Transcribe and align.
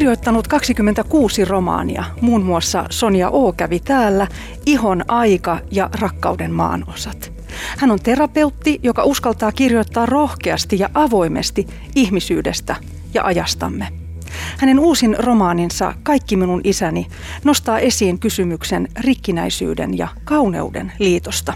kirjoittanut 0.00 0.48
26 0.48 1.44
romaania, 1.44 2.04
muun 2.20 2.42
muassa 2.42 2.84
Sonja 2.90 3.30
O. 3.30 3.52
kävi 3.52 3.80
täällä, 3.80 4.26
Ihon 4.66 5.04
aika 5.08 5.58
ja 5.70 5.90
Rakkauden 5.92 6.52
maanosat. 6.52 7.32
Hän 7.78 7.90
on 7.90 8.00
terapeutti, 8.00 8.80
joka 8.82 9.04
uskaltaa 9.04 9.52
kirjoittaa 9.52 10.06
rohkeasti 10.06 10.78
ja 10.78 10.90
avoimesti 10.94 11.66
ihmisyydestä 11.94 12.76
ja 13.14 13.24
ajastamme. 13.24 13.88
Hänen 14.58 14.78
uusin 14.78 15.16
romaaninsa 15.18 15.94
Kaikki 16.02 16.36
minun 16.36 16.60
isäni 16.64 17.06
nostaa 17.44 17.78
esiin 17.78 18.18
kysymyksen 18.18 18.88
rikkinäisyyden 19.00 19.98
ja 19.98 20.08
kauneuden 20.24 20.92
liitosta. 20.98 21.54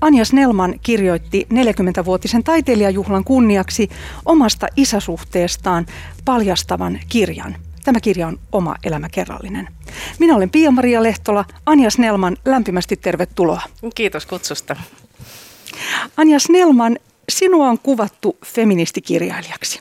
Anja 0.00 0.24
Snellman 0.24 0.74
kirjoitti 0.82 1.46
40-vuotisen 1.52 2.44
taiteilijajuhlan 2.44 3.24
kunniaksi 3.24 3.90
omasta 4.24 4.66
isäsuhteestaan 4.76 5.86
paljastavan 6.24 7.00
kirjan. 7.08 7.56
Tämä 7.84 8.00
kirja 8.00 8.26
on 8.26 8.38
oma 8.52 8.74
elämäkerrallinen. 8.84 9.68
Minä 10.18 10.36
olen 10.36 10.50
Pia-Maria 10.50 11.02
Lehtola. 11.02 11.44
Anja 11.66 11.90
Snellman, 11.90 12.36
lämpimästi 12.44 12.96
tervetuloa. 12.96 13.62
Kiitos 13.94 14.26
kutsusta. 14.26 14.76
Anja 16.16 16.38
Snellman, 16.38 16.98
sinua 17.28 17.68
on 17.68 17.78
kuvattu 17.78 18.38
feministikirjailijaksi. 18.46 19.80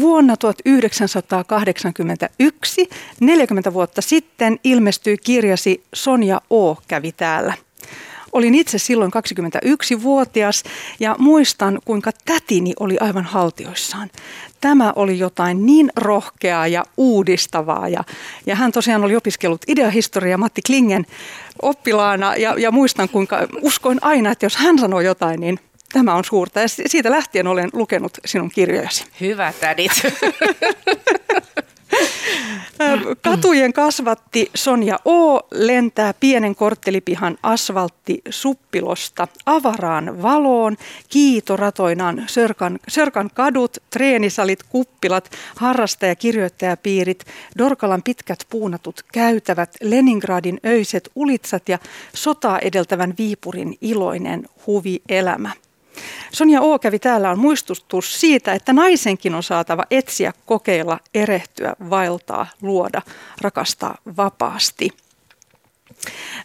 Vuonna 0.00 0.36
1981, 0.36 2.88
40 3.20 3.72
vuotta 3.72 4.02
sitten, 4.02 4.58
ilmestyi 4.64 5.18
kirjasi 5.18 5.84
Sonja 5.94 6.40
O. 6.50 6.74
kävi 6.88 7.12
täällä. 7.12 7.54
Olin 8.32 8.54
itse 8.54 8.78
silloin 8.78 9.12
21-vuotias 9.12 10.62
ja 11.00 11.16
muistan, 11.18 11.78
kuinka 11.84 12.10
tätini 12.24 12.72
oli 12.80 12.96
aivan 13.00 13.24
haltioissaan. 13.24 14.10
Tämä 14.60 14.92
oli 14.96 15.18
jotain 15.18 15.66
niin 15.66 15.92
rohkeaa 15.96 16.66
ja 16.66 16.84
uudistavaa. 16.96 17.88
Ja, 17.88 18.04
ja 18.46 18.54
hän 18.54 18.72
tosiaan 18.72 19.04
oli 19.04 19.16
opiskellut 19.16 19.64
ideahistoria 19.68 20.38
Matti 20.38 20.62
Klingen 20.66 21.06
oppilaana 21.62 22.36
ja, 22.36 22.54
ja 22.58 22.70
muistan, 22.70 23.08
kuinka 23.08 23.48
uskoin 23.62 23.98
aina, 24.02 24.30
että 24.30 24.46
jos 24.46 24.56
hän 24.56 24.78
sanoo 24.78 25.00
jotain, 25.00 25.40
niin 25.40 25.58
tämä 25.92 26.14
on 26.14 26.24
suurta. 26.24 26.60
Ja 26.60 26.68
siitä 26.68 27.10
lähtien 27.10 27.46
olen 27.46 27.70
lukenut 27.72 28.18
sinun 28.24 28.50
kirjojasi. 28.50 29.04
Hyvä 29.20 29.52
tädit. 29.60 29.92
Katujen 33.22 33.72
kasvatti 33.72 34.50
Sonja 34.54 34.98
O. 35.04 35.40
lentää 35.50 36.14
pienen 36.20 36.54
korttelipihan 36.54 37.38
asfaltti 37.42 38.22
suppilosta 38.30 39.28
avaraan 39.46 40.22
valoon, 40.22 40.76
kiitoratoinaan 41.08 42.24
Sörkan, 42.26 42.78
Sörkan 42.88 43.30
kadut, 43.34 43.76
treenisalit, 43.90 44.62
kuppilat, 44.62 45.30
harrastaja- 45.56 46.08
ja 46.10 46.16
kirjoittajapiirit, 46.16 47.24
Dorkalan 47.58 48.02
pitkät 48.02 48.46
puunatut 48.50 49.04
käytävät, 49.12 49.76
Leningradin 49.80 50.60
öiset 50.66 51.10
ulitsat 51.14 51.68
ja 51.68 51.78
sotaa 52.14 52.58
edeltävän 52.58 53.14
Viipurin 53.18 53.78
iloinen 53.80 54.48
huvielämä. 54.66 55.50
Sonja 56.32 56.60
O. 56.60 56.78
kävi 56.78 56.98
täällä 56.98 57.30
on 57.30 57.38
muistutus 57.38 58.20
siitä, 58.20 58.52
että 58.52 58.72
naisenkin 58.72 59.34
on 59.34 59.42
saatava 59.42 59.84
etsiä, 59.90 60.32
kokeilla, 60.46 60.98
erehtyä, 61.14 61.76
vaeltaa, 61.90 62.46
luoda, 62.62 63.02
rakastaa 63.40 63.98
vapaasti. 64.16 64.90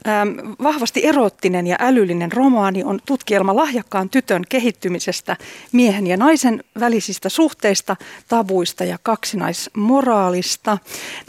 Ähm, 0.07 0.51
vahvasti 0.63 1.05
erottinen 1.05 1.67
ja 1.67 1.75
älyllinen 1.79 2.31
romaani 2.31 2.83
on 2.83 2.99
tutkielma 3.05 3.55
lahjakkaan 3.55 4.09
tytön 4.09 4.43
kehittymisestä, 4.49 5.37
miehen 5.71 6.07
ja 6.07 6.17
naisen 6.17 6.63
välisistä 6.79 7.29
suhteista, 7.29 7.95
tabuista 8.27 8.83
ja 8.83 8.97
kaksinaismoraalista. 9.03 10.77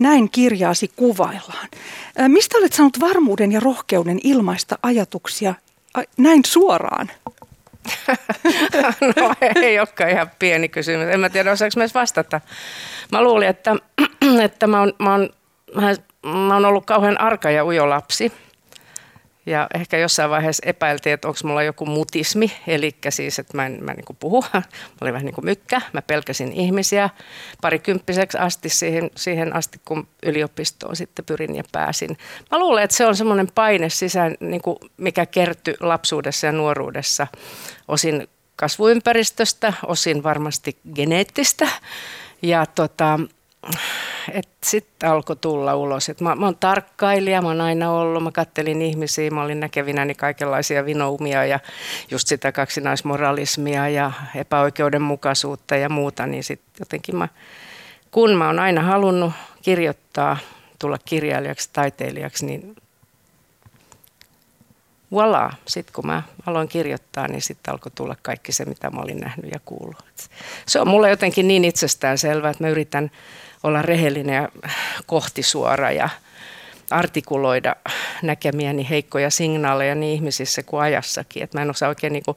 Näin 0.01 0.31
kirjaasi 0.31 0.91
kuvaillaan. 0.97 1.69
Äh, 2.21 2.29
mistä 2.29 2.59
olet 2.59 2.73
saanut 2.73 3.01
varmuuden 3.01 3.53
ja 3.53 3.61
rohkeuden 3.61 4.21
ilmaista 4.25 4.79
ajatuksia 4.83 5.55
äh, 5.99 6.05
näin 6.17 6.43
suoraan? 6.47 7.11
no 9.17 9.35
ei 9.41 9.79
olekaan 9.79 10.11
ihan 10.11 10.31
pieni 10.39 10.69
kysymys. 10.69 11.09
En 11.09 11.21
mä 11.21 11.31
tiedä, 11.31 11.53
osaanko 11.53 11.73
myös 11.77 11.95
vastata. 11.95 12.41
Mä 13.13 13.23
luulin, 13.23 13.49
että, 13.49 13.77
että 14.45 14.67
mä, 14.67 14.81
oon, 14.81 14.93
mä, 14.99 15.11
oon, 15.11 15.29
mä, 15.75 15.95
mä 16.23 16.55
oon 16.55 16.65
ollut 16.65 16.87
kauhean 16.87 17.21
arka 17.21 17.51
ja 17.51 17.65
ujo 17.65 17.89
lapsi. 17.89 18.33
Ja 19.49 19.67
ehkä 19.75 19.99
jossain 19.99 20.31
vaiheessa 20.31 20.63
epäiltiin, 20.67 21.15
että 21.15 21.29
onko 21.29 21.41
mulla 21.45 21.63
joku 21.63 21.87
mutismi, 21.87 22.53
eli 22.67 22.97
siis, 23.09 23.39
että 23.39 23.57
mä 23.57 23.67
en 23.67 23.79
mä 23.85 23.95
niin 23.95 24.17
puhu. 24.21 24.45
Mä 24.55 24.63
olin 25.01 25.13
vähän 25.13 25.25
niin 25.25 25.35
kuin 25.35 25.45
mykkä, 25.45 25.81
mä 25.93 26.03
pelkäsin 26.03 26.53
ihmisiä 26.53 27.11
parikymppiseksi 27.61 28.39
asti 28.39 28.69
siihen, 28.69 29.11
siihen 29.15 29.57
asti, 29.57 29.81
kun 29.85 30.09
yliopistoon 30.23 30.97
sitten 30.97 31.25
pyrin 31.25 31.57
ja 31.57 31.65
pääsin. 31.73 32.19
Mä 32.51 32.59
luulen, 32.59 32.85
että 32.85 32.97
se 32.97 33.07
on 33.07 33.17
semmoinen 33.17 33.49
paine 33.55 33.89
sisään, 33.89 34.35
niin 34.41 34.63
kuin 34.63 34.79
mikä 34.97 35.27
kertyi 35.27 35.75
lapsuudessa 35.81 36.47
ja 36.47 36.53
nuoruudessa, 36.53 37.27
osin 37.89 38.29
kasvuympäristöstä, 38.57 39.73
osin 39.87 40.23
varmasti 40.23 40.77
geneettistä. 40.95 41.69
Ja 42.43 42.67
tota, 42.67 43.21
sitten 44.65 45.11
alkoi 45.11 45.37
tulla 45.37 45.77
ulos. 45.77 46.09
Et 46.09 46.21
mä, 46.21 46.35
mä 46.35 46.47
oon 46.47 46.57
tarkkailija, 46.57 47.43
mä 47.43 47.49
oon 47.49 47.61
aina 47.61 47.91
ollut, 47.91 48.23
mä 48.23 48.33
kattelin 48.33 48.83
ihmisiä, 48.83 49.31
mä 49.31 49.43
olin 49.43 49.61
näkevinäni 49.61 50.15
kaikenlaisia 50.15 50.85
vinoumia 50.85 51.45
ja 51.45 51.61
just 52.11 52.29
sitä 52.29 52.53
kaksinaismoralismia 52.53 53.89
ja 53.89 54.13
epäoikeudenmukaisuutta 54.35 55.77
ja 55.77 55.89
muuta, 55.89 56.27
niin 56.27 56.45
sitten 56.45 56.71
jotenkin 56.81 57.17
mä, 57.17 57.29
kun 58.11 58.37
mä 58.37 58.47
oon 58.47 58.59
aina 58.59 58.83
halunnut 58.83 59.33
kirjoittaa, 59.63 60.37
tulla 60.79 60.99
kirjailijaksi, 61.05 61.71
taiteilijaksi, 61.73 62.47
niin 62.47 62.77
voilà, 65.13 65.55
sitten 65.67 65.95
kun 65.95 66.07
mä 66.07 66.23
aloin 66.47 66.69
kirjoittaa, 66.69 67.29
niin 67.29 67.43
sitten 67.43 67.73
alkoi 67.73 67.93
tulla 67.95 68.17
kaikki 68.23 68.53
se, 68.53 68.65
mitä 68.65 68.91
mä 68.91 69.01
olin 69.01 69.21
nähnyt 69.21 69.53
ja 69.53 69.61
kuullut. 69.65 70.05
Se 70.67 70.81
on 70.81 70.89
mulle 70.89 71.11
jotenkin 71.11 71.49
niin 71.49 71.65
itsestään 71.65 72.19
selvää, 72.19 72.51
että 72.51 72.65
mä 72.65 72.71
yritän 72.71 73.11
olla 73.63 73.83
rehellinen 73.83 74.35
ja 74.35 74.49
kohtisuora 75.07 75.93
ja 75.93 76.09
artikuloida 76.91 77.77
näkemiäni 78.23 78.87
heikkoja 78.91 79.31
signaaleja 79.31 79.95
niin 79.95 80.15
ihmisissä 80.15 80.63
kuin 80.63 80.83
ajassakin. 80.83 81.43
Et 81.43 81.55
mä 81.55 81.63
en 81.63 81.71
osaa 81.71 81.89
oikein, 81.89 82.13
niin 82.13 82.25
kuin, 82.25 82.37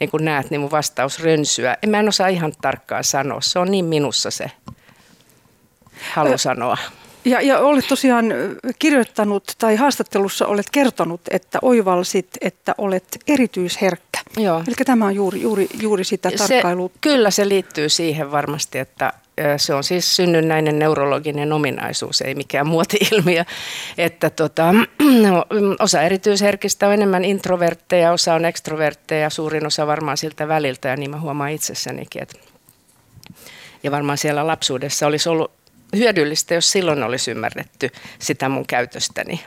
niin 0.00 0.10
kuin 0.10 0.24
näet, 0.24 0.50
niin 0.50 0.60
mun 0.60 0.70
vastaus 0.70 1.20
rönsyä. 1.20 1.76
En 1.82 1.90
mä 1.90 2.00
en 2.00 2.08
osaa 2.08 2.28
ihan 2.28 2.52
tarkkaan 2.62 3.04
sanoa. 3.04 3.40
Se 3.40 3.58
on 3.58 3.70
niin 3.70 3.84
minussa 3.84 4.30
se 4.30 4.50
halu 6.12 6.38
sanoa. 6.38 6.76
Ja, 7.24 7.40
ja 7.40 7.58
olet 7.58 7.88
tosiaan 7.88 8.26
kirjoittanut 8.78 9.44
tai 9.58 9.76
haastattelussa 9.76 10.46
olet 10.46 10.66
kertonut, 10.72 11.20
että 11.30 11.58
oivalsit, 11.62 12.28
että 12.40 12.74
olet 12.78 13.18
erityisherkkä. 13.28 14.18
Joo. 14.36 14.58
Eli 14.68 14.74
tämä 14.84 15.06
on 15.06 15.14
juuri, 15.14 15.40
juuri, 15.40 15.68
juuri 15.80 16.04
sitä 16.04 16.30
tarkkailua. 16.30 16.90
kyllä 17.00 17.30
se 17.30 17.48
liittyy 17.48 17.88
siihen 17.88 18.32
varmasti, 18.32 18.78
että 18.78 19.12
se 19.56 19.74
on 19.74 19.84
siis 19.84 20.16
synnynnäinen 20.16 20.78
neurologinen 20.78 21.52
ominaisuus, 21.52 22.20
ei 22.20 22.34
mikään 22.34 22.66
muoti-ilmiö. 22.66 23.44
Että 23.98 24.30
tota, 24.30 24.74
osa 25.78 26.02
erityisherkistä 26.02 26.86
on 26.86 26.92
enemmän 26.92 27.24
introvertteja, 27.24 28.12
osa 28.12 28.34
on 28.34 28.44
ekstrovertteja, 28.44 29.30
suurin 29.30 29.66
osa 29.66 29.86
varmaan 29.86 30.16
siltä 30.16 30.48
väliltä 30.48 30.88
ja 30.88 30.96
niin 30.96 31.10
mä 31.10 31.20
huomaan 31.20 31.50
itsessänikin. 31.50 32.22
Että 32.22 32.38
ja 33.82 33.90
varmaan 33.90 34.18
siellä 34.18 34.46
lapsuudessa 34.46 35.06
olisi 35.06 35.28
ollut 35.28 35.61
hyödyllistä, 35.96 36.54
jos 36.54 36.70
silloin 36.70 37.02
olisi 37.02 37.30
ymmärretty 37.30 37.90
sitä 38.18 38.48
mun 38.48 38.66
käytöstäni. 38.66 39.44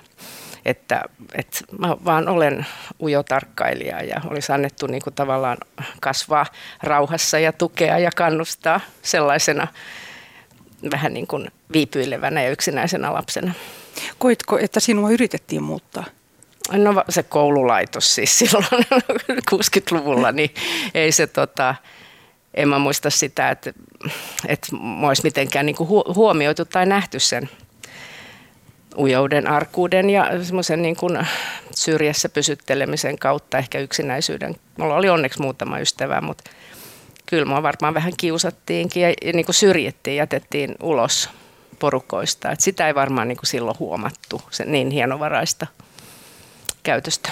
Että, 0.66 1.02
että 1.34 1.60
mä 1.80 1.98
vaan 2.06 2.28
olen 2.28 2.66
ujo 3.02 3.24
tarkkailija 3.24 4.04
ja 4.04 4.22
olisi 4.26 4.52
annettu 4.52 4.88
niin 4.88 5.02
kuin 5.02 5.14
tavallaan 5.14 5.58
kasvaa 6.00 6.46
rauhassa 6.84 7.40
ja 7.40 7.54
tukea 7.54 8.00
ja 8.00 8.12
kannustaa 8.16 8.80
sellaisena 9.02 9.68
vähän 10.92 11.14
niin 11.14 11.28
kuin 11.28 11.52
viipyilevänä 11.74 12.44
ja 12.44 12.50
yksinäisenä 12.50 13.14
lapsena. 13.14 13.54
Koitko, 14.20 14.58
että 14.58 14.80
sinua 14.80 15.10
yritettiin 15.10 15.64
muuttaa? 15.64 16.06
No 16.72 17.04
se 17.10 17.24
koululaitos 17.24 18.16
siis 18.16 18.40
silloin 18.40 18.66
60-luvulla, 19.52 20.32
niin 20.32 20.54
ei 20.94 21.12
se 21.12 21.28
tota, 21.28 21.76
en 22.56 22.70
mä 22.70 22.80
muista 22.80 23.10
sitä, 23.10 23.50
että, 23.50 23.74
että 24.48 24.76
mä 24.76 25.08
olisi 25.08 25.24
mitenkään 25.24 25.66
niin 25.66 25.76
huomioitu 26.16 26.66
tai 26.66 26.86
nähty 26.86 27.20
sen 27.20 27.50
ujouden, 28.98 29.48
arkuuden 29.48 30.10
ja 30.10 30.44
semmoisen 30.44 30.82
niin 30.82 30.96
kuin 30.96 31.28
syrjässä 31.76 32.30
pysyttelemisen 32.30 33.20
kautta, 33.20 33.58
ehkä 33.58 33.80
yksinäisyyden. 33.80 34.56
Mulla 34.78 34.96
oli 34.96 35.10
onneksi 35.10 35.42
muutama 35.42 35.80
ystävä, 35.80 36.22
mutta 36.22 36.52
kyllä 37.26 37.46
mua 37.46 37.64
varmaan 37.64 37.94
vähän 37.94 38.14
kiusattiinkin 38.18 39.04
ja, 39.04 39.10
ja 39.10 39.34
niin 39.34 39.46
kuin 39.46 39.56
syrjittiin, 39.56 40.18
jätettiin 40.18 40.76
ulos 40.84 41.30
porukoista. 41.80 42.52
Et 42.52 42.60
sitä 42.60 42.88
ei 42.88 42.96
varmaan 42.96 43.28
niin 43.28 43.38
kuin 43.38 43.48
silloin 43.48 43.80
huomattu, 43.80 44.42
se 44.52 44.66
niin 44.66 44.92
hienovaraista 44.92 45.68
käytöstä. 46.84 47.30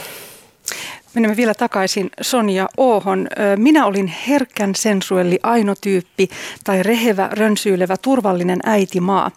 Menemme 1.13 1.37
vielä 1.37 1.53
takaisin 1.53 2.09
Sonja 2.21 2.69
Oohon. 2.77 3.27
Minä 3.57 3.85
olin 3.85 4.07
herkän 4.07 4.75
sensuelli 4.75 5.39
ainotyyppi 5.43 6.29
tai 6.63 6.83
rehevä, 6.83 7.29
rönsyilevä, 7.31 7.97
turvallinen 7.97 8.59
äitimaa. 8.63 9.31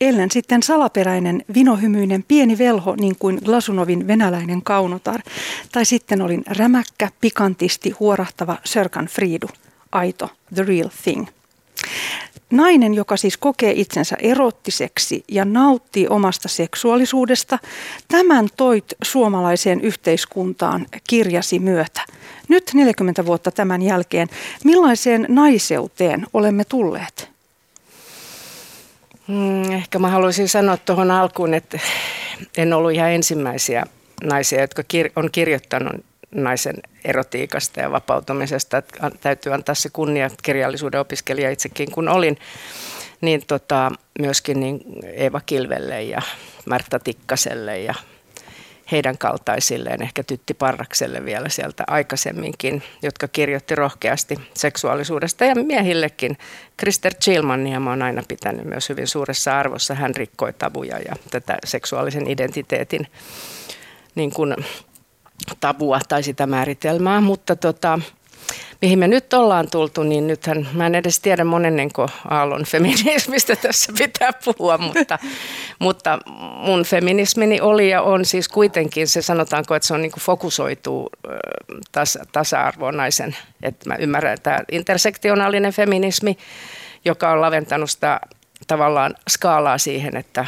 Ellen 0.00 0.30
sitten 0.30 0.62
salaperäinen, 0.62 1.44
vinohymyinen 1.54 2.24
pieni 2.28 2.58
velho 2.58 2.94
niin 3.00 3.16
kuin 3.18 3.38
Glasunovin 3.44 4.06
venäläinen 4.06 4.62
kaunotar. 4.62 5.20
Tai 5.72 5.84
sitten 5.84 6.22
olin 6.22 6.42
rämäkkä, 6.46 7.08
pikantisti, 7.20 7.90
huorahtava 7.90 8.56
Sörkan 8.64 9.06
Friidu. 9.06 9.48
Aito, 9.92 10.30
the 10.54 10.62
real 10.62 10.88
thing. 11.02 11.26
Nainen, 12.52 12.94
joka 12.94 13.16
siis 13.16 13.36
kokee 13.36 13.72
itsensä 13.76 14.16
erottiseksi 14.20 15.24
ja 15.28 15.44
nauttii 15.44 16.08
omasta 16.08 16.48
seksuaalisuudesta, 16.48 17.58
tämän 18.08 18.48
toit 18.56 18.84
suomalaiseen 19.02 19.80
yhteiskuntaan 19.80 20.86
kirjasi 21.08 21.58
myötä. 21.58 22.00
Nyt 22.48 22.70
40 22.74 23.26
vuotta 23.26 23.50
tämän 23.50 23.82
jälkeen, 23.82 24.28
millaiseen 24.64 25.26
naiseuteen 25.28 26.26
olemme 26.34 26.64
tulleet? 26.64 27.30
Hmm, 29.28 29.72
ehkä 29.72 29.98
mä 29.98 30.08
haluaisin 30.08 30.48
sanoa 30.48 30.76
tuohon 30.76 31.10
alkuun, 31.10 31.54
että 31.54 31.78
en 32.56 32.72
ollut 32.72 32.92
ihan 32.92 33.10
ensimmäisiä 33.10 33.84
naisia, 34.24 34.60
jotka 34.60 34.82
on 35.16 35.28
kirjoittanut 35.32 36.04
naisen 36.34 36.76
erotiikasta 37.04 37.80
ja 37.80 37.92
vapautumisesta. 37.92 38.78
Että 38.78 39.10
täytyy 39.20 39.54
antaa 39.54 39.74
se 39.74 39.88
kunnia 39.92 40.30
kirjallisuuden 40.42 41.00
opiskelija 41.00 41.50
itsekin 41.50 41.90
kun 41.90 42.08
olin. 42.08 42.38
Niin 43.20 43.42
tota, 43.46 43.92
myöskin 44.18 44.60
niin 44.60 44.80
Eeva 45.04 45.40
Kilvelle 45.46 46.02
ja 46.02 46.22
Märta 46.66 46.98
Tikkaselle 46.98 47.80
ja 47.80 47.94
heidän 48.92 49.18
kaltaisilleen, 49.18 50.02
ehkä 50.02 50.22
Tytti 50.22 50.54
Parrakselle 50.54 51.24
vielä 51.24 51.48
sieltä 51.48 51.84
aikaisemminkin, 51.86 52.82
jotka 53.02 53.28
kirjoitti 53.28 53.74
rohkeasti 53.74 54.38
seksuaalisuudesta 54.54 55.44
ja 55.44 55.54
miehillekin. 55.54 56.38
Krister 56.76 57.14
Chilmania 57.14 57.80
mä 57.80 57.90
oon 57.90 58.02
aina 58.02 58.22
pitänyt 58.28 58.64
myös 58.64 58.88
hyvin 58.88 59.06
suuressa 59.06 59.58
arvossa. 59.58 59.94
Hän 59.94 60.16
rikkoi 60.16 60.52
tabuja 60.52 60.98
ja 60.98 61.16
tätä 61.30 61.58
seksuaalisen 61.64 62.30
identiteetin 62.30 63.06
niin 64.14 64.30
kuin 64.30 64.56
tabua 65.60 66.00
tai 66.08 66.22
sitä 66.22 66.46
määritelmää, 66.46 67.20
mutta 67.20 67.56
tota, 67.56 67.98
mihin 68.82 68.98
me 68.98 69.08
nyt 69.08 69.32
ollaan 69.32 69.70
tultu, 69.70 70.02
niin 70.02 70.26
nythän 70.26 70.68
mä 70.72 70.86
en 70.86 70.94
edes 70.94 71.20
tiedä 71.20 71.44
monennenko 71.44 72.08
aallon 72.30 72.64
feminismistä 72.64 73.56
tässä 73.66 73.92
pitää 73.98 74.30
puhua, 74.44 74.78
mutta, 74.78 75.18
mutta 75.78 76.18
mun 76.56 76.84
feminismini 76.84 77.60
oli 77.60 77.90
ja 77.90 78.02
on 78.02 78.24
siis 78.24 78.48
kuitenkin 78.48 79.08
se 79.08 79.22
sanotaanko, 79.22 79.74
että 79.74 79.88
se 79.88 79.94
on 79.94 80.02
niin 80.02 80.12
kuin 80.12 80.22
fokusoituu 80.22 81.10
tasa, 81.92 82.24
tasa-arvoon 82.32 82.96
naisen, 82.96 83.36
että 83.62 83.88
mä 83.88 83.96
ymmärrän, 83.96 84.34
että 84.34 84.64
intersektionaalinen 84.72 85.72
feminismi, 85.72 86.38
joka 87.04 87.30
on 87.30 87.40
laventanut 87.40 87.90
sitä 87.90 88.20
tavallaan 88.66 89.14
skaalaa 89.30 89.78
siihen, 89.78 90.16
että 90.16 90.46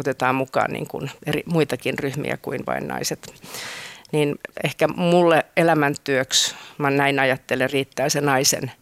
otetaan 0.00 0.34
mukaan 0.34 0.72
niin 0.72 0.86
kuin 0.86 1.10
eri, 1.26 1.42
muitakin 1.46 1.98
ryhmiä 1.98 2.38
kuin 2.42 2.66
vain 2.66 2.88
naiset 2.88 3.34
niin 4.12 4.38
ehkä 4.64 4.88
mulle 4.88 5.46
elämäntyöksi, 5.56 6.54
mä 6.78 6.90
näin 6.90 7.18
ajattelen, 7.18 7.70
riittää 7.70 8.08
se 8.08 8.20
naisen 8.20 8.72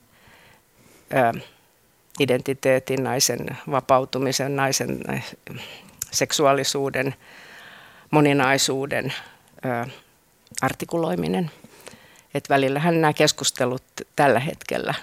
ö, 1.12 1.40
identiteetin, 2.20 3.04
naisen 3.04 3.46
vapautumisen, 3.70 4.56
naisen 4.56 5.00
seksuaalisuuden, 6.10 7.14
moninaisuuden 8.10 9.12
ö, 9.64 9.90
artikuloiminen. 10.60 11.50
Et 12.34 12.48
välillähän 12.48 13.00
nämä 13.00 13.12
keskustelut 13.12 13.82
tällä 14.16 14.40
hetkellä 14.40 14.94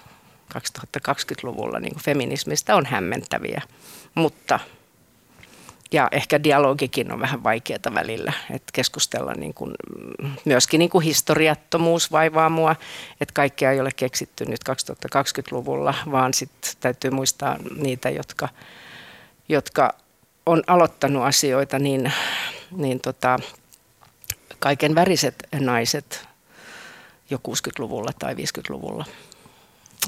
2020-luvulla 0.56 1.80
niin 1.80 2.00
feminismistä 2.00 2.76
on 2.76 2.86
hämmentäviä, 2.86 3.62
mutta– 4.16 4.60
ja 5.92 6.08
ehkä 6.12 6.44
dialogikin 6.44 7.12
on 7.12 7.20
vähän 7.20 7.44
vaikeaa 7.44 7.94
välillä, 7.94 8.34
että 8.50 8.72
keskustella 8.74 9.34
niin 9.34 9.54
kuin, 9.54 9.72
myöskin 10.46 10.80
niin 10.80 10.90
kuin 10.90 11.04
historiattomuus 11.04 12.12
vaivaa 12.12 12.50
mua, 12.50 12.76
että 13.22 13.34
kaikkea 13.34 13.72
ei 13.72 13.80
ole 13.80 13.92
keksitty 13.96 14.46
nyt 14.46 14.60
2020-luvulla, 14.70 15.94
vaan 16.12 16.34
sitten 16.34 16.72
täytyy 16.80 17.12
muistaa 17.12 17.58
niitä, 17.78 18.10
jotka, 18.10 18.50
jotka 19.50 19.94
on 20.46 20.64
aloittanut 20.68 21.24
asioita, 21.24 21.80
niin, 21.80 22.14
niin 22.72 23.00
tota, 23.00 23.40
kaiken 24.60 24.96
väriset 24.96 25.36
naiset 25.60 26.28
jo 27.30 27.38
60-luvulla 27.48 28.12
tai 28.20 28.34
50-luvulla 28.34 29.06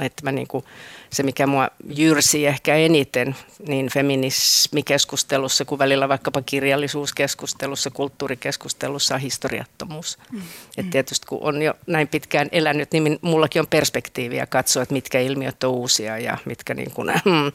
että 0.06 0.24
mä 0.24 0.32
niin 0.32 0.48
kuin, 0.48 0.66
se 1.10 1.24
mikä 1.24 1.48
mua 1.48 1.70
jyrsi 1.96 2.48
ehkä 2.48 2.76
eniten 2.76 3.36
niin 3.68 3.90
feminismikeskustelussa 3.90 5.66
kuin 5.66 5.80
välillä 5.80 6.10
vaikkapa 6.10 6.42
kirjallisuuskeskustelussa, 6.42 7.90
kulttuurikeskustelussa 7.90 9.16
on 9.16 9.22
historiattomuus. 9.22 10.18
Mm. 10.32 10.42
Et 10.78 10.90
tietysti 10.90 11.28
kun 11.28 11.40
on 11.42 11.62
jo 11.62 11.74
näin 11.88 12.08
pitkään 12.08 12.48
elänyt, 12.52 12.92
niin 12.92 13.20
mullakin 13.22 13.60
on 13.60 13.68
perspektiiviä 13.68 14.46
katsoa, 14.46 14.84
että 14.84 14.94
mitkä 14.94 15.20
ilmiöt 15.20 15.64
on 15.64 15.72
uusia 15.72 16.18
ja 16.18 16.38
mitkä 16.46 16.74
niin 16.74 16.92
kuin, 16.92 17.10
hmm, 17.26 17.52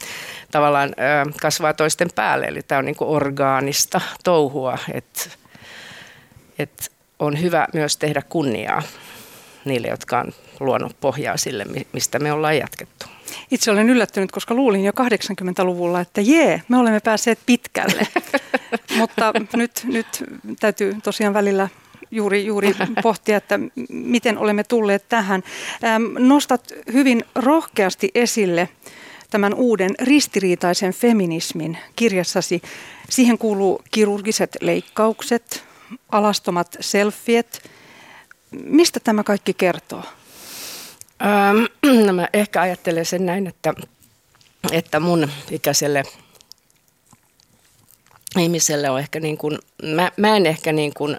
tavallaan 0.50 0.94
kasvaa 1.40 1.74
toisten 1.74 2.08
päälle. 2.14 2.46
Eli 2.46 2.62
tämä 2.62 2.78
on 2.78 2.84
niin 2.84 2.96
kuin 2.96 3.10
orgaanista 3.10 4.00
touhua, 4.24 4.78
että 4.92 5.30
et 6.58 6.92
on 7.18 7.40
hyvä 7.40 7.66
myös 7.74 7.96
tehdä 7.96 8.22
kunniaa 8.28 8.82
niille, 9.64 9.88
jotka 9.88 10.20
on 10.20 10.32
luonut 10.64 10.96
pohjaa 11.00 11.36
sille, 11.36 11.66
mistä 11.92 12.18
me 12.18 12.32
ollaan 12.32 12.58
jatkettu. 12.58 13.06
Itse 13.50 13.70
olen 13.70 13.90
yllättynyt, 13.90 14.32
koska 14.32 14.54
luulin 14.54 14.84
jo 14.84 14.92
80-luvulla, 14.92 16.00
että 16.00 16.20
jee, 16.20 16.62
me 16.68 16.76
olemme 16.76 17.00
päässeet 17.00 17.38
pitkälle. 17.46 18.06
Mutta 18.98 19.32
nyt, 19.56 19.84
nyt 19.84 20.24
täytyy 20.60 20.96
tosiaan 21.02 21.34
välillä 21.34 21.68
juuri, 22.10 22.46
juuri 22.46 22.74
pohtia, 23.02 23.36
että 23.36 23.58
miten 23.88 24.38
olemme 24.38 24.64
tulleet 24.64 25.08
tähän. 25.08 25.42
Nostat 26.18 26.72
hyvin 26.92 27.24
rohkeasti 27.34 28.10
esille 28.14 28.68
tämän 29.30 29.54
uuden 29.54 29.90
ristiriitaisen 30.00 30.92
feminismin 30.92 31.78
kirjassasi. 31.96 32.62
Siihen 33.08 33.38
kuuluu 33.38 33.82
kirurgiset 33.90 34.56
leikkaukset, 34.60 35.64
alastomat 36.08 36.76
selfiet. 36.80 37.70
Mistä 38.50 39.00
tämä 39.00 39.22
kaikki 39.22 39.54
kertoo? 39.54 40.02
Ähm, 41.24 41.64
no 42.06 42.12
mä 42.12 42.28
ehkä 42.32 42.60
ajattelen 42.60 43.06
sen 43.06 43.26
näin, 43.26 43.46
että, 43.46 43.74
että 44.72 45.00
mun 45.00 45.30
ikäiselle 45.50 46.02
ihmiselle 48.38 48.90
on 48.90 48.98
ehkä 48.98 49.20
niin 49.20 49.38
kuin, 49.38 49.58
mä, 49.82 50.10
mä 50.16 50.36
en 50.36 50.46
ehkä 50.46 50.72
niin 50.72 50.94
kuin, 50.94 51.16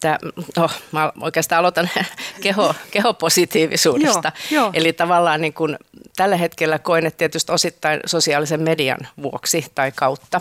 tää, 0.00 0.18
no, 0.56 0.70
mä 0.92 1.12
oikeastaan 1.20 1.58
aloitan 1.58 1.90
keho, 2.42 2.74
kehopositiivisuudesta. 2.90 4.32
Joo, 4.50 4.64
jo. 4.66 4.70
Eli 4.74 4.92
tavallaan 4.92 5.40
niin 5.40 5.52
kuin, 5.52 5.78
tällä 6.16 6.36
hetkellä 6.36 6.78
koen, 6.78 7.06
että 7.06 7.18
tietysti 7.18 7.52
osittain 7.52 8.00
sosiaalisen 8.06 8.62
median 8.62 9.08
vuoksi 9.22 9.66
tai 9.74 9.92
kautta, 9.92 10.40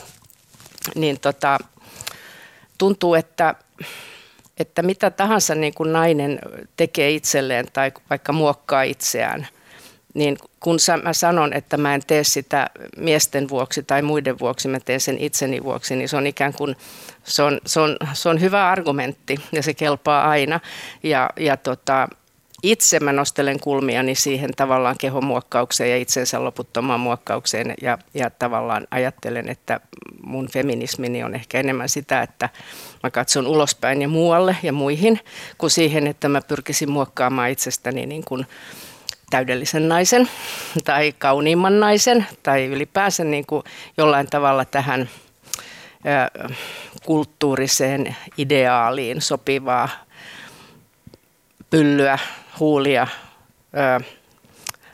niin 0.96 1.20
tota, 1.20 1.58
tuntuu, 2.78 3.16
että 3.16 3.56
että 4.60 4.82
mitä 4.82 5.10
tahansa 5.10 5.56
niin 5.56 5.74
kuin 5.74 5.94
nainen 5.94 6.40
tekee 6.78 7.12
itselleen 7.12 7.66
tai 7.74 7.92
vaikka 8.10 8.34
muokkaa 8.34 8.84
itseään, 8.84 9.48
niin 10.14 10.38
kun 10.60 10.78
mä 11.04 11.14
sanon, 11.14 11.54
että 11.54 11.78
mä 11.78 11.96
en 11.96 12.02
tee 12.08 12.24
sitä 12.24 12.70
miesten 12.98 13.50
vuoksi 13.50 13.84
tai 13.84 14.02
muiden 14.02 14.40
vuoksi, 14.40 14.68
mä 14.68 14.80
teen 14.80 15.00
sen 15.00 15.18
itseni 15.18 15.64
vuoksi, 15.64 15.96
niin 15.96 16.10
se 16.10 16.18
on 16.18 16.28
ikään 16.28 16.54
kuin, 16.54 16.76
se 17.24 17.44
on, 17.44 17.60
se 17.66 17.80
on, 17.80 17.98
se 18.14 18.30
on 18.30 18.42
hyvä 18.42 18.70
argumentti 18.70 19.36
ja 19.52 19.64
se 19.64 19.74
kelpaa 19.74 20.30
aina. 20.30 20.60
Ja, 21.04 21.30
ja 21.40 21.58
tota, 21.58 22.08
itse 22.64 23.00
mä 23.00 23.14
nostelen 23.14 23.60
kulmiani 23.60 24.16
siihen 24.16 24.52
tavallaan 24.56 24.96
kehomuokkaukseen 24.98 25.90
ja 25.90 25.98
itsensä 25.98 26.44
loputtomaan 26.44 27.00
muokkaukseen 27.00 27.74
ja, 27.82 27.98
ja 28.14 28.30
tavallaan 28.30 28.88
ajattelen, 28.92 29.50
että 29.50 29.80
mun 30.24 30.48
feminismini 30.48 31.24
on 31.24 31.36
ehkä 31.36 31.60
enemmän 31.60 31.90
sitä, 31.90 32.22
että 32.22 32.50
mä 33.04 33.12
katson 33.12 33.48
ulospäin 33.48 34.02
ja 34.02 34.08
muualle 34.08 34.58
ja 34.64 34.74
muihin, 34.74 35.20
kuin 35.58 35.72
siihen, 35.72 36.08
että 36.08 36.30
mä 36.30 36.42
pyrkisin 36.42 36.92
muokkaamaan 36.92 37.50
itsestäni 37.50 38.06
niin 38.06 38.24
kuin 38.26 38.48
täydellisen 39.30 39.90
naisen 39.90 40.30
tai 40.84 41.14
kauniimman 41.18 41.80
naisen 41.80 42.28
tai 42.44 42.66
ylipäänsä 42.66 43.24
niin 43.24 43.46
kuin 43.46 43.64
jollain 43.98 44.28
tavalla 44.28 44.66
tähän 44.66 45.10
kulttuuriseen 47.06 48.16
ideaaliin 48.38 49.22
sopivaa 49.22 49.90
pyllyä, 51.70 52.20
huulia, 52.60 53.08
ö, 54.00 54.04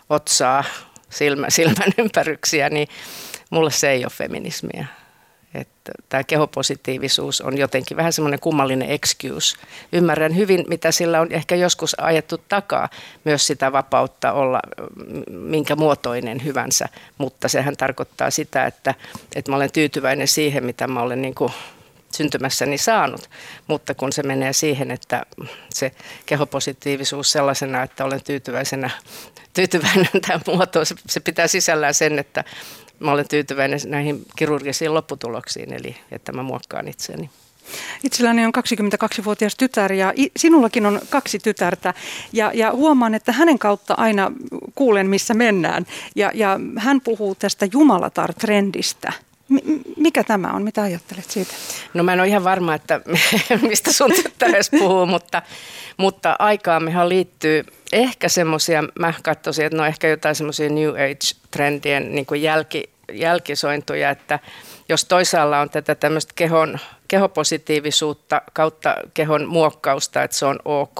otsaa, 0.10 0.64
silmä, 1.10 1.50
silmän 1.50 1.94
ympäryksiä, 1.98 2.70
niin 2.70 2.88
mulle 3.50 3.72
se 3.72 3.90
ei 3.90 4.04
ole 4.04 4.12
feminismiä. 4.16 4.86
että 5.54 5.92
tämä 6.10 6.24
kehopositiivisuus 6.24 7.42
on 7.42 7.58
jotenkin 7.58 7.98
vähän 7.98 8.14
semmoinen 8.14 8.40
kummallinen 8.40 8.90
excuse. 8.90 9.58
Ymmärrän 9.92 10.36
hyvin, 10.36 10.66
mitä 10.68 10.92
sillä 10.92 11.22
on 11.22 11.32
ehkä 11.32 11.56
joskus 11.56 12.00
ajettu 12.00 12.38
takaa, 12.38 12.90
myös 13.24 13.48
sitä 13.48 13.72
vapautta 13.72 14.32
olla 14.32 14.60
minkä 15.30 15.76
muotoinen 15.76 16.44
hyvänsä, 16.44 16.86
mutta 17.18 17.48
sehän 17.48 17.78
tarkoittaa 17.78 18.32
sitä, 18.32 18.66
että, 18.66 18.96
että 19.36 19.52
mä 19.52 19.56
olen 19.56 19.72
tyytyväinen 19.72 20.28
siihen, 20.28 20.66
mitä 20.66 20.88
mä 20.88 21.02
olen 21.02 21.22
niin 21.22 21.36
kuin 21.36 21.54
syntymässäni 22.14 22.78
saanut, 22.78 23.30
mutta 23.68 23.96
kun 23.96 24.14
se 24.14 24.24
menee 24.24 24.54
siihen, 24.54 24.92
että 24.92 25.26
se 25.70 25.92
kehopositiivisuus 26.26 27.32
sellaisena, 27.32 27.84
että 27.84 28.06
olen 28.06 28.24
tyytyväisenä, 28.24 28.90
tyytyväinen 29.54 30.22
tähän 30.28 30.42
muotoon, 30.48 30.86
se, 30.86 30.96
se 31.10 31.20
pitää 31.20 31.48
sisällään 31.48 31.94
sen, 31.94 32.20
että 32.20 32.44
mä 33.00 33.12
olen 33.12 33.28
tyytyväinen 33.28 33.80
näihin 33.86 34.26
kirurgisiin 34.36 34.94
lopputuloksiin, 34.94 35.74
eli 35.74 35.98
että 36.12 36.32
mä 36.32 36.44
muokkaan 36.44 36.88
itseäni. 36.88 37.30
Itselläni 38.04 38.46
on 38.46 38.52
22-vuotias 38.58 39.56
tytär 39.56 39.94
ja 39.94 40.14
sinullakin 40.38 40.86
on 40.86 41.02
kaksi 41.10 41.40
tytärtä 41.40 41.94
ja, 42.34 42.52
ja 42.54 42.72
huomaan, 42.72 43.16
että 43.16 43.32
hänen 43.32 43.60
kautta 43.60 43.94
aina 43.94 44.32
kuulen, 44.76 45.10
missä 45.10 45.34
mennään. 45.34 45.86
Ja, 46.16 46.32
ja 46.34 46.60
hän 46.78 47.02
puhuu 47.02 47.36
tästä 47.36 47.66
jumalatar-trendistä. 47.66 49.14
Mikä 49.98 50.24
tämä 50.24 50.52
on? 50.54 50.64
Mitä 50.64 50.82
ajattelet 50.82 51.32
siitä? 51.32 51.54
No 51.94 52.04
mä 52.04 52.14
en 52.14 52.20
ole 52.20 52.28
ihan 52.28 52.44
varma, 52.44 52.74
että 52.74 53.02
mistä 53.70 53.94
sun 53.94 54.12
tyttäres 54.12 54.70
puhuu, 54.70 55.06
mutta, 55.06 55.42
mutta 55.98 56.36
aikaammehan 56.40 57.10
liittyy 57.10 57.64
ehkä 57.94 58.30
semmoisia, 58.30 58.84
mä 59.00 59.14
katsoisin, 59.24 59.66
että 59.66 59.78
no 59.78 59.86
ehkä 59.86 60.08
jotain 60.08 60.36
semmoisia 60.36 60.70
New 60.70 60.90
Age-trendien 60.90 62.16
niin 62.16 62.26
kuin 62.26 62.42
jälki, 62.42 62.90
jälkisointuja, 63.14 64.10
että 64.10 64.40
jos 64.90 65.06
toisaalla 65.06 65.60
on 65.60 65.70
tätä 65.70 65.96
tämmöistä 65.96 66.34
kehon, 66.36 66.80
kehopositiivisuutta 67.08 68.42
kautta 68.54 68.96
kehon 69.14 69.48
muokkausta, 69.48 70.24
että 70.24 70.38
se 70.38 70.46
on 70.46 70.60
ok. 70.66 71.00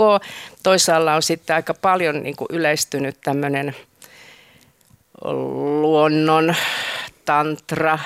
Toisaalla 0.64 1.16
on 1.16 1.24
sitten 1.24 1.56
aika 1.56 1.74
paljon 1.74 2.24
niin 2.24 2.36
kuin 2.36 2.48
yleistynyt 2.50 3.18
tämmöinen 3.22 3.76
luonnon 5.82 6.56
tantra, 7.26 8.00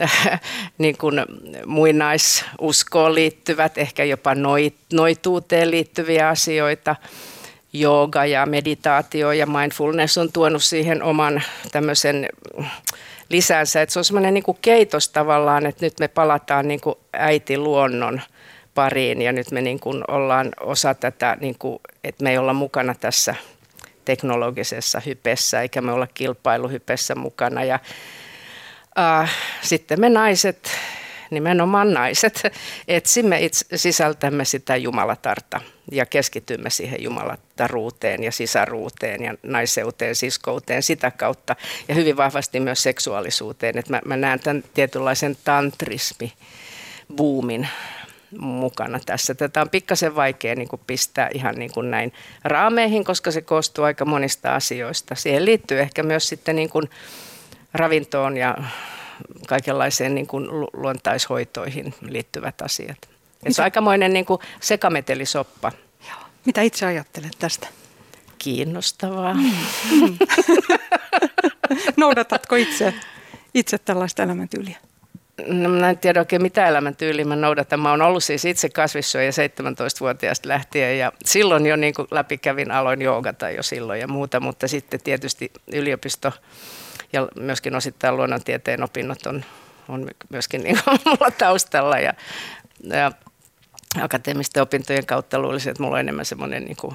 niin 0.78 0.98
kuin 0.98 1.22
muinaisuskoon 1.66 3.14
liittyvät, 3.14 3.78
ehkä 3.78 4.04
jopa 4.04 4.34
noit, 4.34 4.76
noituuteen 4.92 5.70
liittyviä 5.70 6.28
asioita. 6.28 6.96
Jooga 7.72 8.26
ja 8.26 8.46
meditaatio 8.46 9.32
ja 9.32 9.46
mindfulness 9.46 10.18
on 10.18 10.32
tuonut 10.32 10.62
siihen 10.62 11.02
oman 11.02 11.42
tämmöisen 11.72 12.28
lisänsä. 13.28 13.82
Että 13.82 13.92
se 13.92 13.98
on 13.98 14.04
semmoinen 14.04 14.34
niin 14.34 14.44
keitos 14.62 15.08
tavallaan, 15.08 15.66
että 15.66 15.86
nyt 15.86 16.00
me 16.00 16.08
palataan 16.08 16.68
niin 16.68 16.80
kuin 16.80 16.94
äiti 17.12 17.58
luonnon 17.58 18.20
pariin 18.74 19.22
ja 19.22 19.32
nyt 19.32 19.50
me 19.50 19.60
niin 19.60 19.80
kuin 19.80 20.04
ollaan 20.08 20.52
osa 20.60 20.94
tätä, 20.94 21.36
niin 21.40 21.56
kuin, 21.58 21.78
että 22.04 22.24
me 22.24 22.30
ei 22.30 22.38
olla 22.38 22.52
mukana 22.52 22.94
tässä 22.94 23.34
teknologisessa 24.04 25.00
hypessä 25.06 25.60
eikä 25.60 25.80
me 25.80 25.92
olla 25.92 26.08
kilpailuhypessä 26.14 27.14
mukana. 27.14 27.64
Ja 27.64 27.78
äh, 28.98 29.30
sitten 29.62 30.00
me 30.00 30.08
naiset, 30.08 30.70
nimenomaan 31.30 31.94
naiset, 31.94 32.42
etsimme 32.88 33.40
itse, 33.40 33.76
sisältämme 33.76 34.44
sitä 34.44 34.76
jumalatarta 34.76 35.60
ja 35.92 36.06
keskitymme 36.06 36.70
siihen 36.70 37.02
jumalataruuteen 37.02 38.22
ja 38.22 38.32
sisaruuteen 38.32 39.22
ja 39.22 39.34
naiseuteen, 39.42 40.14
siskouteen 40.14 40.82
sitä 40.82 41.10
kautta 41.10 41.56
ja 41.88 41.94
hyvin 41.94 42.16
vahvasti 42.16 42.60
myös 42.60 42.82
seksuaalisuuteen. 42.82 43.78
Et 43.78 43.88
mä, 43.88 44.00
mä 44.04 44.16
näen 44.16 44.40
tämän 44.40 44.64
tietynlaisen 44.74 45.36
tantrismi 45.44 46.32
buumin 47.16 47.68
mukana 48.38 49.00
tässä. 49.06 49.34
Tätä 49.34 49.60
on 49.60 49.70
pikkasen 49.70 50.16
vaikea 50.16 50.54
niin 50.54 50.68
kuin 50.68 50.82
pistää 50.86 51.30
ihan 51.34 51.54
niin 51.54 51.72
kuin 51.72 51.90
näin 51.90 52.12
raameihin, 52.44 53.04
koska 53.04 53.30
se 53.30 53.40
koostuu 53.40 53.84
aika 53.84 54.04
monista 54.04 54.54
asioista. 54.54 55.14
Siihen 55.14 55.44
liittyy 55.44 55.80
ehkä 55.80 56.02
myös 56.02 56.28
sitten 56.28 56.56
niin 56.56 56.70
kuin 56.70 56.90
ravintoon 57.74 58.36
ja 58.36 58.56
kaikenlaiseen 59.48 60.14
niin 60.14 60.26
kuin 60.26 60.48
luontaishoitoihin 60.72 61.94
liittyvät 62.00 62.62
asiat. 62.62 62.98
Se 63.50 63.62
on 63.62 63.64
aikamoinen 63.64 64.12
niin 64.12 64.24
kuin 64.24 64.40
sekametelisoppa. 64.60 65.72
Joo. 66.08 66.18
Mitä 66.44 66.62
itse 66.62 66.86
ajattelet 66.86 67.32
tästä? 67.38 67.66
Kiinnostavaa. 68.38 69.34
Mm. 69.34 70.18
Noudatatko 71.96 72.56
itse, 72.56 72.94
itse 73.54 73.78
tällaista 73.78 74.22
elämäntyyliä? 74.22 74.76
No, 75.46 75.68
mä 75.68 75.90
en 75.90 75.98
tiedä 75.98 76.20
oikein 76.20 76.42
mitä 76.42 76.66
elämäntyyliä 76.68 77.24
mä 77.24 77.36
noudatan. 77.36 77.80
Mä 77.80 77.90
oon 77.90 78.02
ollut 78.02 78.24
siis 78.24 78.44
itse 78.44 78.68
kasvissyöjä 78.68 79.30
17-vuotiaasta 79.30 80.48
lähtien 80.48 80.98
ja 80.98 81.12
silloin 81.24 81.66
jo 81.66 81.76
niin 81.76 81.94
läpikävin, 82.10 82.70
aloin 82.70 83.02
joogata 83.02 83.50
jo 83.50 83.62
silloin 83.62 84.00
ja 84.00 84.08
muuta, 84.08 84.40
mutta 84.40 84.68
sitten 84.68 85.00
tietysti 85.00 85.52
yliopisto 85.72 86.32
ja 87.14 87.28
myöskin 87.36 87.76
osittain 87.76 88.16
luonnontieteen 88.16 88.82
opinnot 88.82 89.26
on, 89.26 89.44
on 89.88 90.10
myöskin 90.28 90.62
niin 90.62 90.78
mulla 91.06 91.30
taustalla 91.30 91.98
ja, 91.98 92.14
ja 92.84 93.12
akateemisten 94.02 94.62
opintojen 94.62 95.06
kautta 95.06 95.38
luulisin, 95.38 95.70
että 95.70 95.82
mulla 95.82 95.94
on 95.94 96.00
enemmän 96.00 96.24
semmoinen 96.24 96.64
niin 96.64 96.76
kuin 96.76 96.94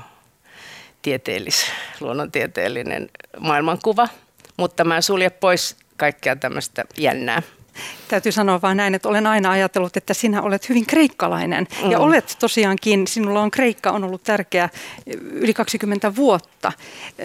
tieteellis, 1.02 1.66
luonnontieteellinen 2.00 3.10
maailmankuva, 3.40 4.08
mutta 4.58 4.84
mä 4.84 4.96
en 4.96 5.04
sulje 5.04 5.30
pois 5.30 5.76
kaikkea 5.98 6.36
tämmöistä 6.36 6.86
jännää. 6.98 7.42
Täytyy 8.08 8.32
sanoa 8.32 8.62
vain 8.62 8.78
näin, 8.78 8.96
että 8.96 9.10
olen 9.10 9.28
aina 9.28 9.52
ajatellut, 9.52 9.98
että 9.98 10.14
sinä 10.14 10.42
olet 10.42 10.70
hyvin 10.70 10.86
kreikkalainen. 10.86 11.68
Mm. 11.84 11.92
Ja 11.92 12.00
olet 12.00 12.36
tosiaankin, 12.40 13.08
sinulla 13.08 13.42
on 13.42 13.52
Kreikka 13.52 13.92
on 13.92 14.04
ollut 14.04 14.24
tärkeä 14.24 14.70
yli 15.22 15.54
20 15.54 16.16
vuotta. 16.16 16.72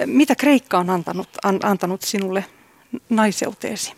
Mitä 0.07 0.35
Kreikka 0.35 0.79
on 0.79 0.91
antanut, 0.91 1.29
an, 1.45 1.59
antanut 1.63 2.03
sinulle 2.03 2.45
naiseuteesi? 3.09 3.93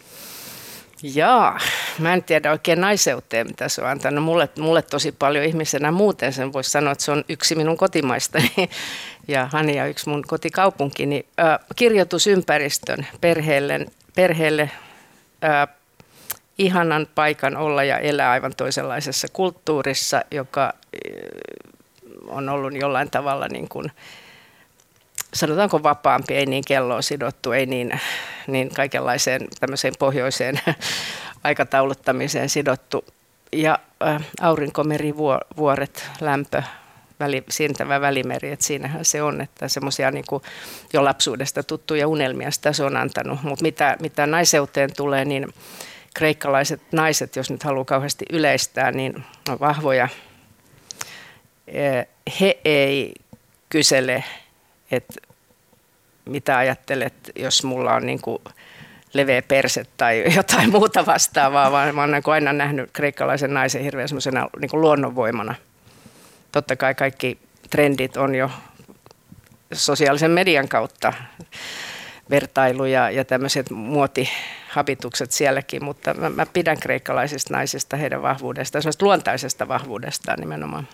Jaa, 1.03 1.59
mä 1.99 2.15
en 2.15 2.23
tiedä 2.23 2.50
oikein 2.50 2.81
naiseuteen, 2.81 3.47
mitä 3.47 3.69
se 3.69 3.83
on 3.83 3.88
antanut. 3.88 4.25
Mulle, 4.25 4.49
mulle 4.59 4.83
tosi 4.83 5.12
paljon 5.12 5.45
ihmisenä 5.45 5.91
muuten 5.91 6.33
sen 6.33 6.53
voisi 6.53 6.71
sanoa, 6.71 6.93
että 6.93 7.05
se 7.05 7.11
on 7.11 7.25
yksi 7.29 7.55
minun 7.55 7.76
kotimaistani 7.76 8.53
ja 9.29 9.49
Hania 9.53 9.87
yksi 9.87 10.09
mun 10.09 10.23
kotikaupunkini. 10.26 11.26
Äh, 11.41 11.59
kirjoitusympäristön 11.76 13.07
perheelle, 13.21 13.87
perheelle 14.15 14.71
ihanan 16.59 17.07
paikan 17.15 17.57
olla 17.57 17.85
ja 17.85 17.99
elää 17.99 18.31
aivan 18.31 18.53
toisenlaisessa 18.57 19.29
kulttuurissa, 19.33 20.23
joka 20.31 20.75
on 22.29 22.49
ollut 22.49 22.73
jollain 22.81 23.11
tavalla 23.11 23.49
niin 23.49 23.69
kuin, 23.69 23.93
sanotaanko 25.35 25.83
vapaampi, 25.83 26.35
ei 26.35 26.47
niin 26.47 26.64
kelloon 26.66 27.02
sidottu, 27.02 27.52
ei 27.52 27.66
niin, 27.66 28.00
niin 28.47 28.75
kaikenlaiseen 28.75 29.49
tämmöiseen 29.61 29.95
pohjoiseen 29.99 30.61
aikatauluttamiseen 31.45 32.49
sidottu. 32.49 33.04
Ja 33.52 33.78
äh, 34.06 34.23
aurinkomeri, 34.40 35.14
vuoret, 35.56 36.11
lämpö, 36.21 36.62
väli, 37.21 37.45
siirtävä 37.50 38.00
välimeri, 38.00 38.50
että 38.50 38.64
siinähän 38.64 39.04
se 39.04 39.23
on, 39.23 39.40
että 39.40 39.68
semmoisia 39.68 40.11
niin 40.11 40.25
jo 40.92 41.04
lapsuudesta 41.04 41.62
tuttuja 41.62 42.09
unelmia 42.09 42.50
sitä 42.50 42.73
se 42.73 42.85
on 42.85 42.97
antanut. 42.97 43.42
Mutta 43.42 43.62
mitä, 43.62 43.97
mitä 44.00 44.26
naiseuteen 44.26 44.90
tulee, 44.97 45.25
niin 45.25 45.49
kreikkalaiset 46.14 46.83
naiset, 46.92 47.37
jos 47.37 47.50
nyt 47.50 47.62
haluaa 47.62 47.85
kauheasti 47.85 48.25
yleistää, 48.30 48.92
niin 48.92 49.25
on 49.49 49.61
vahvoja. 49.61 50.09
He 52.40 52.59
ei 52.64 53.14
kysele 53.68 54.25
että 54.90 55.14
mitä 56.25 56.59
ajattelet, 56.59 57.14
jos 57.37 57.64
mulla 57.64 57.95
on 57.95 58.07
niin 58.07 58.21
kuin 58.21 58.43
leveä 59.12 59.43
perse 59.43 59.85
tai 59.97 60.25
jotain 60.37 60.71
muuta 60.71 61.07
vastaavaa, 61.07 61.73
vaan 61.73 61.95
mä 61.95 62.00
oon 62.00 62.11
niin 62.11 62.23
aina 62.26 62.52
nähnyt 62.52 62.90
kreikkalaisen 62.93 63.55
naisen 63.55 63.83
hirveän 63.83 64.09
semmoisena 64.09 64.49
niin 64.61 64.71
luonnonvoimana. 64.81 65.55
Totta 66.52 66.76
kai 66.76 66.95
kaikki 66.95 67.38
trendit 67.71 68.16
on 68.16 68.35
jo 68.35 68.50
sosiaalisen 69.73 70.31
median 70.31 70.69
kautta 70.69 71.12
vertailuja 72.31 73.11
ja 73.11 73.25
tämmöiset 73.25 73.71
muotihabitukset 73.71 75.33
sielläkin, 75.33 75.85
mutta 75.85 76.14
mä, 76.14 76.31
mä 76.31 76.47
pidän 76.52 76.81
kreikkalaisista 76.81 77.55
naisista, 77.55 77.97
heidän 77.97 78.23
vahvuudestaan, 78.23 78.83
semmoista 78.83 79.05
luontaisesta 79.05 79.69
vahvuudestaan 79.69 80.40
nimenomaan. 80.40 80.88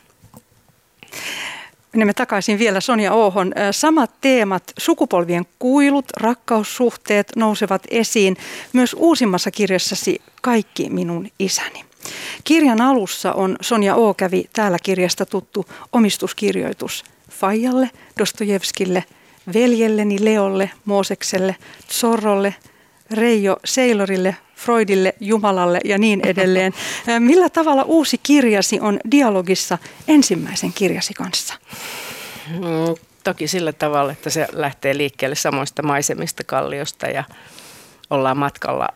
Menemme 1.92 2.12
takaisin 2.14 2.58
vielä 2.58 2.80
Sonja 2.80 3.12
Oohon. 3.12 3.52
Samat 3.70 4.10
teemat, 4.20 4.62
sukupolvien 4.78 5.46
kuilut, 5.58 6.04
rakkaussuhteet 6.16 7.32
nousevat 7.36 7.82
esiin 7.90 8.36
myös 8.72 8.96
uusimmassa 8.98 9.50
kirjassasi 9.50 10.22
Kaikki 10.42 10.88
minun 10.90 11.28
isäni. 11.38 11.84
Kirjan 12.44 12.80
alussa 12.80 13.32
on 13.32 13.56
Sonja 13.60 13.94
O. 13.94 14.14
kävi 14.14 14.44
täällä 14.52 14.78
kirjasta 14.82 15.26
tuttu 15.26 15.66
omistuskirjoitus 15.92 17.04
Fajalle, 17.30 17.90
Dostojevskille, 18.18 19.04
veljelleni 19.54 20.24
Leolle, 20.24 20.70
Moosekselle, 20.84 21.56
Zorrolle, 21.90 22.54
Reijo 23.10 23.56
Seilorille, 23.64 24.36
Freudille, 24.64 25.14
Jumalalle 25.20 25.80
ja 25.84 25.98
niin 25.98 26.20
edelleen. 26.26 26.72
Millä 27.18 27.48
tavalla 27.48 27.82
uusi 27.82 28.18
kirjasi 28.22 28.80
on 28.80 29.00
dialogissa 29.10 29.78
ensimmäisen 30.08 30.72
kirjasi 30.72 31.14
kanssa? 31.14 31.54
Mm, 32.48 32.94
toki 33.24 33.48
sillä 33.48 33.72
tavalla, 33.72 34.12
että 34.12 34.30
se 34.30 34.46
lähtee 34.52 34.96
liikkeelle 34.96 35.36
samoista 35.36 35.82
maisemista 35.82 36.44
kalliosta 36.44 37.06
ja 37.06 37.24
ollaan 38.10 38.36
matkalla 38.36 38.88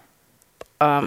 ähm, 0.82 1.04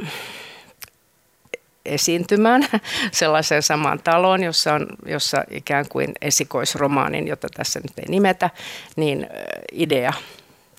esiintymään 1.86 2.68
sellaiseen 3.12 3.64
samaan 3.64 4.00
taloon, 4.04 4.44
jossa 4.44 4.74
on 4.74 4.88
jossa 5.06 5.44
ikään 5.52 5.86
kuin 5.90 6.12
esikoisromaanin, 6.22 7.28
jota 7.28 7.48
tässä 7.56 7.80
nyt 7.80 8.00
ei 8.00 8.06
nimetä, 8.10 8.50
niin 8.96 9.28
idea 9.72 10.14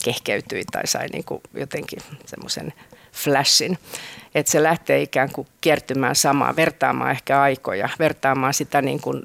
kehkeytyi 0.05 0.65
tai 0.73 0.87
sai 0.87 1.07
niin 1.07 1.25
kuin 1.25 1.41
jotenkin 1.55 1.99
semmoisen 2.27 2.73
flashin. 3.13 3.79
Että 4.35 4.53
se 4.53 4.63
lähtee 4.63 5.03
ikään 5.03 5.33
kuin 5.33 5.49
kiertymään 5.61 6.17
samaa, 6.17 6.57
vertaamaan 6.57 7.11
ehkä 7.11 7.41
aikoja, 7.41 7.89
vertaamaan 7.99 8.55
sitä 8.55 8.83
niin 8.83 9.01
kuin 9.01 9.23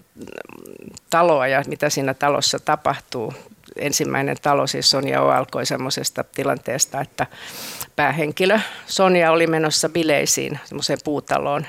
taloa 1.10 1.48
ja 1.48 1.64
mitä 1.68 1.90
siinä 1.90 2.14
talossa 2.14 2.60
tapahtuu. 2.60 3.34
Ensimmäinen 3.76 4.38
talo 4.42 4.68
siis 4.68 4.90
Sonja 4.90 5.22
O 5.22 5.30
alkoi 5.30 5.66
semmoisesta 5.66 6.24
tilanteesta, 6.24 7.02
että 7.02 7.28
päähenkilö 7.96 8.60
Sonja 8.86 9.32
oli 9.32 9.48
menossa 9.48 9.90
bileisiin 9.90 10.60
semmoiseen 10.66 11.00
puutaloon, 11.04 11.66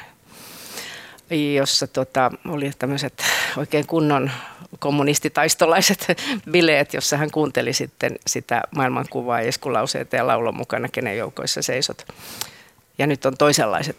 jossa 1.30 1.86
tota, 1.86 2.30
oli 2.48 2.72
tämmöiset 2.78 3.22
oikein 3.56 3.86
kunnon 3.86 4.30
kommunistitaistolaiset 4.78 6.06
bileet, 6.50 6.94
jossa 6.94 7.16
hän 7.16 7.30
kuunteli 7.30 7.72
sitten 7.72 8.18
sitä 8.26 8.62
maailmankuvaa 8.76 9.40
eskulauseita 9.40 10.16
ja 10.16 10.26
laulon 10.26 10.56
mukana, 10.56 10.88
kenen 10.88 11.18
joukoissa 11.18 11.62
seisot. 11.62 12.06
Ja 12.98 13.06
nyt 13.06 13.26
on 13.26 13.36
toisenlaiset 13.36 13.96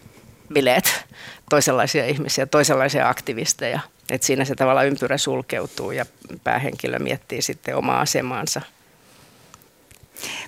bileet, 0.54 1.06
toisenlaisia 1.50 2.06
ihmisiä, 2.06 2.46
toisenlaisia 2.46 3.10
aktivisteja. 3.10 3.80
Et 4.10 4.24
siinä 4.24 4.46
se 4.46 4.56
tavallaan 4.56 4.88
ympyrä 4.88 5.18
sulkeutuu 5.18 5.92
ja 5.92 6.06
päähenkilö 6.44 7.00
miettii 7.00 7.42
sitten 7.42 7.76
omaa 7.76 8.02
asemaansa. 8.02 8.62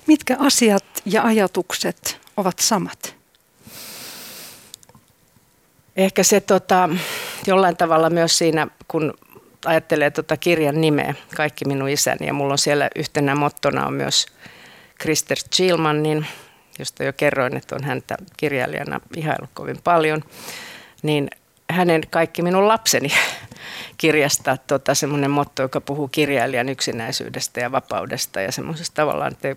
Mitkä 0.08 0.38
asiat 0.40 0.86
ja 1.06 1.24
ajatukset 1.24 2.20
ovat 2.38 2.60
samat? 2.60 3.19
Ehkä 6.00 6.24
se 6.24 6.42
tota, 6.42 6.90
jollain 7.48 7.78
tavalla 7.78 8.10
myös 8.10 8.38
siinä, 8.38 8.68
kun 8.88 9.14
ajattelee 9.66 10.12
tuota 10.12 10.38
kirjan 10.38 10.82
nimeä, 10.82 11.14
Kaikki 11.36 11.66
minun 11.66 11.90
isäni, 11.90 12.28
ja 12.28 12.34
mulla 12.34 12.54
on 12.54 12.58
siellä 12.58 12.90
yhtenä 12.96 13.36
mottona 13.36 13.86
on 13.86 13.94
myös 13.94 14.26
Krister 14.98 15.38
Chilmanin, 15.56 16.26
josta 16.80 17.04
jo 17.04 17.14
kerroin, 17.14 17.58
että 17.58 17.76
on 17.76 17.84
häntä 17.84 18.18
kirjailijana 18.38 19.00
ihailu 19.16 19.48
kovin 19.54 19.80
paljon, 19.84 20.24
niin 21.04 21.30
hänen 21.70 22.02
Kaikki 22.10 22.42
minun 22.42 22.68
lapseni 22.68 23.10
kirjasta 23.98 24.58
tota, 24.68 24.96
semmoinen 24.96 25.32
motto, 25.32 25.62
joka 25.62 25.82
puhuu 25.82 26.08
kirjailijan 26.08 26.70
yksinäisyydestä 26.70 27.60
ja 27.60 27.72
vapaudesta 27.72 28.42
ja 28.42 28.52
semmoisesta 28.52 28.96
tavallaan, 28.96 29.32
että 29.32 29.56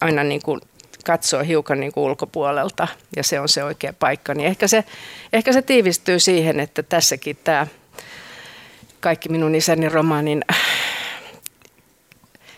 aina 0.00 0.24
niin 0.24 0.42
kuin 0.42 0.60
katsoo 1.08 1.42
hiukan 1.42 1.80
niin 1.80 1.92
kuin 1.92 2.04
ulkopuolelta 2.04 2.88
ja 3.16 3.22
se 3.22 3.40
on 3.40 3.48
se 3.48 3.64
oikea 3.64 3.92
paikka, 3.92 4.34
niin 4.34 4.46
ehkä 4.46 4.68
se, 4.68 4.84
ehkä 5.32 5.52
se 5.52 5.62
tiivistyy 5.62 6.20
siihen, 6.20 6.60
että 6.60 6.82
tässäkin 6.82 7.38
tämä 7.44 7.66
kaikki 9.00 9.28
minun 9.28 9.54
isäni 9.54 9.88
romaanin 9.88 10.44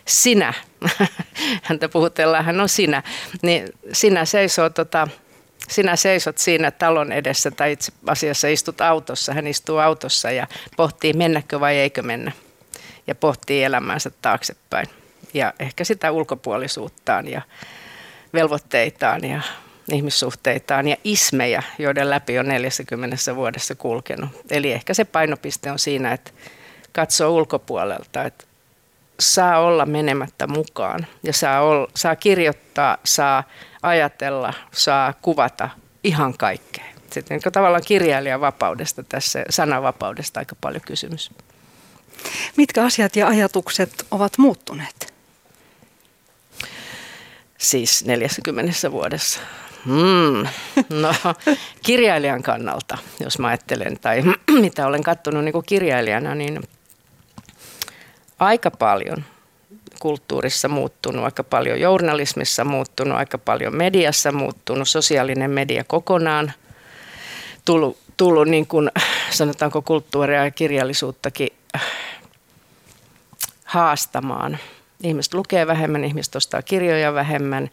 sinä, 0.07 0.54
häntä 1.69 1.88
puhutellaan, 1.88 2.45
hän 2.45 2.61
on 2.61 2.69
sinä, 2.69 3.02
niin 3.42 3.69
sinä 3.92 4.25
seisoo 4.25 4.71
tota, 4.71 5.09
sinä 5.69 5.97
seisot 5.97 6.38
siinä 6.38 6.71
talon 6.71 7.12
edessä 7.12 7.50
tai 7.50 7.73
itse 7.73 7.92
asiassa 8.07 8.49
istut 8.49 8.80
autossa, 8.80 9.35
hän 9.35 9.47
istuu 9.47 9.78
autossa 9.78 10.30
ja 10.30 10.47
pohtii 10.76 11.12
mennäkö 11.12 11.61
vai 11.61 11.76
eikö 11.76 12.02
mennä 12.02 12.32
ja 13.06 13.15
pohtii 13.15 13.65
elämäänsä 13.65 14.10
taaksepäin 14.23 14.86
ja 15.34 15.54
ehkä 15.58 15.84
sitä 15.84 16.10
ulkopuolisuuttaan 16.10 17.28
ja 17.28 17.43
velvoitteitaan 18.32 19.25
ja 19.25 19.40
ihmissuhteitaan 19.93 20.88
ja 20.88 20.97
ismejä, 21.04 21.62
joiden 21.78 22.10
läpi 22.10 22.38
on 22.38 22.49
40 22.49 23.36
vuodessa 23.36 23.75
kulkenut. 23.75 24.30
Eli 24.50 24.73
ehkä 24.73 24.95
se 24.95 25.04
painopiste 25.04 25.71
on 25.71 25.78
siinä, 25.78 26.12
että 26.12 26.30
katsoo 26.93 27.30
ulkopuolelta, 27.30 28.25
että 28.25 28.45
saa 29.21 29.58
olla 29.58 29.86
menemättä 29.86 30.47
mukaan 30.47 31.06
ja 31.23 31.32
saa, 31.32 31.60
olla, 31.60 31.88
saa 31.95 32.16
kirjoittaa, 32.16 32.99
saa 33.04 33.45
ajatella, 33.82 34.54
saa 34.73 35.12
kuvata 35.23 35.69
ihan 36.04 36.38
kaikkea. 36.38 36.84
Sitten 37.10 37.40
niin 37.45 37.52
tavallaan 37.52 37.82
kirjailijan 37.86 38.40
vapaudesta 38.40 39.02
tässä, 39.02 39.45
sananvapaudesta 39.50 40.40
aika 40.40 40.56
paljon 40.60 40.82
kysymys. 40.86 41.30
Mitkä 42.56 42.84
asiat 42.84 43.16
ja 43.16 43.28
ajatukset 43.28 44.06
ovat 44.10 44.38
muuttuneet? 44.38 45.14
Siis 47.60 48.04
40 48.04 48.92
vuodessa. 48.92 49.40
Hmm. 49.84 50.46
No, 51.00 51.14
kirjailijan 51.86 52.42
kannalta, 52.42 52.99
jos 53.20 53.38
mä 53.38 53.49
ajattelen, 53.49 53.99
tai 54.00 54.23
mitä 54.60 54.86
olen 54.86 55.02
katsonut 55.02 55.44
niin 55.44 55.64
kirjailijana, 55.66 56.34
niin 56.34 56.62
aika 58.38 58.70
paljon 58.70 59.25
kulttuurissa 59.99 60.68
muuttunut, 60.68 61.25
aika 61.25 61.44
paljon 61.44 61.80
journalismissa 61.80 62.64
muuttunut, 62.64 63.18
aika 63.18 63.38
paljon 63.38 63.76
mediassa 63.76 64.32
muuttunut, 64.32 64.88
sosiaalinen 64.88 65.50
media 65.50 65.84
kokonaan 65.84 66.52
tullut, 67.64 67.99
tullut 68.16 68.49
niin 68.49 68.66
kuin, 68.66 68.90
sanotaanko 69.30 69.82
kulttuuria 69.82 70.44
ja 70.44 70.50
kirjallisuuttakin 70.50 71.49
haastamaan. 73.64 74.58
Ihmiset 75.02 75.34
lukee 75.34 75.67
vähemmän, 75.67 76.04
ihmiset 76.04 76.36
ostaa 76.36 76.63
kirjoja 76.63 77.15
vähemmän, 77.15 77.71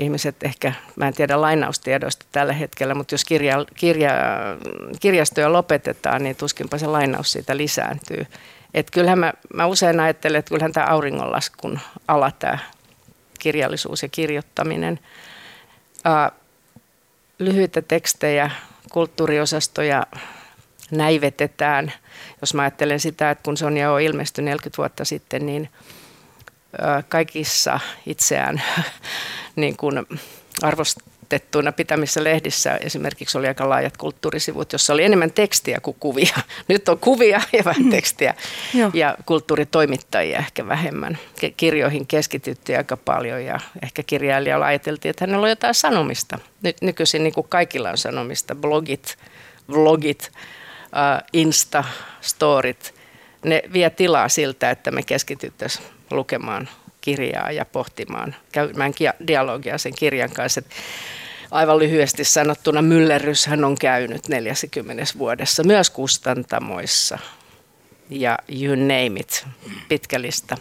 ihmiset 0.00 0.36
ehkä, 0.42 0.72
mä 0.96 1.08
en 1.08 1.14
tiedä 1.14 1.40
lainaustiedoista 1.40 2.26
tällä 2.32 2.52
hetkellä, 2.52 2.94
mutta 2.94 3.14
jos 3.14 3.24
kirja, 3.24 3.64
kirja, 3.74 4.12
kirjastoja 5.00 5.52
lopetetaan, 5.52 6.22
niin 6.22 6.36
tuskinpa 6.36 6.78
se 6.78 6.86
lainaus 6.86 7.32
siitä 7.32 7.56
lisääntyy. 7.56 8.26
Et 8.74 8.90
kyllähän 8.90 9.18
mä, 9.18 9.32
mä 9.54 9.66
usein 9.66 10.00
ajattelen, 10.00 10.38
että 10.38 10.48
kyllähän 10.48 10.72
tämä 10.72 10.86
auringonlaskun 10.86 11.78
ala, 12.08 12.32
tämä 12.38 12.58
kirjallisuus 13.38 14.02
ja 14.02 14.08
kirjoittaminen. 14.08 14.98
Ää, 16.04 16.32
lyhyitä 17.38 17.82
tekstejä, 17.82 18.50
kulttuuriosastoja 18.90 20.06
näivetetään. 20.90 21.92
Jos 22.40 22.54
mä 22.54 22.62
ajattelen 22.62 23.00
sitä, 23.00 23.30
että 23.30 23.42
kun 23.42 23.56
Sonja 23.56 23.92
on 23.92 24.00
ilmestynyt 24.00 24.44
40 24.44 24.76
vuotta 24.76 25.04
sitten, 25.04 25.46
niin 25.46 25.68
kaikissa 27.08 27.80
itseään 28.06 28.62
niin 29.56 29.76
kuin 29.76 30.06
arvostettuina 30.62 31.72
pitämissä 31.72 32.24
lehdissä 32.24 32.76
esimerkiksi 32.76 33.38
oli 33.38 33.48
aika 33.48 33.68
laajat 33.68 33.96
kulttuurisivut, 33.96 34.72
jossa 34.72 34.92
oli 34.92 35.04
enemmän 35.04 35.32
tekstiä 35.32 35.80
kuin 35.80 35.96
kuvia. 36.00 36.36
Nyt 36.68 36.88
on 36.88 36.98
kuvia 36.98 37.40
ja 37.58 37.64
vähän 37.64 37.82
mm. 37.82 37.90
tekstiä 37.90 38.34
mm. 38.74 38.90
ja 38.94 39.16
kulttuuritoimittajia 39.26 40.38
ehkä 40.38 40.68
vähemmän. 40.68 41.18
Kirjoihin 41.56 42.06
keskityttiin 42.06 42.78
aika 42.78 42.96
paljon 42.96 43.44
ja 43.44 43.60
ehkä 43.82 44.02
kirjailijalla 44.02 44.66
ajateltiin, 44.66 45.10
että 45.10 45.24
hänellä 45.26 45.44
on 45.44 45.50
jotain 45.50 45.74
sanomista. 45.74 46.38
Nyt 46.62 46.76
nykyisin 46.82 47.22
niin 47.22 47.34
kuin 47.34 47.48
kaikilla 47.48 47.90
on 47.90 47.98
sanomista, 47.98 48.54
blogit, 48.54 49.16
vlogit, 49.70 50.30
uh, 50.84 51.26
Insta, 51.32 51.84
storit. 52.20 52.94
Ne 53.44 53.62
vie 53.72 53.90
tilaa 53.90 54.28
siltä, 54.28 54.70
että 54.70 54.90
me 54.90 55.02
keskityttäisiin 55.02 55.84
lukemaan 56.12 56.68
kirjaa 57.00 57.52
ja 57.52 57.64
pohtimaan, 57.64 58.34
käymään 58.52 58.92
dialogia 59.26 59.78
sen 59.78 59.94
kirjan 59.94 60.30
kanssa. 60.30 60.62
Aivan 61.50 61.78
lyhyesti 61.78 62.24
sanottuna 62.24 62.80
hän 63.48 63.64
on 63.64 63.78
käynyt 63.78 64.28
40 64.28 65.04
vuodessa 65.18 65.64
myös 65.64 65.90
kustantamoissa 65.90 67.18
ja 68.10 68.38
you 68.62 68.74
name 68.74 69.20
it, 69.20 69.46
pitkä 69.88 70.20
lista. 70.20 70.56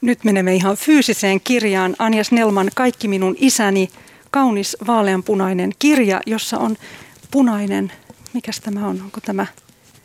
Nyt 0.00 0.24
menemme 0.24 0.54
ihan 0.54 0.76
fyysiseen 0.76 1.40
kirjaan. 1.40 1.96
Anja 1.98 2.24
Snellman, 2.24 2.70
Kaikki 2.74 3.08
minun 3.08 3.36
isäni, 3.38 3.88
kaunis 4.30 4.76
vaaleanpunainen 4.86 5.72
kirja, 5.78 6.20
jossa 6.26 6.58
on 6.58 6.76
punainen, 7.30 7.92
mikäs 8.32 8.60
tämä 8.60 8.86
on, 8.86 9.02
onko 9.02 9.20
tämä 9.20 9.46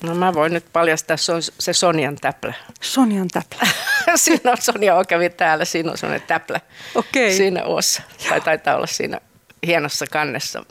No 0.04 0.16
mä 0.16 0.34
voin 0.34 0.54
nyt 0.54 0.66
paljastaa, 0.74 1.18
se 1.18 1.32
on 1.32 1.42
se 1.42 1.74
Sonjan 1.74 2.16
täplä. 2.16 2.54
Sonjan 2.82 3.28
täplä. 3.28 3.68
siinä 4.16 4.52
on 4.52 4.58
Sonja 4.60 5.04
kävi 5.08 5.30
täällä, 5.30 5.66
siinä 5.66 5.92
on 5.92 5.98
sellainen 5.98 6.28
täplä 6.28 6.62
okay. 6.96 7.32
siinä 7.32 7.64
ossa. 7.64 8.02
Tai 8.30 8.42
taitaa 8.42 8.76
olla 8.76 8.88
siinä 8.88 9.20
hienossa 9.68 10.06
kannessa, 10.12 10.66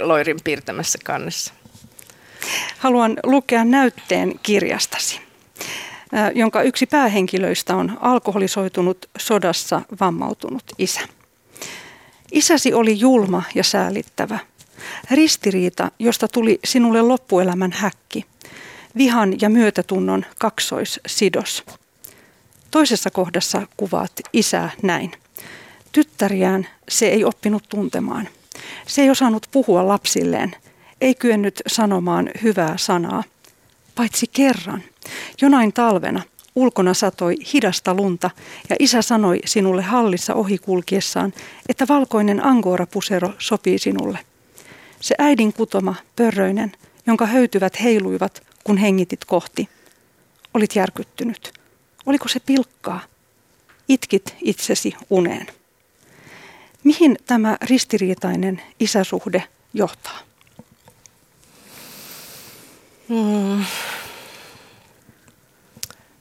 loirin 0.00 0.38
piirtämässä 0.44 0.98
kannessa. 1.04 1.52
Haluan 2.78 3.16
lukea 3.22 3.64
näytteen 3.64 4.34
kirjastasi, 4.42 5.20
jonka 6.34 6.62
yksi 6.62 6.86
päähenkilöistä 6.86 7.76
on 7.76 7.98
alkoholisoitunut 8.00 9.10
sodassa 9.18 9.82
vammautunut 10.00 10.64
isä. 10.78 11.00
Isäsi 12.32 12.74
oli 12.74 13.00
julma 13.00 13.42
ja 13.54 13.64
säälittävä. 13.64 14.38
Ristiriita, 15.10 15.90
josta 15.98 16.28
tuli 16.28 16.58
sinulle 16.64 17.02
loppuelämän 17.02 17.72
häkki. 17.72 18.26
Vihan 18.96 19.40
ja 19.40 19.50
myötätunnon 19.50 20.24
kaksoissidos. 20.38 21.64
Toisessa 22.70 23.10
kohdassa 23.10 23.66
kuvaat 23.76 24.12
isää 24.32 24.70
näin. 24.82 25.12
Tyttäriään 25.92 26.68
se 26.88 27.08
ei 27.08 27.24
oppinut 27.24 27.68
tuntemaan. 27.68 28.28
Se 28.86 29.02
ei 29.02 29.10
osannut 29.10 29.46
puhua 29.52 29.88
lapsilleen, 29.88 30.56
ei 31.00 31.14
kyennyt 31.14 31.62
sanomaan 31.66 32.30
hyvää 32.42 32.76
sanaa. 32.76 33.24
Paitsi 33.94 34.26
kerran, 34.26 34.82
jonain 35.42 35.72
talvena, 35.72 36.22
ulkona 36.54 36.94
satoi 36.94 37.36
hidasta 37.52 37.94
lunta 37.94 38.30
ja 38.70 38.76
isä 38.78 39.02
sanoi 39.02 39.40
sinulle 39.44 39.82
hallissa 39.82 40.34
ohikulkiessaan, 40.34 41.32
että 41.68 41.88
valkoinen 41.88 42.46
angorapusero 42.46 43.30
sopii 43.38 43.78
sinulle. 43.78 44.18
Se 45.02 45.14
äidin 45.18 45.52
kutoma, 45.52 45.94
pörröinen, 46.16 46.72
jonka 47.06 47.26
höytyvät 47.26 47.80
heiluivat, 47.80 48.42
kun 48.64 48.76
hengitit 48.76 49.24
kohti. 49.24 49.68
Olit 50.54 50.76
järkyttynyt. 50.76 51.52
Oliko 52.06 52.28
se 52.28 52.40
pilkkaa? 52.40 53.00
Itkit 53.88 54.36
itsesi 54.40 54.94
uneen. 55.10 55.46
Mihin 56.84 57.16
tämä 57.26 57.56
ristiriitainen 57.62 58.62
isäsuhde 58.80 59.44
johtaa? 59.74 60.18
Hmm. 63.08 63.64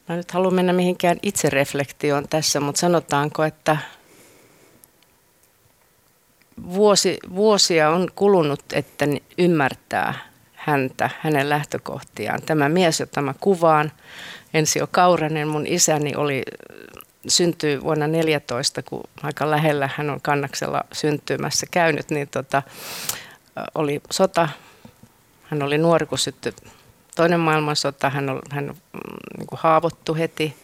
Mä 0.10 0.16
nyt 0.16 0.32
haluan 0.32 0.54
mennä 0.54 0.74
mihinkään 0.74 1.18
itsereflektioon 1.22 2.28
tässä, 2.28 2.60
mutta 2.60 2.80
sanotaanko, 2.80 3.44
että 3.44 3.78
vuosi, 6.64 7.18
vuosia 7.36 7.90
on 7.90 8.08
kulunut, 8.16 8.64
että 8.74 9.06
ymmärtää 9.38 10.14
häntä, 10.54 11.10
hänen 11.20 11.50
lähtökohtiaan. 11.50 12.42
Tämä 12.42 12.70
mies, 12.70 13.00
jota 13.00 13.22
mä 13.22 13.34
kuvaan, 13.40 13.92
Ensio 14.54 14.88
Kauranen, 14.92 15.48
mun 15.48 15.68
isäni 15.68 16.16
oli 16.16 16.44
syntyi 17.28 17.82
vuonna 17.84 18.08
14, 18.08 18.84
kun 18.84 19.04
aika 19.24 19.52
lähellä 19.52 19.90
hän 19.96 20.10
on 20.10 20.22
kannaksella 20.22 20.84
syntymässä 20.94 21.66
käynyt, 21.72 22.10
niin 22.10 22.28
tota, 22.28 22.64
oli 23.76 24.02
sota. 24.12 24.50
Hän 25.44 25.64
oli 25.64 25.78
nuori, 25.78 26.06
kun 26.06 26.18
syttyi 26.18 26.54
toinen 27.16 27.40
maailmansota. 27.40 28.10
Hän, 28.10 28.30
oli, 28.30 28.42
hän 28.50 28.66
mm, 28.66 28.74
niin 29.38 29.48
haavoittui 29.54 30.20
heti. 30.20 30.56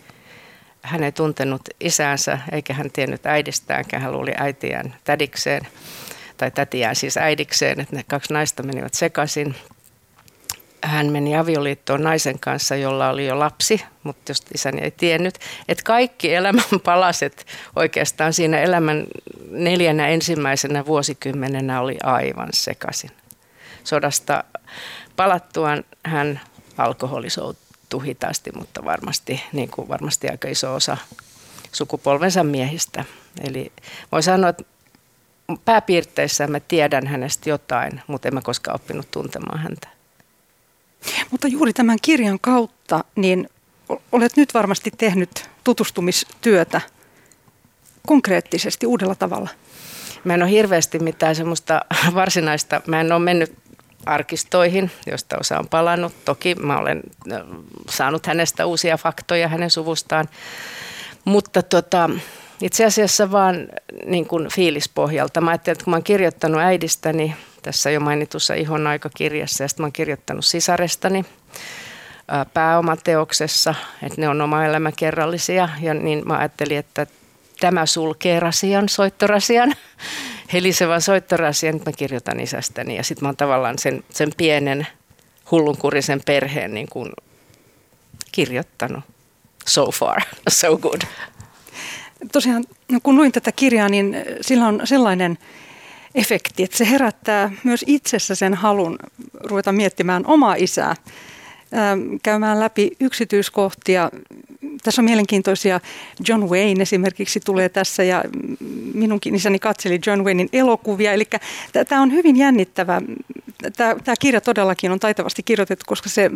Hän 0.81 1.03
ei 1.03 1.11
tuntenut 1.11 1.61
isäänsä, 1.79 2.39
eikä 2.51 2.73
hän 2.73 2.91
tiennyt 2.91 3.25
äidistäänkään. 3.25 4.03
Hän 4.03 4.11
luuli 4.11 4.31
äitiään 4.37 4.95
tädikseen, 5.03 5.67
tai 6.37 6.51
tätiään 6.51 6.95
siis 6.95 7.17
äidikseen, 7.17 7.79
että 7.79 7.95
ne 7.95 8.03
kaksi 8.07 8.33
naista 8.33 8.63
menivät 8.63 8.93
sekaisin 8.93 9.55
hän 10.81 11.11
meni 11.11 11.37
avioliittoon 11.37 12.03
naisen 12.03 12.39
kanssa, 12.39 12.75
jolla 12.75 13.09
oli 13.09 13.27
jo 13.27 13.39
lapsi, 13.39 13.83
mutta 14.03 14.31
jos 14.31 14.45
isäni 14.53 14.81
ei 14.81 14.91
tiennyt, 14.91 15.39
että 15.67 15.83
kaikki 15.83 16.33
elämän 16.33 16.63
palaset 16.83 17.45
oikeastaan 17.75 18.33
siinä 18.33 18.59
elämän 18.59 19.05
neljänä 19.49 20.07
ensimmäisenä 20.07 20.85
vuosikymmenenä 20.85 21.81
oli 21.81 21.97
aivan 22.03 22.49
sekaisin. 22.53 23.11
Sodasta 23.83 24.43
palattuaan 25.15 25.83
hän 26.03 26.41
alkoholisoutui 26.77 27.66
hitaasti, 28.05 28.51
mutta 28.55 28.85
varmasti, 28.85 29.43
niin 29.53 29.69
kuin 29.69 29.87
varmasti 29.87 30.29
aika 30.29 30.47
iso 30.47 30.75
osa 30.75 30.97
sukupolvensa 31.71 32.43
miehistä. 32.43 33.05
Eli 33.43 33.71
voi 34.11 34.23
sanoa, 34.23 34.49
että 34.49 34.63
pääpiirteissä 35.65 36.47
mä 36.47 36.59
tiedän 36.59 37.07
hänestä 37.07 37.49
jotain, 37.49 38.01
mutta 38.07 38.27
en 38.27 38.33
mä 38.33 38.41
koskaan 38.41 38.75
oppinut 38.75 39.11
tuntemaan 39.11 39.59
häntä. 39.59 39.87
Mutta 41.31 41.47
juuri 41.47 41.73
tämän 41.73 41.97
kirjan 42.01 42.39
kautta, 42.39 43.03
niin 43.15 43.49
olet 44.11 44.37
nyt 44.37 44.53
varmasti 44.53 44.91
tehnyt 44.97 45.49
tutustumistyötä 45.63 46.81
konkreettisesti 48.07 48.85
uudella 48.85 49.15
tavalla. 49.15 49.49
Mä 50.23 50.33
en 50.33 50.43
ole 50.43 50.51
hirveästi 50.51 50.99
mitään 50.99 51.35
semmoista 51.35 51.81
varsinaista, 52.13 52.81
mä 52.87 53.01
en 53.01 53.11
ole 53.11 53.19
mennyt 53.19 53.53
arkistoihin, 54.07 54.91
josta 55.07 55.35
osa 55.39 55.59
on 55.59 55.67
palannut. 55.67 56.13
Toki 56.25 56.55
mä 56.55 56.79
olen 56.79 57.01
saanut 57.89 58.25
hänestä 58.25 58.65
uusia 58.65 58.97
faktoja 58.97 59.47
hänen 59.47 59.69
suvustaan, 59.69 60.29
mutta 61.25 61.63
tota, 61.63 62.09
itse 62.61 62.85
asiassa 62.85 63.31
vaan 63.31 63.67
niin 64.05 64.27
kuin 64.27 64.47
fiilispohjalta. 64.49 65.41
Mä 65.41 65.51
ajattelin, 65.51 65.73
että 65.73 65.83
kun 65.83 65.91
mä 65.91 65.95
oon 65.95 66.03
kirjoittanut 66.03 66.61
äidistäni 66.61 67.35
tässä 67.61 67.89
jo 67.89 67.99
mainitussa 67.99 68.53
Ihon 68.53 68.87
aikakirjassa 68.87 69.63
ja 69.63 69.67
sitten 69.67 69.83
mä 69.83 69.85
oon 69.85 69.93
kirjoittanut 69.93 70.45
sisarestani 70.45 71.25
pääomateoksessa, 72.53 73.75
että 74.03 74.21
ne 74.21 74.29
on 74.29 74.41
oma 74.41 74.65
elämäkerrallisia 74.65 75.69
ja 75.81 75.93
niin 75.93 76.21
mä 76.25 76.37
ajattelin, 76.37 76.77
että 76.77 77.07
tämä 77.59 77.85
sulkee 77.85 78.39
rasian, 78.39 78.89
soittorasian, 78.89 79.73
helisevän 80.53 81.01
soittorasian, 81.01 81.73
nyt 81.73 81.85
mä 81.85 81.91
kirjoitan 81.91 82.39
isästäni 82.39 82.95
ja 82.95 83.03
sitten 83.03 83.25
mä 83.25 83.27
oon 83.29 83.37
tavallaan 83.37 83.79
sen, 83.79 84.03
sen 84.09 84.29
pienen 84.37 84.87
hullunkurisen 85.51 86.21
perheen 86.25 86.73
niin 86.73 86.87
kuin 86.89 87.11
kirjoittanut. 88.31 89.03
So 89.67 89.91
far, 89.91 90.21
so 90.49 90.77
good. 90.77 91.01
Tosiaan, 92.31 92.65
kun 93.03 93.15
luin 93.15 93.31
tätä 93.31 93.51
kirjaa, 93.51 93.89
niin 93.89 94.15
sillä 94.41 94.67
on 94.67 94.81
sellainen 94.83 95.37
efekti, 96.15 96.63
että 96.63 96.77
se 96.77 96.89
herättää 96.89 97.51
myös 97.63 97.85
itsessä 97.87 98.35
sen 98.35 98.53
halun 98.53 98.99
ruveta 99.43 99.71
miettimään 99.71 100.23
omaa 100.25 100.55
isää, 100.55 100.95
käymään 102.23 102.59
läpi 102.59 102.91
yksityiskohtia. 102.99 104.11
Tässä 104.83 105.01
on 105.01 105.05
mielenkiintoisia, 105.05 105.79
John 106.27 106.43
Wayne 106.43 106.81
esimerkiksi 106.81 107.39
tulee 107.39 107.69
tässä 107.69 108.03
ja 108.03 108.23
minunkin 108.97 109.35
isäni 109.35 109.59
katseli 109.59 109.99
John 110.05 110.23
Waynein 110.23 110.49
elokuvia. 110.53 111.13
Eli 111.13 111.27
tämä 111.87 112.01
on 112.01 112.11
hyvin 112.11 112.35
jännittävä. 112.35 113.01
Tämä 113.77 114.15
kirja 114.19 114.41
todellakin 114.41 114.91
on 114.91 114.99
taitavasti 114.99 115.43
kirjoitettu, 115.43 115.85
koska 115.87 116.09
se 116.09 116.31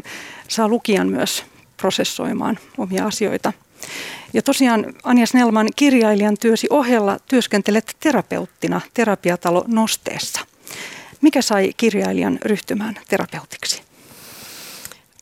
saa 0.47 0.67
lukijan 0.67 1.07
myös 1.07 1.45
prosessoimaan 1.77 2.59
omia 2.77 3.05
asioita. 3.05 3.53
Ja 4.33 4.41
tosiaan 4.41 4.93
Anja 5.03 5.27
Snellman 5.27 5.67
kirjailijan 5.75 6.37
työsi 6.37 6.67
ohella 6.69 7.19
työskentelet 7.27 7.95
terapeuttina 7.99 8.81
terapiatalo 8.93 9.63
Nosteessa. 9.67 10.39
Mikä 11.21 11.41
sai 11.41 11.71
kirjailijan 11.77 12.37
ryhtymään 12.41 12.95
terapeutiksi? 13.09 13.70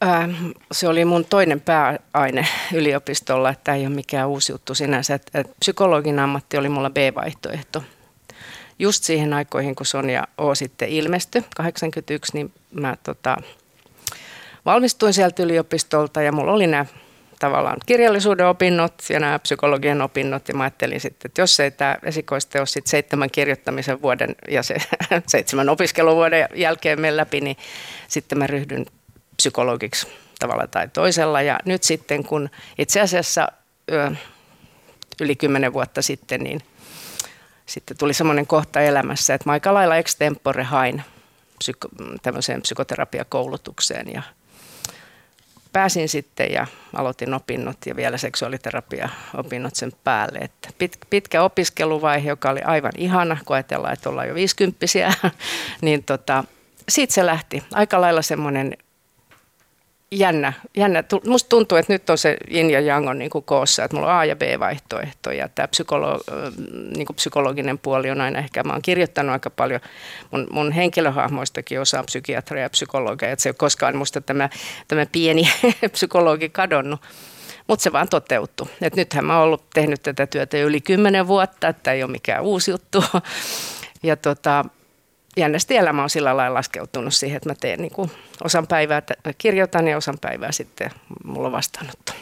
Ähm, 0.03 0.51
se 0.71 0.88
oli 0.88 1.05
mun 1.05 1.25
toinen 1.25 1.62
pääaine 1.62 2.47
yliopistolla, 2.73 3.49
että 3.49 3.75
ei 3.75 3.88
ole 3.88 3.95
mikään 3.95 4.29
uusi 4.29 4.51
juttu 4.51 4.75
sinänsä. 4.75 5.19
Psykologin 5.59 6.19
ammatti 6.19 6.57
oli 6.57 6.69
mulla 6.69 6.89
B-vaihtoehto. 6.89 7.83
Just 8.79 9.03
siihen 9.03 9.33
aikoihin, 9.33 9.75
kun 9.75 9.85
Sonja 9.85 10.27
O 10.38 10.55
sitten 10.55 10.89
ilmestyi, 10.89 11.43
81, 11.55 12.31
niin 12.33 12.53
mä 12.73 12.97
tota, 13.03 13.38
valmistuin 14.65 15.13
sieltä 15.13 15.43
yliopistolta 15.43 16.21
ja 16.21 16.31
mulla 16.31 16.51
oli 16.51 16.67
nämä 16.67 16.85
tavallaan 17.39 17.77
kirjallisuuden 17.85 18.47
opinnot 18.47 18.93
ja 19.09 19.19
nämä 19.19 19.39
psykologian 19.39 20.01
opinnot. 20.01 20.47
Ja 20.47 20.53
mä 20.53 20.63
ajattelin 20.63 20.99
sitten, 20.99 21.29
että 21.29 21.41
jos 21.41 21.59
ei 21.59 21.71
tämä 21.71 21.97
esikoisteos 22.03 22.73
sitten 22.73 22.91
seitsemän 22.91 23.31
kirjoittamisen 23.31 24.01
vuoden 24.01 24.35
ja 24.49 24.63
se 24.63 24.75
seitsemän 25.27 25.69
opiskeluvuoden 25.69 26.49
jälkeen 26.55 27.01
mene 27.01 27.17
läpi, 27.17 27.41
niin 27.41 27.57
sitten 28.07 28.38
mä 28.38 28.47
ryhdyn 28.47 28.85
psykologiksi 29.39 30.08
tavalla 30.39 30.67
tai 30.67 30.88
toisella. 30.88 31.41
Ja 31.41 31.60
nyt 31.65 31.84
sitten, 31.84 32.23
kun 32.23 32.49
itse 32.78 33.02
asiassa 33.02 33.47
yli 35.21 35.36
kymmenen 35.36 35.73
vuotta 35.73 36.02
sitten, 36.02 36.41
niin 36.43 36.62
sitten 37.65 37.97
tuli 37.97 38.13
semmoinen 38.13 38.47
kohta 38.47 38.82
elämässä, 38.82 39.34
että 39.34 39.49
mä 39.49 39.54
aika 39.54 39.73
lailla 39.73 39.95
extempore 39.95 40.63
hain 40.63 41.04
psyko- 41.63 42.17
tämmöiseen 42.21 42.62
psykoterapiakoulutukseen 42.62 44.13
ja– 44.13 44.21
pääsin 45.73 46.10
sitten 46.10 46.52
ja 46.52 46.67
aloitin 46.93 47.34
opinnot 47.34 47.78
ja 47.86 47.95
vielä 47.95 48.17
seksuaaliterapia-opinnot 48.17 49.75
sen 49.75 49.91
päälle. 50.04 50.39
Että 50.39 50.69
pit, 50.78 50.97
pitkä 51.10 51.43
opiskeluvaihe, 51.43 52.30
joka 52.30 52.49
oli 52.49 52.62
aivan 52.62 52.91
ihana, 52.97 53.38
kun 53.45 53.56
ajatellaan, 53.56 53.93
että 53.93 54.10
ollaan 54.10 54.28
jo 54.28 54.36
viisikymppisiä, 54.36 55.13
niin 55.82 56.04
tota, 56.04 56.43
siitä 56.89 57.13
se 57.13 57.25
lähti. 57.25 57.63
Aika 57.73 58.02
lailla 58.02 58.21
semmoinen 58.21 58.78
jännä. 60.11 60.53
jännä. 60.77 61.03
Musta 61.25 61.49
tuntuu, 61.49 61.77
että 61.77 61.93
nyt 61.93 62.09
on 62.09 62.17
se 62.17 62.37
yin 62.53 62.69
ja 62.69 62.79
yang 62.79 63.09
on 63.09 63.19
niin 63.19 63.31
kuin 63.31 63.43
koossa, 63.43 63.83
että 63.83 63.97
mulla 63.97 64.13
on 64.13 64.19
A- 64.19 64.25
ja 64.25 64.35
B-vaihtoehto 64.35 65.31
ja 65.31 65.49
tämä 65.49 65.67
psykolo, 65.67 66.19
niin 66.95 67.05
kuin 67.05 67.15
psykologinen 67.15 67.79
puoli 67.79 68.11
on 68.11 68.21
aina 68.21 68.39
ehkä, 68.39 68.63
mä 68.63 68.73
oon 68.73 68.81
kirjoittanut 68.81 69.33
aika 69.33 69.49
paljon 69.49 69.81
mun, 70.31 70.47
mun 70.51 70.71
henkilöhahmoistakin 70.71 71.81
osaa 71.81 72.03
psykiatria 72.03 72.63
ja 72.63 72.69
psykologia, 72.69 73.31
että 73.31 73.43
se 73.43 73.49
ei 73.49 73.51
ole 73.51 73.55
koskaan 73.57 73.97
musta 73.97 74.21
tämä, 74.21 74.49
tämä 74.87 75.05
pieni 75.11 75.49
psykologi 75.91 76.49
kadonnut. 76.49 77.01
Mutta 77.67 77.83
se 77.83 77.91
vaan 77.91 78.09
toteutui. 78.09 78.67
Et 78.81 78.95
nythän 78.95 79.25
mä 79.25 79.37
oon 79.37 79.45
ollut 79.45 79.69
tehnyt 79.73 80.03
tätä 80.03 80.27
työtä 80.27 80.57
yli 80.57 80.81
kymmenen 80.81 81.27
vuotta, 81.27 81.67
että 81.67 81.91
ei 81.91 82.03
ole 82.03 82.11
mikään 82.11 82.43
uusi 82.43 82.71
juttu. 82.71 83.03
ja 84.03 84.15
tota, 84.15 84.65
jännästi 85.37 85.75
elämä 85.75 86.03
on 86.03 86.09
sillä 86.09 86.37
lailla 86.37 86.53
laskeutunut 86.53 87.13
siihen, 87.13 87.37
että 87.37 87.49
mä 87.49 87.55
teen 87.55 87.81
niin 87.81 87.91
kuin 87.91 88.11
osan 88.43 88.67
päivää, 88.67 89.01
kirjoitan 89.37 89.87
ja 89.87 89.97
osan 89.97 90.17
päivää 90.21 90.51
sitten 90.51 90.91
mulla 91.23 91.47
on 91.47 91.51
vastaanotto. 91.51 92.13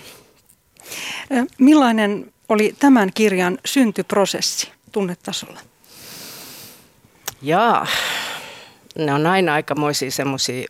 Millainen 1.58 2.34
oli 2.50 2.76
tämän 2.80 3.12
kirjan 3.14 3.58
syntyprosessi 3.66 4.72
tunnetasolla? 4.92 5.60
Jaa, 7.42 7.88
ne 8.98 9.14
on 9.14 9.28
aina 9.28 9.54
aikamoisia 9.54 10.12
semmoisia 10.12 10.68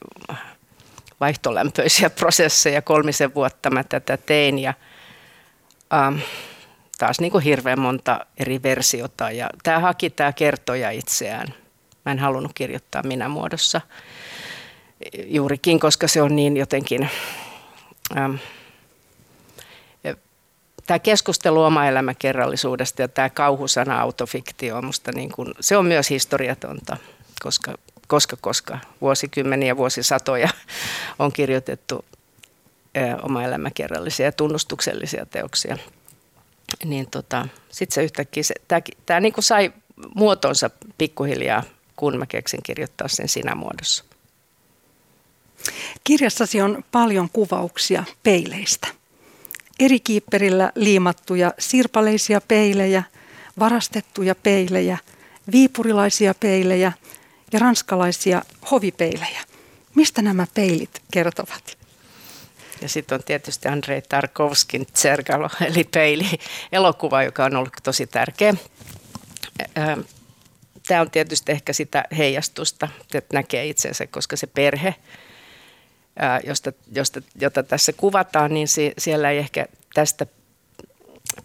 vaihtolämpöisiä 1.19 2.10
prosesseja. 2.10 2.82
Kolmisen 2.82 3.36
vuotta 3.36 3.69
mä 3.69 3.84
tätä 3.84 4.17
tein 4.17 4.60
ja 4.60 4.73
ähm, 5.93 6.19
taas 6.97 7.19
niin 7.19 7.32
kuin 7.32 7.43
hirveän 7.43 7.80
monta 7.80 8.26
eri 8.38 8.63
versiota. 8.63 9.32
Ja 9.32 9.50
tämä 9.63 9.80
haki 9.80 10.10
tämä 10.10 10.34
kertoja 10.34 10.91
itseään. 10.91 11.54
Mä 12.08 12.12
en 12.12 12.20
halunnut 12.20 12.52
kirjoittaa 12.56 13.04
minä 13.04 13.30
muodossa 13.30 13.82
juurikin, 15.26 15.80
koska 15.80 16.08
se 16.08 16.22
on 16.22 16.36
niin 16.36 16.58
jotenkin... 16.58 17.10
Ähm, 18.17 18.36
tämä 20.86 21.00
keskustelu 21.00 21.63
oma 21.63 21.86
elämäkerrallisuudesta 21.86 23.02
ja 23.02 23.08
tämä 23.08 23.30
kauhusana 23.30 24.02
autofiktio, 24.02 24.82
musta 24.82 25.12
niin 25.12 25.32
kuin, 25.32 25.54
se 25.60 25.78
on 25.78 25.86
myös 25.86 26.10
historiatonta, 26.10 26.98
koska, 27.41 27.76
koska, 28.08 28.38
koska 28.41 28.80
vuosikymmeniä, 29.02 29.78
vuosisatoja 29.78 30.50
on 31.20 31.32
kirjoitettu 31.32 32.06
oma 33.22 33.43
elämäkerrallisia 33.43 34.26
ja 34.26 34.32
tunnustuksellisia 34.32 35.26
teoksia. 35.26 35.78
Niin 36.86 37.08
tota, 37.12 37.48
sitten 37.70 37.96
se 37.96 38.04
yhtäkkiä, 38.04 38.43
tämä, 38.67 38.82
tämä 39.06 39.20
niin 39.20 39.34
kuin 39.34 39.43
sai 39.43 39.74
muotonsa 40.15 40.70
pikkuhiljaa, 40.98 41.63
kun 41.98 42.18
mä 42.18 42.26
keksin 42.26 42.60
kirjoittaa 42.64 43.08
sen 43.08 43.30
sinä 43.30 43.56
muodossa. 43.56 44.04
Kirjassasi 46.04 46.62
on 46.62 46.84
paljon 46.92 47.30
kuvauksia 47.30 48.04
peileistä 48.24 48.88
eri 49.80 50.00
kiipperillä 50.00 50.72
liimattuja 50.76 51.54
sirpaleisia 51.60 52.42
peilejä, 52.42 53.04
varastettuja 53.60 54.36
peilejä, 54.36 54.98
viipurilaisia 55.52 56.34
peilejä 56.40 56.92
ja 57.54 57.60
ranskalaisia 57.60 58.42
hovipeilejä. 58.72 59.42
Mistä 59.96 60.22
nämä 60.22 60.48
peilit 60.54 61.02
kertovat? 61.12 61.78
Ja 62.82 62.90
sitten 62.90 63.16
on 63.16 63.24
tietysti 63.24 63.68
Andrei 63.68 64.02
Tarkovskin 64.02 64.86
Tsergalo, 64.94 65.50
eli 65.68 65.84
peili, 65.84 66.28
elokuva, 66.72 67.24
joka 67.24 67.46
on 67.46 67.56
ollut 67.56 67.74
tosi 67.84 68.08
tärkeä. 68.08 68.54
Tämä 70.88 71.02
on 71.02 71.12
tietysti 71.12 71.52
ehkä 71.52 71.73
sitä 71.73 72.04
heijastusta, 72.17 72.88
että 73.13 73.38
näkee 73.38 73.65
itsensä, 73.65 74.08
koska 74.08 74.36
se 74.36 74.47
perhe– 74.47 74.95
josta, 76.43 76.73
josta, 76.91 77.21
jota 77.41 77.63
tässä 77.63 77.93
kuvataan, 77.93 78.54
niin 78.54 78.67
si, 78.67 78.93
siellä 78.97 79.32
ei 79.32 79.38
ehkä 79.38 79.65
tästä 79.93 80.26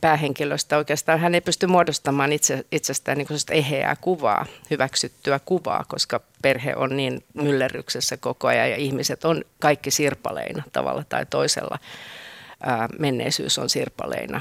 päähenkilöstä 0.01 0.77
oikeastaan, 0.77 1.21
hän 1.21 1.35
ei 1.35 1.41
pysty 1.41 1.67
muodostamaan 1.67 2.33
itse, 2.33 2.65
itsestään 2.73 3.19
niin 3.19 3.29
eheää 3.51 3.97
kuvaa, 4.01 4.47
hyväksyttyä 4.71 5.41
kuvaa, 5.45 5.85
koska 5.89 6.21
perhe 6.43 6.77
on 6.77 6.97
niin 6.97 7.25
myllerryksessä 7.35 8.17
koko 8.17 8.49
ajan 8.49 8.71
ja 8.71 8.77
ihmiset 8.77 9.25
on 9.25 9.45
kaikki 9.59 9.91
sirpaleina 9.91 10.63
tavalla 10.73 11.05
tai 11.09 11.27
toisella. 11.27 11.79
Ää, 12.61 12.89
menneisyys 12.99 13.59
on 13.59 13.71
sirpaleina, 13.71 14.41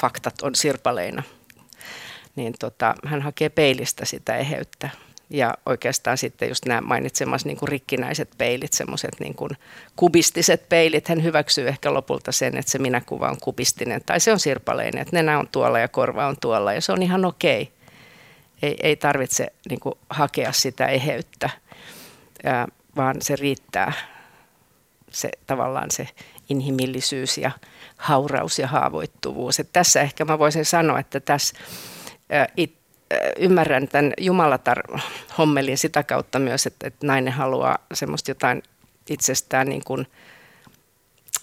faktat 0.00 0.42
on 0.42 0.54
sirpaleina. 0.54 1.22
Niin 2.36 2.54
tota, 2.58 2.94
hän 3.06 3.22
hakee 3.22 3.48
peilistä 3.48 4.04
sitä 4.04 4.36
eheyttä 4.36 4.90
ja 5.30 5.54
oikeastaan 5.66 6.18
sitten 6.18 6.48
just 6.48 6.64
nämä 6.64 6.80
mainitsemassa 6.80 7.48
niin 7.48 7.58
rikkinäiset 7.62 8.30
peilit, 8.38 8.72
semmoiset 8.72 9.20
niin 9.20 9.34
kubistiset 9.96 10.68
peilit, 10.68 11.08
hän 11.08 11.22
hyväksyy 11.22 11.68
ehkä 11.68 11.94
lopulta 11.94 12.32
sen, 12.32 12.56
että 12.56 12.72
se 12.72 12.78
minäkuva 12.78 13.28
on 13.28 13.40
kubistinen 13.40 14.02
tai 14.06 14.20
se 14.20 14.32
on 14.32 14.40
sirpaleinen, 14.40 15.02
että 15.02 15.16
nenä 15.16 15.38
on 15.38 15.48
tuolla 15.48 15.78
ja 15.78 15.88
korva 15.88 16.26
on 16.26 16.36
tuolla 16.40 16.72
ja 16.72 16.80
se 16.80 16.92
on 16.92 17.02
ihan 17.02 17.24
okei. 17.24 17.72
Ei, 18.62 18.76
ei 18.82 18.96
tarvitse 18.96 19.46
niin 19.68 19.80
kuin 19.80 19.94
hakea 20.10 20.52
sitä 20.52 20.86
eheyttä, 20.86 21.50
ja, 22.44 22.68
vaan 22.96 23.16
se 23.20 23.36
riittää 23.36 23.92
se 25.10 25.30
tavallaan 25.46 25.90
se 25.90 26.08
inhimillisyys 26.48 27.38
ja 27.38 27.50
hauraus 27.96 28.58
ja 28.58 28.66
haavoittuvuus. 28.66 29.60
Et 29.60 29.68
tässä 29.72 30.00
ehkä 30.00 30.24
mä 30.24 30.38
voisin 30.38 30.64
sanoa, 30.64 30.98
että 30.98 31.20
tässä 31.20 31.56
it, 32.56 32.74
ymmärrän 33.38 33.88
tämän 33.88 34.12
Jumalatar-hommelin 34.20 35.78
sitä 35.78 36.02
kautta 36.02 36.38
myös, 36.38 36.66
että, 36.66 36.86
että 36.86 37.06
nainen 37.06 37.32
haluaa 37.32 37.78
semmoista 37.94 38.30
jotain 38.30 38.62
itsestään 39.10 39.68
niin 39.68 39.82
kuin– 39.84 40.06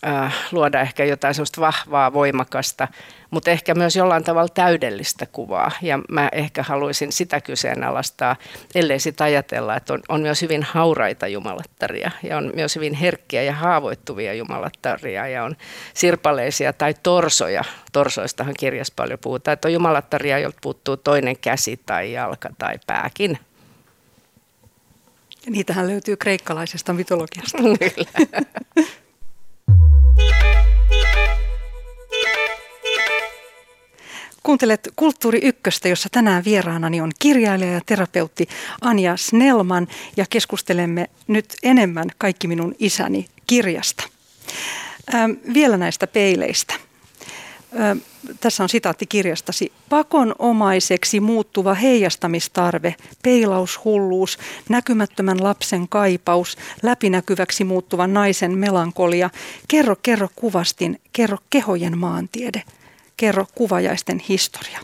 äh, 0.07 0.35
luoda 0.51 0.81
ehkä 0.81 1.05
jotain 1.05 1.33
sellaista 1.33 1.62
vahvaa, 1.62 2.13
voimakasta, 2.13 2.88
mutta 3.31 3.51
ehkä 3.51 3.75
myös 3.75 3.95
jollain 3.95 4.23
tavalla 4.23 4.49
täydellistä 4.53 5.25
kuvaa. 5.25 5.71
Ja 5.81 5.99
mä 6.09 6.29
ehkä 6.31 6.63
haluaisin 6.63 7.12
sitä 7.12 7.41
kyseenalaistaa, 7.41 8.35
ellei 8.75 8.99
sitä 8.99 9.23
ajatella, 9.23 9.75
että 9.75 9.93
on, 9.93 10.01
on 10.09 10.21
myös 10.21 10.41
hyvin 10.41 10.63
hauraita 10.63 11.27
jumalattaria 11.27 12.12
ja 12.23 12.38
on 12.38 12.51
myös 12.55 12.75
hyvin 12.75 12.93
herkkiä 12.93 13.43
ja 13.43 13.53
haavoittuvia 13.53 14.33
jumalattaria 14.33 15.27
ja 15.27 15.43
on 15.43 15.55
sirpaleisia 15.93 16.73
tai 16.73 16.93
torsoja. 17.03 17.63
Torsoistahan 17.91 18.53
kirjassa 18.59 18.93
paljon 18.95 19.19
puhutaan, 19.19 19.53
että 19.53 19.67
on 19.67 19.73
jumalattaria, 19.73 20.39
jolta 20.39 20.59
puuttuu 20.62 20.97
toinen 20.97 21.38
käsi 21.38 21.79
tai 21.85 22.13
jalka 22.13 22.49
tai 22.57 22.79
pääkin. 22.88 23.39
Niitähän 25.49 25.88
löytyy 25.88 26.17
kreikkalaisesta 26.17 26.93
mytologiasta. 26.93 27.57
Kyllä. 27.95 28.45
Kuuntelet 34.43 34.89
Kulttuuri 34.95 35.39
Ykköstä, 35.43 35.88
jossa 35.88 36.10
tänään 36.12 36.45
vieraanani 36.45 37.02
on 37.02 37.12
kirjailija 37.19 37.71
ja 37.71 37.82
terapeutti 37.86 38.47
Anja 38.82 39.17
Snellman 39.17 39.88
ja 40.17 40.25
keskustelemme 40.30 41.10
nyt 41.28 41.56
enemmän 41.63 42.10
Kaikki 42.17 42.47
minun 42.47 42.75
isäni 42.80 43.25
kirjasta. 43.47 44.04
Ähm, 45.13 45.32
vielä 45.54 45.78
näistä 45.78 46.08
peileistä. 46.08 46.73
Ähm, 47.80 47.97
tässä 48.39 48.63
on 48.63 48.69
sitaatti 48.69 49.05
kirjastasi. 49.05 49.71
Pakonomaiseksi 49.89 51.19
muuttuva 51.19 51.73
heijastamistarve, 51.73 52.95
peilaushulluus, 53.23 54.38
näkymättömän 54.69 55.43
lapsen 55.43 55.89
kaipaus, 55.89 56.58
läpinäkyväksi 56.84 57.63
muuttuvan 57.63 58.13
naisen 58.13 58.58
melankolia. 58.58 59.29
Kerro, 59.67 59.95
kerro 59.95 60.29
kuvastin, 60.36 61.01
kerro 61.13 61.38
kehojen 61.49 61.97
maantiede– 61.97 62.63
kerro 63.19 63.45
kuvajaisten 63.55 64.19
historia. 64.29 64.79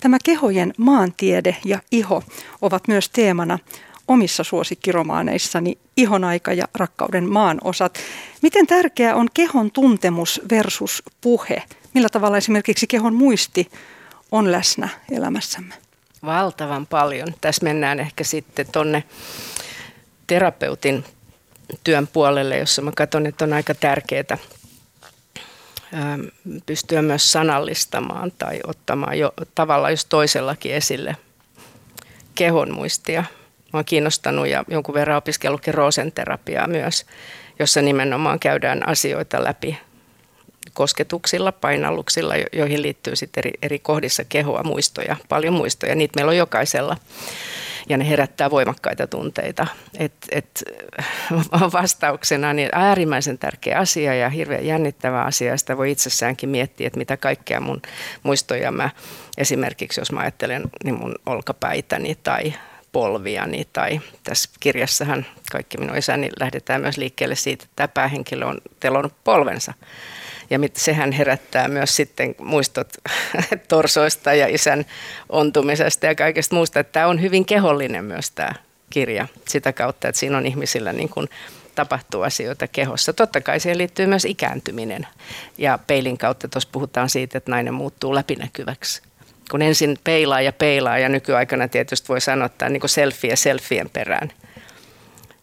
Tämä 0.00 0.18
kehojen 0.24 0.74
maantiede 0.76 1.56
ja 1.64 1.78
iho 1.92 2.22
ovat 2.62 2.88
myös 2.88 3.08
teemana 3.08 3.58
omissa 4.08 4.44
suosikkiromaaneissani 4.44 5.78
Ihon 5.96 6.24
aika 6.24 6.52
ja 6.52 6.64
rakkauden 6.74 7.32
maan 7.32 7.58
osat. 7.64 7.98
Miten 8.42 8.66
tärkeää 8.66 9.14
on 9.14 9.28
kehon 9.34 9.70
tuntemus 9.70 10.40
versus 10.50 11.02
puhe? 11.20 11.62
Millä 11.94 12.08
tavalla 12.08 12.36
esimerkiksi 12.36 12.86
kehon 12.86 13.14
muisti 13.14 13.70
on 14.32 14.52
läsnä 14.52 14.88
elämässämme? 15.10 15.74
Valtavan 16.24 16.86
paljon. 16.86 17.34
Tässä 17.40 17.64
mennään 17.64 18.00
ehkä 18.00 18.24
sitten 18.24 18.66
tuonne 18.72 19.04
terapeutin 20.26 21.04
työn 21.84 22.06
puolelle, 22.06 22.58
jossa 22.58 22.82
mä 22.82 22.92
katson, 22.96 23.26
että 23.26 23.44
on 23.44 23.52
aika 23.52 23.74
tärkeää 23.74 24.38
Ähm, 25.94 26.20
pystyä 26.66 27.02
myös 27.02 27.32
sanallistamaan 27.32 28.32
tai 28.38 28.60
ottamaan 28.66 29.18
jo 29.18 29.32
tavallaan 29.54 29.92
jos 29.92 30.04
toisellakin 30.04 30.74
esille 30.74 31.16
kehon 32.34 32.74
muistia. 32.74 33.24
Mä 33.72 33.78
oon 33.78 33.84
kiinnostanut 33.84 34.46
ja 34.46 34.64
jonkun 34.68 34.94
verran 34.94 35.16
opiskellut 35.16 35.66
roosenterapiaa 35.66 36.66
myös, 36.66 37.06
jossa 37.58 37.82
nimenomaan 37.82 38.38
käydään 38.38 38.88
asioita 38.88 39.44
läpi 39.44 39.78
kosketuksilla, 40.74 41.52
painalluksilla, 41.52 42.34
joihin 42.52 42.82
liittyy 42.82 43.16
sitten 43.16 43.40
eri, 43.40 43.50
eri 43.62 43.78
kohdissa 43.78 44.24
kehoa 44.24 44.62
muistoja, 44.62 45.16
paljon 45.28 45.54
muistoja. 45.54 45.94
Niitä 45.94 46.16
meillä 46.16 46.30
on 46.30 46.36
jokaisella 46.36 46.96
ja 47.88 47.96
ne 47.96 48.08
herättää 48.08 48.50
voimakkaita 48.50 49.06
tunteita. 49.06 49.66
Et, 49.98 50.12
et, 50.30 50.64
vastauksena 51.72 52.52
niin 52.52 52.68
äärimmäisen 52.72 53.38
tärkeä 53.38 53.78
asia 53.78 54.14
ja 54.14 54.28
hirveän 54.28 54.66
jännittävä 54.66 55.22
asia. 55.22 55.56
Sitä 55.56 55.76
voi 55.76 55.90
itsessäänkin 55.90 56.48
miettiä, 56.48 56.86
että 56.86 56.98
mitä 56.98 57.16
kaikkea 57.16 57.60
mun 57.60 57.82
muistoja 58.22 58.72
mä 58.72 58.90
esimerkiksi, 59.38 60.00
jos 60.00 60.12
mä 60.12 60.20
ajattelen 60.20 60.62
niin 60.84 60.94
mun 60.94 61.14
olkapäitäni 61.26 62.18
tai 62.22 62.52
polviani 62.92 63.68
tai 63.72 64.00
tässä 64.24 64.50
kirjassahan 64.60 65.26
kaikki 65.52 65.78
minun 65.78 65.96
isäni 65.96 66.30
lähdetään 66.40 66.80
myös 66.80 66.98
liikkeelle 66.98 67.34
siitä, 67.34 67.64
että 67.64 67.72
tämä 67.76 67.88
päähenkilö 67.88 68.46
on 68.46 68.58
telonut 68.80 69.14
polvensa 69.24 69.72
Ja 70.50 70.58
mit, 70.58 70.76
sehän 70.76 71.12
herättää 71.12 71.68
myös 71.68 71.96
sitten 71.96 72.34
muistot 72.38 72.88
torsoista 73.68 74.34
ja 74.34 74.46
isän 74.46 74.84
ontumisesta 75.28 76.06
ja 76.06 76.14
kaikesta 76.14 76.54
muusta. 76.54 76.80
Että 76.80 76.92
tämä 76.92 77.06
on 77.06 77.22
hyvin 77.22 77.44
kehollinen 77.44 78.04
myös 78.04 78.30
tämä 78.30 78.54
kirja 78.90 79.26
sitä 79.48 79.72
kautta, 79.72 80.08
että 80.08 80.18
siinä 80.18 80.38
on 80.38 80.46
ihmisillä 80.46 80.92
niin 80.92 81.08
kuin 81.08 81.28
tapahtuu 81.74 82.22
asioita 82.22 82.68
kehossa. 82.68 83.12
Totta 83.12 83.40
kai 83.40 83.60
siihen 83.60 83.78
liittyy 83.78 84.06
myös 84.06 84.24
ikääntyminen. 84.24 85.06
Ja 85.58 85.78
peilin 85.86 86.18
kautta 86.18 86.48
tuossa 86.48 86.68
puhutaan 86.72 87.10
siitä, 87.10 87.38
että 87.38 87.50
nainen 87.50 87.74
muuttuu 87.74 88.14
läpinäkyväksi. 88.14 89.02
Kun 89.50 89.62
ensin 89.62 89.98
peilaa 90.04 90.40
ja 90.40 90.52
peilaa 90.52 90.98
ja 90.98 91.08
nykyaikana 91.08 91.68
tietysti 91.68 92.08
voi 92.08 92.20
sanoa, 92.20 92.46
että 92.46 92.68
niin 92.68 92.82
selfie 92.86 93.36
selfien 93.36 93.90
perään. 93.90 94.32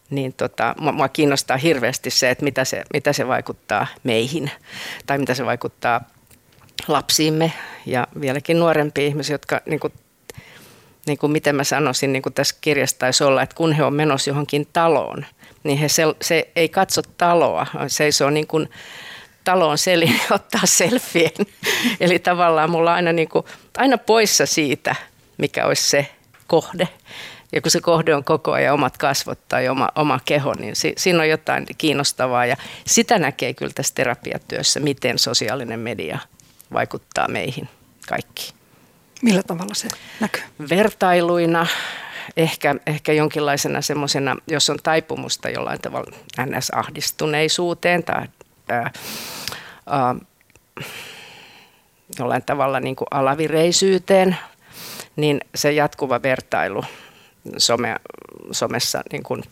Niin 0.10 0.34
tota, 0.34 0.76
mua 0.80 1.10
kiinnostaa 1.10 1.58
hirveästi 1.58 2.10
se, 2.10 2.30
että 2.30 2.44
mitä 2.44 2.66
se, 2.66 2.84
mitä 2.94 3.14
se 3.14 3.28
vaikuttaa 3.28 3.88
meihin 4.04 4.52
tai 5.06 5.18
mitä 5.18 5.34
se 5.34 5.46
vaikuttaa 5.46 6.02
lapsiimme 6.88 7.54
ja 7.86 8.08
vieläkin 8.22 8.60
nuorempiin 8.60 9.08
ihmisiin, 9.08 9.34
jotka 9.34 9.62
niin 9.66 9.80
kuin, 9.80 9.94
niin 11.08 11.18
kuin 11.18 11.32
miten 11.32 11.56
mä 11.56 11.64
sanoisin, 11.64 12.14
niin 12.14 12.22
kuin 12.22 12.34
tässä 12.34 12.56
kirjassa 12.62 13.00
taisi 13.00 13.24
olla, 13.24 13.42
että 13.42 13.56
kun 13.56 13.74
he 13.74 13.84
on 13.84 13.94
menossa 13.94 14.30
johonkin 14.30 14.68
taloon– 14.74 15.26
niin 15.64 15.78
he 15.78 15.90
se, 15.90 16.04
se 16.22 16.52
ei 16.56 16.70
katso 16.70 17.02
taloa, 17.18 17.68
seisoo 17.88 18.30
niin 18.30 18.48
kuin 18.48 18.70
taloon 19.44 19.78
selin 19.78 20.22
ottaa 20.32 20.66
selfien. 20.66 21.32
Eli 22.00 22.20
tavallaan 22.20 22.70
mulla 22.70 22.94
aina, 22.94 23.14
niin 23.14 23.30
kuin, 23.30 23.46
aina 23.78 23.98
poissa 23.98 24.46
siitä, 24.46 24.96
mikä 25.38 25.66
olisi 25.66 25.90
se 25.90 26.08
kohde. 26.48 26.88
Ja 27.52 27.62
kun 27.62 27.72
se 27.72 27.82
kohde 27.82 28.16
on 28.16 28.24
koko 28.24 28.52
ajan 28.52 28.74
omat 28.74 28.98
kasvot 28.98 29.40
tai 29.48 29.70
oma, 29.70 29.90
oma 29.96 30.20
keho, 30.26 30.54
niin 30.54 30.76
si, 30.76 30.94
siinä 30.98 31.20
on 31.20 31.30
jotain 31.30 31.66
kiinnostavaa. 31.78 32.46
Ja 32.46 32.58
sitä 32.88 33.20
näkee 33.20 33.54
kyllä 33.54 33.72
tässä 33.76 33.96
terapiatyössä, 33.96 34.80
miten 34.80 35.20
sosiaalinen 35.20 35.80
media 35.80 36.20
vaikuttaa 36.74 37.28
meihin 37.28 37.70
kaikkiin. 38.08 38.54
Millä 39.22 39.44
tavalla 39.44 39.74
se 39.74 39.88
näkyy? 40.20 40.42
Vertailuina, 40.70 41.68
ehkä, 42.38 42.76
ehkä 42.88 43.14
jonkinlaisena 43.14 43.82
semmoisena, 43.82 44.36
jos 44.48 44.70
on 44.70 44.78
taipumusta 44.84 45.50
jollain 45.50 45.82
tavalla 45.82 46.18
NS-ahdistuneisuuteen 46.42 48.04
tai 48.04 48.28
ää, 48.70 48.92
ää, 49.88 50.16
jollain 52.20 52.44
tavalla 52.46 52.80
niin 52.80 52.96
kuin 52.96 53.08
alavireisyyteen, 53.12 54.38
niin 55.16 55.42
se 55.56 55.72
jatkuva 55.72 56.22
vertailu 56.22 56.84
some, 57.58 57.96
somessa 58.52 59.02
niin 59.12 59.24
kuin 59.24 59.44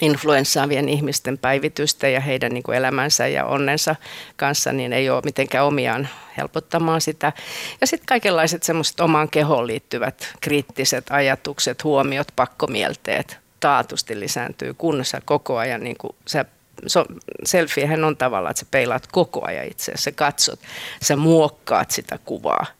influenssaavien 0.00 0.88
ihmisten 0.88 1.38
päivitystä 1.38 2.08
ja 2.08 2.20
heidän 2.20 2.52
niin 2.52 2.62
kuin 2.62 2.78
elämänsä 2.78 3.26
ja 3.26 3.44
onnensa 3.44 3.96
kanssa, 4.36 4.72
niin 4.72 4.92
ei 4.92 5.10
ole 5.10 5.22
mitenkään 5.24 5.66
omiaan 5.66 6.08
helpottamaan 6.36 7.00
sitä. 7.00 7.32
Ja 7.80 7.86
sitten 7.86 8.06
kaikenlaiset 8.06 8.62
semmoiset 8.62 9.00
omaan 9.00 9.28
kehoon 9.28 9.66
liittyvät 9.66 10.34
kriittiset 10.40 11.06
ajatukset, 11.10 11.84
huomiot, 11.84 12.28
pakkomielteet 12.36 13.38
taatusti 13.60 14.20
lisääntyy, 14.20 14.74
kun 14.74 15.04
sä 15.04 15.22
koko 15.24 15.56
ajan 15.56 15.84
niin 15.84 15.96
kuin 15.98 16.14
sä 16.26 16.44
so, 16.86 17.04
selfiehän 17.44 18.04
on 18.04 18.16
tavallaan, 18.16 18.50
että 18.50 18.60
sä 18.60 18.66
peilaat 18.70 19.06
koko 19.12 19.46
ajan 19.46 19.66
itse, 19.66 19.92
sä 19.94 20.12
katsot, 20.12 20.60
sä 21.02 21.16
muokkaat 21.16 21.90
sitä 21.90 22.18
kuvaa– 22.24 22.66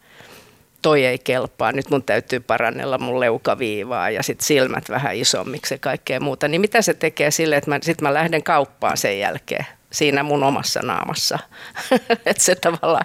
toi 0.84 1.04
ei 1.04 1.18
kelpaa, 1.18 1.72
nyt 1.72 1.90
mun 1.90 2.02
täytyy 2.02 2.40
parannella 2.40 2.98
mun 2.98 3.20
leukaviivaa 3.20 4.10
ja 4.10 4.22
sitten 4.22 4.46
silmät 4.46 4.88
vähän 4.88 5.16
isommiksi 5.16 5.74
ja 5.74 5.78
kaikkea 5.78 6.20
muuta. 6.20 6.48
Niin 6.48 6.60
mitä 6.60 6.82
se 6.82 6.94
tekee 6.94 7.30
sille, 7.30 7.56
että 7.56 7.70
mä, 7.70 7.78
sit 7.82 8.00
mä 8.00 8.14
lähden 8.14 8.42
kauppaan 8.42 8.96
sen 8.96 9.18
jälkeen 9.18 9.66
siinä 9.92 10.22
mun 10.22 10.42
omassa 10.42 10.80
naamassa. 10.82 11.38
että 12.26 12.42
se 12.42 12.54
tavallaan, 12.54 13.04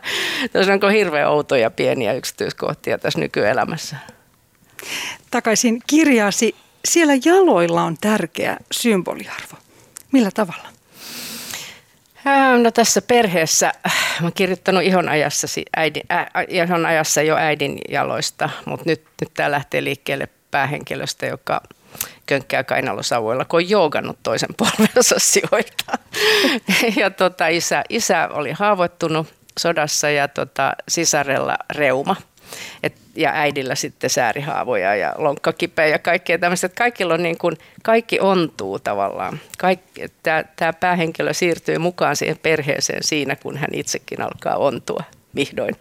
tässä 0.52 0.74
onko 0.74 0.88
hirveän 0.88 1.30
outoja 1.30 1.72
pieniä 1.72 2.14
yksityiskohtia 2.14 2.98
tässä 2.98 3.20
nykyelämässä. 3.20 3.96
Takaisin 5.32 5.82
kirjaasi. 5.88 6.56
Siellä 6.86 7.14
jaloilla 7.26 7.84
on 7.84 7.98
tärkeä 8.02 8.58
symboliarvo. 8.72 9.58
Millä 10.12 10.32
tavalla? 10.34 10.79
No 12.64 12.72
tässä 12.72 13.02
perheessä, 13.02 13.74
mä 13.86 14.26
oon 14.26 14.34
kirjoittanut 14.34 14.84
ihon 14.84 15.10
ajassa, 15.10 15.48
äidin, 15.76 16.04
äh, 16.12 16.26
ihon 16.48 16.86
ajassa 16.86 17.22
jo 17.22 17.36
äidin 17.36 17.78
jaloista, 17.90 18.50
mutta 18.66 18.86
nyt, 18.86 19.04
nyt 19.22 19.32
tämä 19.34 19.52
lähtee 19.52 19.84
liikkeelle 19.84 20.30
päähenkilöstä, 20.52 21.26
joka 21.26 21.62
könkkää 22.26 22.64
kainalosauvoilla, 22.64 23.46
kun 23.46 23.58
on 23.58 23.70
joogannut 23.70 24.18
toisen 24.24 24.50
polvensa 24.58 25.16
sijoita. 25.18 25.94
ja 26.96 27.10
tota, 27.10 27.48
isä, 27.48 27.84
isä 27.90 28.30
oli 28.34 28.52
haavoittunut 28.52 29.28
sodassa 29.60 30.10
ja 30.10 30.28
tota, 30.28 30.74
sisarella 30.88 31.58
reuma. 31.76 32.16
Et, 32.84 32.94
ja 33.16 33.32
äidillä 33.34 33.76
sitten 33.76 34.10
säärihaavoja 34.10 34.96
ja 34.96 35.14
lonkkakipeä 35.18 35.88
ja 35.88 36.00
kaikkea 36.00 36.38
tämmöistä. 36.38 36.66
Että 36.66 36.78
kaikilla 36.78 37.14
on 37.14 37.24
niin 37.24 37.38
kuin, 37.38 37.58
kaikki 37.84 38.20
ontuu 38.20 38.80
tavallaan. 38.80 39.40
Tämä 40.56 40.74
päähenkilö 40.74 41.34
siirtyy 41.34 41.78
mukaan 41.78 42.16
siihen 42.16 42.38
perheeseen 42.38 43.04
siinä, 43.04 43.36
kun 43.36 43.58
hän 43.58 43.70
itsekin 43.74 44.22
alkaa 44.22 44.56
ontua 44.56 45.04
vihdoin 45.36 45.76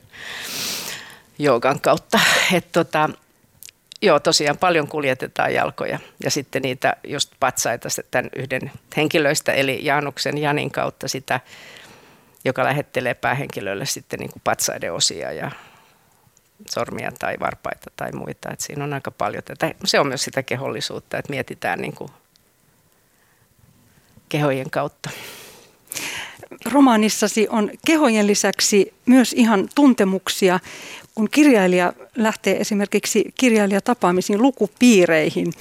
joogan 1.38 1.80
kautta. 1.80 2.20
Et 2.52 2.72
tota, 2.72 3.10
joo, 4.02 4.20
tosiaan 4.20 4.58
paljon 4.58 4.88
kuljetetaan 4.88 5.54
jalkoja 5.54 5.98
ja 6.24 6.30
sitten 6.30 6.62
niitä 6.62 6.96
just 7.06 7.32
patsaita 7.40 7.88
tämän 8.10 8.30
yhden 8.36 8.72
henkilöistä, 8.96 9.52
eli 9.52 9.84
Jaanuksen 9.84 10.38
Janin 10.38 10.70
kautta 10.70 11.08
sitä, 11.08 11.40
joka 12.44 12.64
lähettelee 12.64 13.14
päähenkilölle 13.14 13.86
sitten 13.86 14.18
niin 14.18 14.32
kuin 14.32 14.42
patsaiden 14.44 14.92
osia 14.92 15.32
ja 15.32 15.50
sormia 16.70 17.12
tai 17.18 17.34
varpaita 17.40 17.90
tai 17.96 18.12
muita. 18.12 18.50
Et 18.52 18.60
siinä 18.60 18.84
on 18.84 18.92
aika 18.92 19.10
paljon 19.10 19.42
tätä. 19.44 19.74
Se 19.84 20.00
on 20.00 20.08
myös 20.08 20.24
sitä 20.24 20.42
kehollisuutta, 20.42 21.18
että 21.18 21.30
mietitään 21.30 21.80
niin 21.80 21.94
kuin 21.94 22.10
kehojen 24.28 24.70
kautta. 24.70 25.10
Romaanissasi 26.72 27.46
on 27.50 27.70
kehojen 27.86 28.26
lisäksi 28.26 28.94
myös 29.06 29.32
ihan 29.32 29.68
tuntemuksia, 29.74 30.60
kun 31.14 31.28
kirjailija 31.30 31.92
lähtee 32.16 32.60
esimerkiksi 32.60 33.32
kirjailijatapaamisiin 33.34 34.42
lukupiireihin. 34.42 35.52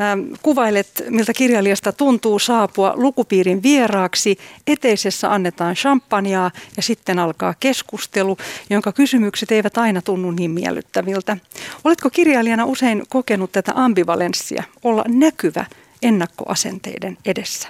Ähm, 0.00 0.20
kuvailet, 0.42 1.04
miltä 1.08 1.32
kirjailijasta 1.32 1.92
tuntuu 1.92 2.38
saapua 2.38 2.92
lukupiirin 2.96 3.62
vieraaksi. 3.62 4.38
Eteisessä 4.66 5.32
annetaan 5.32 5.74
champagnea 5.74 6.50
ja 6.76 6.82
sitten 6.82 7.18
alkaa 7.18 7.54
keskustelu, 7.60 8.36
jonka 8.70 8.92
kysymykset 8.92 9.52
eivät 9.52 9.78
aina 9.78 10.02
tunnu 10.02 10.30
niin 10.30 10.50
miellyttäviltä. 10.50 11.36
Oletko 11.84 12.10
kirjailijana 12.10 12.64
usein 12.64 13.02
kokenut 13.08 13.52
tätä 13.52 13.72
ambivalenssia, 13.74 14.62
olla 14.84 15.04
näkyvä 15.08 15.64
ennakkoasenteiden 16.02 17.18
edessä? 17.24 17.68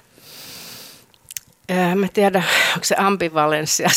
Mä 1.94 2.08
tiedän, 2.12 2.44
onko 2.74 2.84
se 2.84 2.94
ambivalenssia. 2.98 3.88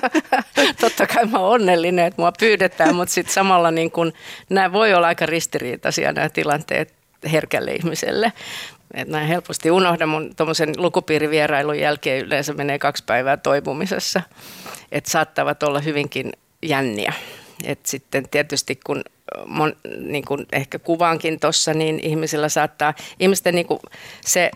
Totta 0.80 1.06
kai 1.06 1.26
mä 1.26 1.38
oon 1.38 1.52
onnellinen, 1.52 2.06
että 2.06 2.22
mua 2.22 2.32
pyydetään, 2.38 2.94
mutta 2.94 3.14
sitten 3.14 3.34
samalla 3.34 3.70
niin 3.70 3.90
kun, 3.90 4.12
nämä 4.48 4.72
voi 4.72 4.94
olla 4.94 5.06
aika 5.06 5.26
ristiriitaisia 5.26 6.12
nämä 6.12 6.28
tilanteet 6.28 7.03
herkälle 7.32 7.72
ihmiselle. 7.72 8.32
Et 8.94 9.08
näin 9.08 9.28
helposti 9.28 9.70
unohdan 9.70 10.08
mun 10.08 10.36
tuommoisen 10.36 10.72
lukupiirivierailun 10.76 11.78
jälkeen 11.78 12.26
yleensä 12.26 12.52
menee 12.52 12.78
kaksi 12.78 13.04
päivää 13.04 13.36
toipumisessa. 13.36 14.22
Että 14.92 15.10
saattavat 15.10 15.62
olla 15.62 15.80
hyvinkin 15.80 16.32
jänniä. 16.62 17.12
Et 17.64 17.86
sitten 17.86 18.28
tietysti 18.28 18.80
kun, 18.86 19.02
mon, 19.46 19.76
niin 19.98 20.24
kun 20.24 20.46
ehkä 20.52 20.78
kuvaankin 20.78 21.40
tuossa, 21.40 21.74
niin 21.74 22.00
ihmisillä 22.00 22.48
saattaa, 22.48 22.94
ihmisten 23.20 23.54
niin 23.54 23.66
se 24.20 24.50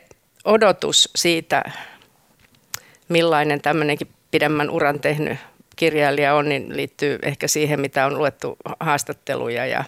odotus 0.45 1.11
siitä, 1.17 1.63
millainen 3.09 3.61
tämmöinenkin 3.61 4.09
pidemmän 4.31 4.71
uran 4.71 5.01
tehnyt 5.01 5.39
kirjailija 5.77 6.35
on, 6.35 6.49
niin 6.49 6.77
liittyy 6.77 7.19
ehkä 7.23 7.49
siihen, 7.49 7.81
mitä 7.81 8.07
on 8.07 8.19
luettu 8.19 8.57
haastatteluja 8.81 9.67
ja 9.67 9.85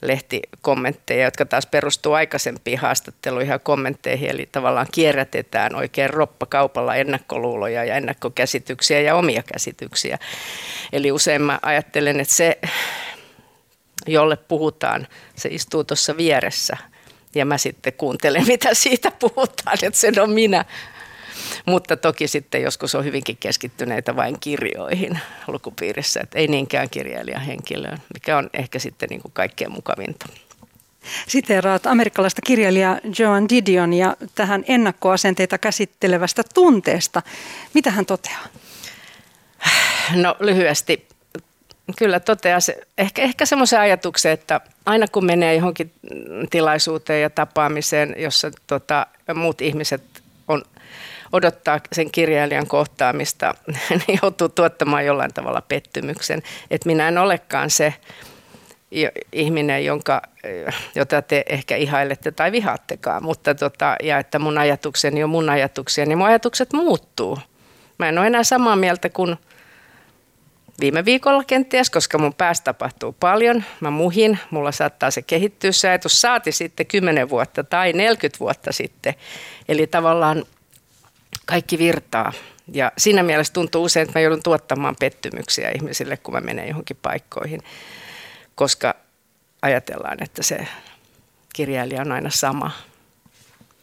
lehtikommentteja, 0.00 1.24
jotka 1.24 1.44
taas 1.44 1.66
perustuu 1.66 2.12
aikaisempiin 2.12 2.78
haastatteluihin 2.78 3.52
ja 3.52 3.58
kommentteihin, 3.58 4.30
eli 4.30 4.48
tavallaan 4.52 4.86
kierrätetään 4.92 5.74
oikein 5.74 6.10
roppakaupalla 6.10 6.94
ennakkoluuloja 6.94 7.84
ja 7.84 7.94
ennakkokäsityksiä 7.94 9.00
ja 9.00 9.14
omia 9.14 9.42
käsityksiä. 9.52 10.18
Eli 10.92 11.12
usein 11.12 11.42
mä 11.42 11.58
ajattelen, 11.62 12.20
että 12.20 12.34
se, 12.34 12.58
jolle 14.06 14.36
puhutaan, 14.36 15.06
se 15.36 15.48
istuu 15.52 15.84
tuossa 15.84 16.16
vieressä 16.16 16.76
ja 17.34 17.44
mä 17.44 17.58
sitten 17.58 17.92
kuuntelen, 17.92 18.46
mitä 18.46 18.74
siitä 18.74 19.10
puhutaan, 19.10 19.78
että 19.82 20.00
sen 20.00 20.20
on 20.20 20.30
minä 20.30 20.64
mutta 21.68 21.96
toki 21.96 22.28
sitten 22.28 22.62
joskus 22.62 22.94
on 22.94 23.04
hyvinkin 23.04 23.36
keskittyneitä 23.40 24.16
vain 24.16 24.40
kirjoihin 24.40 25.18
lukupiirissä, 25.46 26.20
että 26.20 26.38
ei 26.38 26.48
niinkään 26.48 26.90
kirjailijahenkilöön, 26.90 27.98
mikä 28.14 28.38
on 28.38 28.50
ehkä 28.52 28.78
sitten 28.78 29.08
niin 29.08 29.22
kuin 29.22 29.32
kaikkein 29.32 29.72
mukavinta. 29.72 30.26
Siteeraat 31.28 31.86
amerikkalaista 31.86 32.42
kirjailijaa 32.42 32.98
Joan 33.18 33.48
Didionia 33.48 34.16
tähän 34.34 34.64
ennakkoasenteita 34.68 35.58
käsittelevästä 35.58 36.42
tunteesta. 36.54 37.22
Mitä 37.74 37.90
hän 37.90 38.06
toteaa? 38.06 38.44
no 40.22 40.36
lyhyesti 40.40 41.08
kyllä 41.96 42.20
toteaa 42.20 42.60
se, 42.60 42.80
ehkä, 42.98 43.22
ehkä 43.22 43.46
semmoisen 43.46 43.80
ajatuksen, 43.80 44.32
että 44.32 44.60
aina 44.86 45.06
kun 45.08 45.24
menee 45.24 45.54
johonkin 45.54 45.92
tilaisuuteen 46.50 47.22
ja 47.22 47.30
tapaamiseen, 47.30 48.14
jossa 48.18 48.50
tota, 48.66 49.06
muut 49.34 49.60
ihmiset 49.60 50.02
odottaa 51.32 51.80
sen 51.92 52.10
kirjailijan 52.10 52.66
kohtaamista, 52.66 53.54
niin 54.06 54.18
joutuu 54.22 54.48
tuottamaan 54.48 55.06
jollain 55.06 55.34
tavalla 55.34 55.62
pettymyksen. 55.68 56.42
Että 56.70 56.86
minä 56.86 57.08
en 57.08 57.18
olekaan 57.18 57.70
se 57.70 57.94
ihminen, 59.32 59.84
jonka, 59.84 60.22
jota 60.94 61.22
te 61.22 61.44
ehkä 61.48 61.76
ihailette 61.76 62.30
tai 62.30 62.52
vihaattekaan, 62.52 63.22
mutta 63.22 63.54
tota, 63.54 63.96
ja 64.02 64.18
että 64.18 64.38
mun 64.38 64.58
ajatukseni 64.58 65.24
on 65.24 65.30
mun 65.30 65.50
ajatuksia, 65.50 66.06
niin 66.06 66.18
mun 66.18 66.26
ajatukset 66.26 66.72
muuttuu. 66.72 67.38
Mä 67.98 68.08
en 68.08 68.18
ole 68.18 68.26
enää 68.26 68.44
samaa 68.44 68.76
mieltä 68.76 69.08
kuin 69.08 69.36
viime 70.80 71.04
viikolla 71.04 71.44
kenties, 71.44 71.90
koska 71.90 72.18
mun 72.18 72.34
päästä 72.34 72.64
tapahtuu 72.64 73.16
paljon. 73.20 73.64
Mä 73.80 73.90
muhin, 73.90 74.38
mulla 74.50 74.72
saattaa 74.72 75.10
se 75.10 75.22
kehittyä 75.22 75.72
se 75.72 75.88
ajatus 75.88 76.20
saati 76.20 76.52
sitten 76.52 76.86
10 76.86 77.30
vuotta 77.30 77.64
tai 77.64 77.92
40 77.92 78.38
vuotta 78.40 78.72
sitten. 78.72 79.14
Eli 79.68 79.86
tavallaan 79.86 80.44
kaikki 81.48 81.78
virtaa. 81.78 82.32
Ja 82.72 82.92
siinä 82.98 83.22
mielessä 83.22 83.52
tuntuu 83.52 83.84
usein, 83.84 84.06
että 84.06 84.18
mä 84.18 84.22
joudun 84.22 84.42
tuottamaan 84.42 84.96
pettymyksiä 85.00 85.70
ihmisille, 85.70 86.16
kun 86.16 86.34
mä 86.34 86.40
menen 86.40 86.68
johonkin 86.68 86.98
paikkoihin, 87.02 87.62
koska 88.54 88.94
ajatellaan, 89.62 90.22
että 90.22 90.42
se 90.42 90.66
kirjailija 91.54 92.00
on 92.00 92.12
aina 92.12 92.30
sama. 92.30 92.70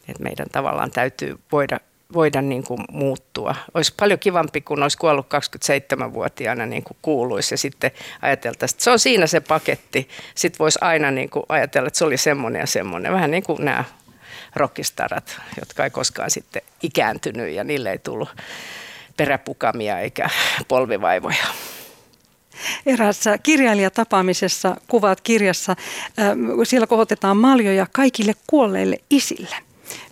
Että 0.08 0.24
meidän 0.24 0.48
tavallaan 0.52 0.92
täytyy 0.92 1.40
voida 1.52 1.80
voida 2.14 2.42
niin 2.42 2.64
kuin 2.64 2.80
muuttua. 2.92 3.56
Olisi 3.74 3.94
paljon 4.00 4.20
kivampi, 4.20 4.62
kun 4.62 4.84
olisi 4.84 4.98
kuollut 4.98 5.26
27-vuotiaana 5.26 6.66
niin 6.66 6.84
kuin 6.84 6.98
kuuluisi 7.02 7.54
ja 7.54 7.58
sitten 7.58 7.92
ajateltaisiin, 8.22 8.76
että 8.76 8.84
se 8.84 8.92
on 8.92 9.00
siinä 9.00 9.28
se 9.28 9.40
paketti. 9.40 10.10
Sitten 10.36 10.60
voisi 10.60 10.80
aina 10.82 11.12
niin 11.12 11.30
kuin 11.30 11.46
ajatella, 11.50 11.88
että 11.88 11.98
se 11.98 12.06
oli 12.06 12.18
semmoinen 12.18 12.60
ja 12.60 12.68
semmoinen. 12.68 13.14
Vähän 13.14 13.32
niin 13.32 13.44
kuin 13.44 13.66
nämä 13.66 13.84
rockistarat, 14.56 15.42
jotka 15.60 15.84
ei 15.84 15.90
koskaan 15.90 16.32
sitten 16.32 16.62
ikääntynyt 16.84 17.54
ja 17.54 17.64
niille 17.64 17.92
ei 17.92 17.98
tullut 17.98 18.30
peräpukamia 19.18 20.00
eikä 20.00 20.30
polvivaivoja. 20.68 21.46
Eräässä 22.86 23.38
kirjailijatapaamisessa 23.38 24.78
kuvaat 24.88 25.22
kirjassa, 25.22 25.76
siellä 26.64 26.88
kohotetaan 26.88 27.38
maljoja 27.38 27.88
kaikille 27.92 28.34
kuolleille 28.48 28.98
isille 29.10 29.56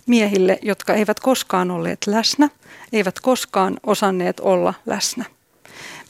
miehille, 0.06 0.58
jotka 0.62 0.94
eivät 0.94 1.20
koskaan 1.20 1.70
olleet 1.70 2.06
läsnä, 2.06 2.50
eivät 2.92 3.20
koskaan 3.20 3.76
osanneet 3.86 4.40
olla 4.40 4.74
läsnä. 4.86 5.24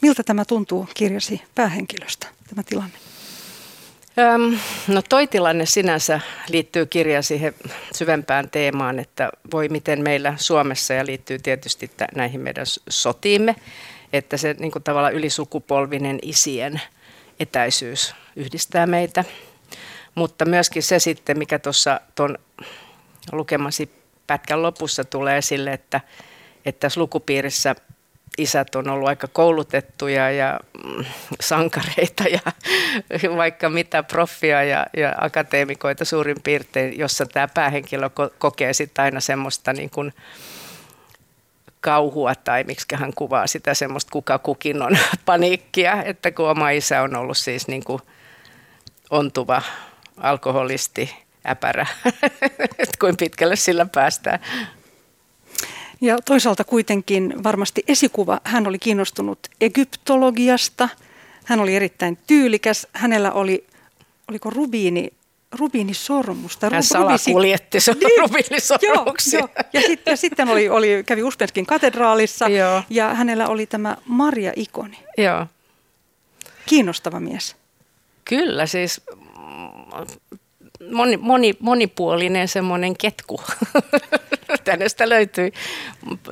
Miltä 0.00 0.22
tämä 0.22 0.44
tuntuu 0.44 0.88
kirjasi 0.94 1.42
päähenkilöstä, 1.54 2.26
tämä 2.48 2.62
tilanne? 2.62 3.13
Öm, 4.18 4.58
no 4.88 5.02
toi 5.08 5.26
tilanne 5.26 5.66
sinänsä 5.66 6.20
liittyy 6.48 6.86
kirja 6.86 7.22
siihen 7.22 7.54
syvempään 7.94 8.50
teemaan, 8.50 8.98
että 8.98 9.30
voi 9.52 9.68
miten 9.68 10.02
meillä 10.02 10.34
Suomessa 10.36 10.94
ja 10.94 11.06
liittyy 11.06 11.38
tietysti 11.38 11.90
näihin 12.14 12.40
meidän 12.40 12.66
sotiimme, 12.88 13.56
että 14.12 14.36
se 14.36 14.54
niin 14.58 14.72
kuin 14.72 14.82
tavallaan 14.82 15.14
ylisukupolvinen 15.14 16.18
isien 16.22 16.80
etäisyys 17.40 18.14
yhdistää 18.36 18.86
meitä. 18.86 19.24
Mutta 20.14 20.44
myöskin 20.44 20.82
se 20.82 20.98
sitten, 20.98 21.38
mikä 21.38 21.58
tuossa 21.58 22.00
tuon 22.14 22.38
lukemasi 23.32 23.90
pätkän 24.26 24.62
lopussa 24.62 25.04
tulee 25.04 25.38
esille, 25.38 25.72
että, 25.72 26.00
että 26.64 26.80
tässä 26.80 27.00
lukupiirissä 27.00 27.74
isät 28.38 28.74
on 28.74 28.88
ollut 28.88 29.08
aika 29.08 29.28
koulutettuja 29.32 30.30
ja 30.30 30.60
mm, 30.84 31.04
sankareita 31.40 32.24
ja 32.24 32.40
vaikka 33.36 33.68
mitä 33.68 34.02
proffia 34.02 34.64
ja, 34.64 34.86
ja 34.96 35.14
akateemikoita 35.20 36.04
suurin 36.04 36.42
piirtein, 36.44 36.98
jossa 36.98 37.26
tämä 37.26 37.48
päähenkilö 37.48 38.10
kokee 38.38 38.72
sitten 38.72 39.04
aina 39.04 39.20
semmoista 39.20 39.72
niin 39.72 39.90
kuin 39.90 40.12
kauhua 41.80 42.34
tai 42.34 42.64
miksi 42.64 42.86
hän 42.94 43.12
kuvaa 43.14 43.46
sitä 43.46 43.74
semmoista 43.74 44.10
kuka 44.12 44.38
kukin 44.38 44.82
on 44.82 44.98
paniikkia, 45.26 46.02
että 46.02 46.30
kun 46.30 46.50
oma 46.50 46.70
isä 46.70 47.02
on 47.02 47.16
ollut 47.16 47.38
siis 47.38 47.68
niin 47.68 47.84
kuin 47.84 48.02
ontuva 49.10 49.62
alkoholisti, 50.16 51.16
äpärä, 51.48 51.86
että 52.78 52.98
kuin 53.00 53.16
pitkälle 53.16 53.56
sillä 53.56 53.86
päästään. 53.94 54.38
Ja 56.00 56.18
toisaalta 56.24 56.64
kuitenkin 56.64 57.34
varmasti 57.42 57.84
esikuva, 57.88 58.40
hän 58.44 58.66
oli 58.66 58.78
kiinnostunut 58.78 59.38
egyptologiasta, 59.60 60.88
hän 61.44 61.60
oli 61.60 61.76
erittäin 61.76 62.18
tyylikäs, 62.26 62.86
hänellä 62.92 63.32
oli, 63.32 63.66
oliko 64.28 64.50
rubiini, 64.50 65.12
rubiinisormus. 65.52 66.58
Hän 66.72 66.82
salakuljetti 66.82 67.80
se 67.80 67.92
niin, 67.92 68.20
rubiinisormuksia. 68.20 69.38
Joo, 69.38 69.48
joo. 69.56 69.64
Ja, 69.72 69.80
sit, 69.80 70.00
ja 70.06 70.16
sitten 70.16 70.48
oli, 70.48 70.68
oli, 70.68 71.02
kävi 71.06 71.22
Uspenskin 71.22 71.66
katedraalissa 71.66 72.48
joo. 72.48 72.82
ja 72.90 73.14
hänellä 73.14 73.48
oli 73.48 73.66
tämä 73.66 73.96
Maria-ikoni. 74.06 74.98
Joo. 75.18 75.46
Kiinnostava 76.66 77.20
mies. 77.20 77.56
Kyllä, 78.24 78.66
siis 78.66 79.00
moni, 80.92 81.16
moni, 81.16 81.54
monipuolinen 81.60 82.48
semmoinen 82.48 82.96
ketku. 82.96 83.40
Hänestä 84.70 85.08
löytyi 85.08 85.52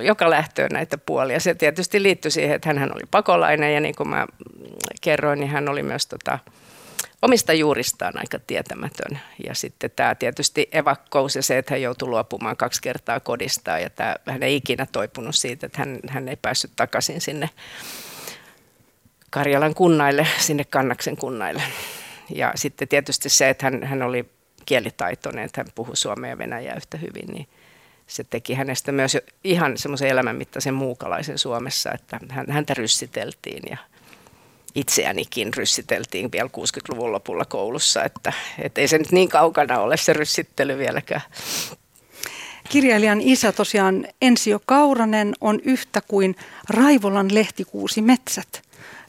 joka 0.01 0.31
lähtöön 0.31 0.71
näitä 0.73 0.99
puolia. 0.99 1.41
Se 1.41 1.55
tietysti 1.55 2.03
liittyi 2.03 2.31
siihen, 2.31 2.57
että 2.57 2.75
hän 2.75 2.93
oli 2.95 3.03
pakolainen 3.11 3.75
ja 3.75 3.81
niin 3.81 3.95
kuin 3.95 4.09
mä 4.09 4.27
kerroin, 5.01 5.41
niin 5.41 5.51
hän 5.51 5.69
oli 5.69 5.83
myös 5.83 6.07
tota, 6.07 6.39
omista 7.23 7.53
juuristaan 7.53 8.19
aika 8.19 8.39
tietämätön. 8.47 9.21
Ja 9.47 9.55
sitten 9.55 9.91
tämä 9.97 10.15
tietysti 10.15 10.69
evakkous 10.73 11.37
ja 11.37 11.43
se, 11.43 11.59
että 11.59 11.75
hän 11.75 11.83
joutui 11.83 12.09
luopumaan 12.09 12.57
kaksi 12.57 12.83
kertaa 12.83 13.21
kodistaan 13.21 13.83
ja 13.83 13.91
tämä, 13.91 14.17
hän 14.27 14.43
ei 14.43 14.57
ikinä 14.57 14.87
toipunut 14.93 15.35
siitä, 15.35 15.67
että 15.67 15.79
hän, 15.79 15.99
hän 16.09 16.29
ei 16.29 16.37
päässyt 16.37 16.71
takaisin 16.77 17.21
sinne 17.21 17.51
Karjalan 19.31 19.75
kunnaille, 19.75 20.27
sinne 20.39 20.65
Kannaksen 20.65 21.17
kunnaille. 21.17 21.63
Ja 22.35 22.53
sitten 22.55 22.89
tietysti 22.89 23.29
se, 23.29 23.49
että 23.49 23.67
hän, 23.67 23.83
hän 23.83 24.03
oli 24.03 24.31
kielitaitoinen, 24.73 25.45
että 25.45 25.61
hän 25.61 25.73
puhui 25.75 25.97
suomea 25.97 26.31
ja 26.31 26.39
venäjää 26.39 26.77
yhtä 26.77 26.99
hyvin, 26.99 27.29
niin 27.35 27.49
se 28.07 28.25
teki 28.25 28.55
hänestä 28.55 28.93
myös 28.93 29.17
ihan 29.45 29.79
semmoisen 29.79 30.09
elämänmittaisen 30.09 30.75
muukalaisen 30.75 31.39
Suomessa, 31.39 31.93
että 31.93 32.21
häntä 32.49 32.75
ryssiteltiin 32.75 33.63
ja 33.71 33.77
itseänikin 34.75 35.55
ryssiteltiin 35.55 36.33
vielä 36.33 36.51
60-luvun 36.57 37.13
lopulla 37.13 37.45
koulussa, 37.45 38.05
että, 38.05 38.33
että 38.59 38.81
ei 38.81 38.89
se 38.89 38.99
nyt 38.99 39.13
niin 39.13 39.29
kaukana 39.29 39.81
ole 39.81 39.97
se 39.97 40.13
ryssittely 40.13 40.79
vieläkään. 40.79 41.23
Kirjailijan 42.69 43.21
isä 43.21 43.53
tosiaan 43.53 44.07
Ensio 44.23 44.61
Kauranen 44.67 45.35
on 45.41 45.61
yhtä 45.65 46.01
kuin 46.01 46.37
Raivolan 46.69 47.35
lehtikuusi 47.35 48.03
metsät. 48.03 48.63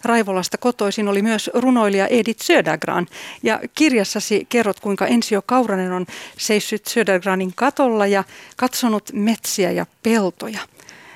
Raivolasta 0.04 0.58
kotoisin 0.58 1.08
oli 1.08 1.22
myös 1.22 1.50
runoilija 1.54 2.08
Edith 2.08 2.44
Södergran. 2.44 3.08
Ja 3.44 3.60
kirjassasi 3.76 4.46
kerrot, 4.50 4.80
kuinka 4.80 5.08
Ensio 5.08 5.42
Kauranen 5.46 5.92
on 5.92 6.06
seissyt 6.38 6.86
Södergranin 6.86 7.54
katolla 7.56 8.08
ja 8.08 8.24
katsonut 8.58 9.10
metsiä 9.14 9.72
ja 9.72 9.86
peltoja. 10.04 10.60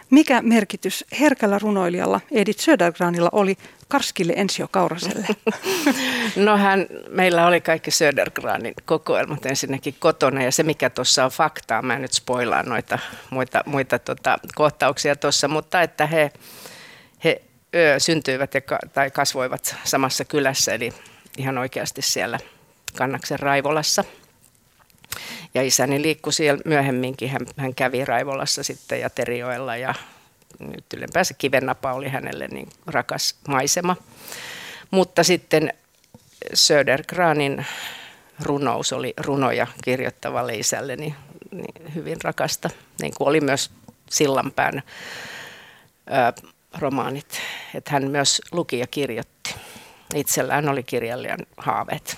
Mikä 0.10 0.42
merkitys 0.42 1.06
herkällä 1.20 1.60
runoilijalla 1.60 2.22
Edith 2.32 2.60
Södergranilla 2.60 3.30
oli 3.32 3.58
Karskille 3.88 4.34
Ensio 4.36 4.68
Kauraselle? 4.72 5.28
No 6.36 6.58
hän, 6.58 6.86
meillä 7.10 7.48
oli 7.48 7.62
kaikki 7.62 7.92
Södergranin 7.92 8.74
kokoelmat 8.86 9.46
ensinnäkin 9.46 9.96
kotona 10.00 10.44
ja 10.44 10.52
se 10.52 10.64
mikä 10.64 10.90
tuossa 10.90 11.26
on 11.26 11.32
faktaa, 11.32 11.82
mä 11.82 11.94
en 11.94 12.02
nyt 12.02 12.14
spoilaan 12.14 12.66
noita 12.66 13.00
muita, 13.30 13.64
muita 13.66 14.00
tota, 14.00 14.40
kohtauksia 14.56 15.16
tuossa, 15.16 15.48
mutta 15.48 15.82
että 15.82 16.06
he, 16.06 16.32
syntyivät 17.98 18.54
ja, 18.54 18.62
tai 18.94 19.12
kasvoivat 19.12 19.76
samassa 19.84 20.26
kylässä, 20.26 20.74
eli 20.74 20.94
ihan 21.38 21.58
oikeasti 21.58 22.02
siellä 22.02 22.40
Kannaksen 22.96 23.40
Raivolassa. 23.40 24.04
Ja 25.54 25.64
isäni 25.64 26.02
liikkui 26.02 26.34
siellä 26.34 26.62
myöhemminkin, 26.66 27.30
hän, 27.30 27.42
hän 27.58 27.76
kävi 27.76 28.06
Raivolassa 28.06 28.64
sitten 28.64 29.00
ja 29.00 29.10
Terioella 29.10 29.76
ja 29.76 29.94
nyt 30.60 30.86
ylempäänsä 30.94 31.34
Kivennapa 31.34 31.94
oli 31.94 32.10
hänelle 32.10 32.48
niin 32.48 32.70
rakas 32.86 33.36
maisema. 33.48 33.96
Mutta 34.92 35.24
sitten 35.24 35.74
Södergranin 36.54 37.66
runous 38.40 38.94
oli 38.94 39.14
runoja 39.18 39.68
kirjoittavalle 39.84 40.56
isälle 40.56 40.96
niin, 40.96 41.16
niin 41.52 41.96
hyvin 41.96 42.18
rakasta, 42.24 42.70
niin 43.02 43.14
kuin 43.18 43.28
oli 43.28 43.42
myös 43.42 43.72
Sillanpään 44.10 44.84
romaanit. 46.80 47.40
Että 47.76 47.92
hän 47.92 48.12
myös 48.12 48.42
luki 48.52 48.80
ja 48.80 48.88
kirjoitti. 48.88 49.56
Itsellään 50.16 50.70
oli 50.70 50.84
kirjailijan 50.84 51.40
haaveet. 51.58 52.18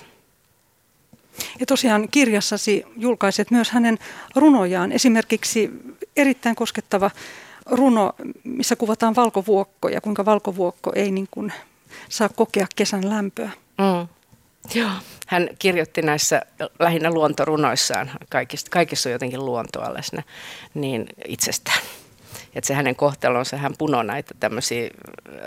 Ja 1.60 1.66
tosiaan 1.66 2.08
kirjassasi 2.10 2.84
julkaiset 2.96 3.50
myös 3.50 3.70
hänen 3.70 3.98
runojaan. 4.36 4.92
Esimerkiksi 4.92 5.70
erittäin 6.16 6.56
koskettava 6.56 7.10
runo, 7.66 8.12
missä 8.44 8.76
kuvataan 8.76 9.16
valkovuokko 9.16 9.88
ja 9.88 10.00
kuinka 10.00 10.24
valkovuokko 10.24 10.92
ei 10.94 11.10
niin 11.10 11.28
kuin 11.30 11.52
saa 12.08 12.28
kokea 12.28 12.66
kesän 12.76 13.10
lämpöä. 13.10 13.50
Mm. 13.78 14.08
Joo. 14.74 14.90
Hän 15.26 15.48
kirjoitti 15.58 16.02
näissä 16.02 16.42
lähinnä 16.78 17.10
luontorunoissaan, 17.10 18.10
kaikissa, 18.30 18.66
kaikissa 18.70 19.08
on 19.08 19.12
jotenkin 19.12 19.44
luontoa 19.44 19.94
läsnä, 19.94 20.22
niin 20.74 21.06
itsestään. 21.28 21.80
Että 22.54 22.68
se 22.68 22.74
hänen 22.74 22.96
kohtalonsa, 22.96 23.56
hän 23.56 23.74
punoi 23.78 24.04
näitä 24.04 24.34
tämmöisiä 24.40 24.90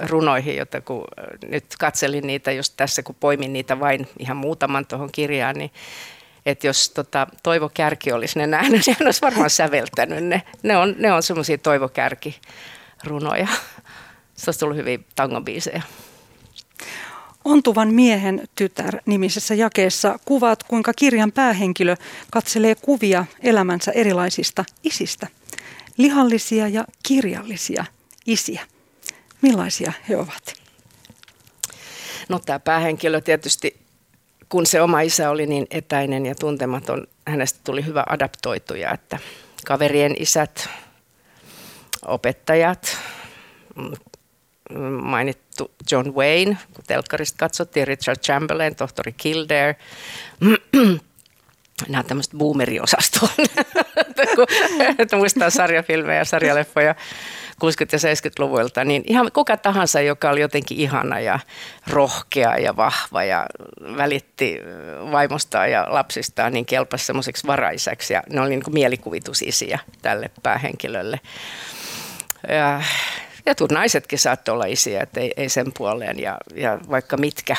runoihin, 0.09 0.57
joita 0.57 0.81
kun 0.81 1.05
nyt 1.47 1.65
katselin 1.79 2.27
niitä 2.27 2.51
just 2.51 2.73
tässä, 2.77 3.03
kun 3.03 3.15
poimin 3.19 3.53
niitä 3.53 3.79
vain 3.79 4.07
ihan 4.19 4.37
muutaman 4.37 4.85
tuohon 4.85 5.09
kirjaan, 5.11 5.55
niin 5.55 5.71
että 6.45 6.67
jos 6.67 6.89
tota, 6.89 7.27
Toivo 7.43 7.69
Kärki 7.73 8.11
olisi 8.11 8.39
ne 8.39 8.47
nähnyt, 8.47 8.81
niin 8.85 8.95
hän 8.99 9.07
olisi 9.07 9.21
varmaan 9.21 9.49
säveltänyt 9.49 10.23
ne. 10.23 10.41
Ne 10.63 10.77
on, 10.77 10.95
ne 10.97 11.13
on 11.13 11.23
semmoisia 11.23 11.57
Toivo 11.57 11.89
Kärki-runoja. 11.89 13.47
Se 14.35 14.47
olisi 14.47 14.59
tullut 14.59 14.77
hyvin 14.77 15.05
tangobiisejä. 15.15 15.81
Ontuvan 17.45 17.93
miehen 17.93 18.41
tytär 18.55 18.97
nimisessä 19.05 19.55
jakeessa 19.55 20.19
kuvaat, 20.25 20.63
kuinka 20.63 20.93
kirjan 20.93 21.31
päähenkilö 21.31 21.95
katselee 22.31 22.75
kuvia 22.75 23.25
elämänsä 23.39 23.91
erilaisista 23.91 24.65
isistä. 24.83 25.27
Lihallisia 25.97 26.67
ja 26.67 26.85
kirjallisia 27.03 27.85
isiä. 28.25 28.61
Millaisia 29.41 29.93
he 30.09 30.17
ovat? 30.17 30.53
No 32.29 32.39
tämä 32.39 32.59
päähenkilö 32.59 33.21
tietysti, 33.21 33.79
kun 34.49 34.65
se 34.65 34.81
oma 34.81 35.01
isä 35.01 35.29
oli 35.29 35.45
niin 35.45 35.67
etäinen 35.71 36.25
ja 36.25 36.35
tuntematon, 36.35 37.07
hänestä 37.27 37.59
tuli 37.63 37.85
hyvä 37.85 38.03
adaptoituja, 38.09 38.91
että 38.91 39.19
kaverien 39.65 40.15
isät, 40.19 40.69
opettajat, 42.05 42.97
mainittu 45.01 45.71
John 45.91 46.09
Wayne, 46.15 46.57
kun 46.73 46.83
telkkarista 46.87 47.37
katsottiin, 47.37 47.87
Richard 47.87 48.19
Chamberlain, 48.19 48.75
tohtori 48.75 49.11
Kildare, 49.11 49.75
nämä 51.89 52.03
tämmöiset 52.03 52.33
boomeriosastoon, 52.37 53.31
että 54.99 55.17
muistaa 55.17 55.49
sarjafilmejä 55.49 56.17
ja 56.17 56.25
sarjaleffoja 56.25 56.93
60- 56.93 56.95
ja 57.91 57.97
70-luvulta, 57.97 58.83
niin 58.83 59.03
ihan 59.05 59.31
kuka 59.33 59.57
tahansa, 59.57 60.01
joka 60.01 60.29
oli 60.29 60.41
jotenkin 60.41 60.77
ihana 60.77 61.19
ja 61.19 61.39
rohkea 61.89 62.57
ja 62.57 62.75
vahva 62.75 63.23
ja 63.23 63.45
välitti 63.97 64.59
vaimostaan 65.11 65.71
ja 65.71 65.85
lapsistaan, 65.89 66.53
niin 66.53 66.65
kelpasi 66.65 67.05
semmoiseksi 67.05 67.47
varaiseksi 67.47 68.13
ja 68.13 68.23
ne 68.29 68.41
oli 68.41 68.49
niin 68.49 68.63
kuin 68.63 68.73
mielikuvitusisiä 68.73 69.79
tälle 70.01 70.31
päähenkilölle. 70.43 71.19
Ja 72.49 72.81
Jotkut 73.45 73.71
naisetkin 73.71 74.19
saattoi 74.19 74.53
olla 74.53 74.65
isiä, 74.65 75.03
että 75.03 75.19
ei, 75.19 75.33
ei 75.37 75.49
sen 75.49 75.71
puoleen 75.77 76.19
ja, 76.19 76.37
ja 76.55 76.79
vaikka 76.89 77.17
mitkä 77.17 77.55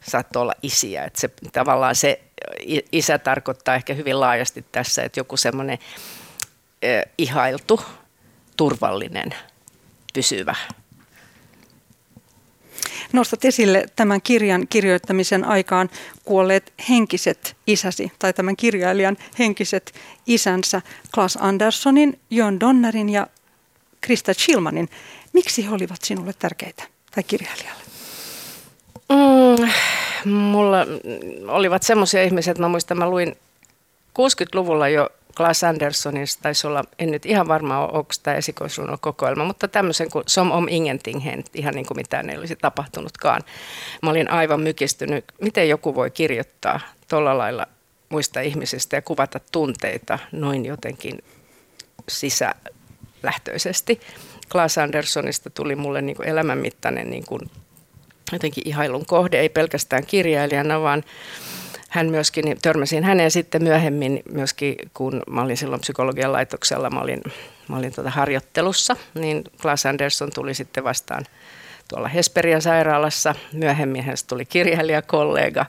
saattoi 0.00 0.42
olla 0.42 0.54
isiä. 0.62 1.04
Että 1.04 1.20
se, 1.20 1.30
tavallaan 1.52 1.96
se 1.96 2.20
isä 2.92 3.18
tarkoittaa 3.18 3.74
ehkä 3.74 3.94
hyvin 3.94 4.20
laajasti 4.20 4.64
tässä, 4.72 5.02
että 5.02 5.20
joku 5.20 5.36
semmoinen 5.36 5.78
eh, 6.82 7.02
ihailtu, 7.18 7.80
turvallinen, 8.56 9.34
pysyvä. 10.14 10.54
Nostat 13.12 13.44
esille 13.44 13.86
tämän 13.96 14.22
kirjan 14.22 14.68
kirjoittamisen 14.68 15.44
aikaan 15.44 15.90
kuolleet 16.24 16.72
henkiset 16.88 17.56
isäsi, 17.66 18.12
tai 18.18 18.32
tämän 18.32 18.56
kirjailijan 18.56 19.16
henkiset 19.38 19.94
isänsä, 20.26 20.82
Klaas 21.14 21.38
Anderssonin, 21.40 22.20
Jön 22.30 22.60
Donnerin 22.60 23.08
ja 23.08 23.26
Krista 24.00 24.34
Schilmanin. 24.34 24.88
Miksi 25.32 25.66
he 25.66 25.70
olivat 25.70 26.02
sinulle 26.02 26.32
tärkeitä 26.32 26.82
tai 27.14 27.22
kirjailijalle? 27.22 27.89
Mm, 29.10 29.68
mulla 30.32 30.86
olivat 31.48 31.82
semmoisia 31.82 32.22
ihmisiä, 32.22 32.50
että 32.50 32.62
mä 32.62 32.68
muistan, 32.68 32.98
mä 32.98 33.10
luin 33.10 33.36
60-luvulla 34.18 34.88
jo 34.88 35.10
Klaas 35.36 35.64
Anderssonista, 35.64 36.42
taisi 36.42 36.66
olla, 36.66 36.84
en 36.98 37.10
nyt 37.10 37.26
ihan 37.26 37.48
varma 37.48 37.78
ole, 37.78 37.92
onko 37.92 38.12
tämä 38.22 38.36
esikoisrunon 38.36 38.98
kokoelma, 39.00 39.44
mutta 39.44 39.68
tämmöisen 39.68 40.10
kuin 40.10 40.24
Som 40.26 40.50
om 40.50 40.68
ingenting 40.68 41.24
hen, 41.24 41.44
ihan 41.54 41.74
niin 41.74 41.86
kuin 41.86 41.98
mitään 41.98 42.30
ei 42.30 42.38
olisi 42.38 42.56
tapahtunutkaan. 42.56 43.42
Mä 44.02 44.10
olin 44.10 44.30
aivan 44.30 44.60
mykistynyt, 44.60 45.24
miten 45.40 45.68
joku 45.68 45.94
voi 45.94 46.10
kirjoittaa 46.10 46.80
tuolla 47.08 47.38
lailla 47.38 47.66
muista 48.08 48.40
ihmisistä 48.40 48.96
ja 48.96 49.02
kuvata 49.02 49.40
tunteita 49.52 50.18
noin 50.32 50.66
jotenkin 50.66 51.18
sisälähtöisesti. 52.08 54.00
Klaas 54.52 54.78
Anderssonista 54.78 55.50
tuli 55.50 55.76
mulle 55.76 56.02
niin 56.02 56.16
kuin 56.16 56.28
elämänmittainen 56.28 57.10
niin 57.10 57.26
kuin 57.26 57.40
jotenkin 58.32 58.68
ihailun 58.68 59.06
kohde, 59.06 59.40
ei 59.40 59.48
pelkästään 59.48 60.06
kirjailijana, 60.06 60.80
vaan 60.80 61.04
hän 61.88 62.10
myöskin, 62.10 62.44
niin 62.44 62.58
törmäsin 62.62 63.04
häneen 63.04 63.30
sitten 63.30 63.62
myöhemmin 63.62 64.22
myöskin, 64.32 64.74
kun 64.94 65.22
mä 65.30 65.42
olin 65.42 65.56
silloin 65.56 65.80
psykologian 65.80 66.32
laitoksella, 66.32 66.90
mä 66.90 67.00
olin, 67.00 67.20
mä 67.68 67.76
olin 67.76 67.94
tuota 67.94 68.10
harjoittelussa, 68.10 68.96
niin 69.14 69.44
Klaas 69.62 69.86
Andersson 69.86 70.30
tuli 70.34 70.54
sitten 70.54 70.84
vastaan 70.84 71.24
tuolla 71.88 72.08
Hesperian 72.08 72.62
sairaalassa. 72.62 73.34
Myöhemmin 73.52 74.04
hän 74.04 74.16
tuli 74.28 74.44
kirjailijakollega 74.44 75.66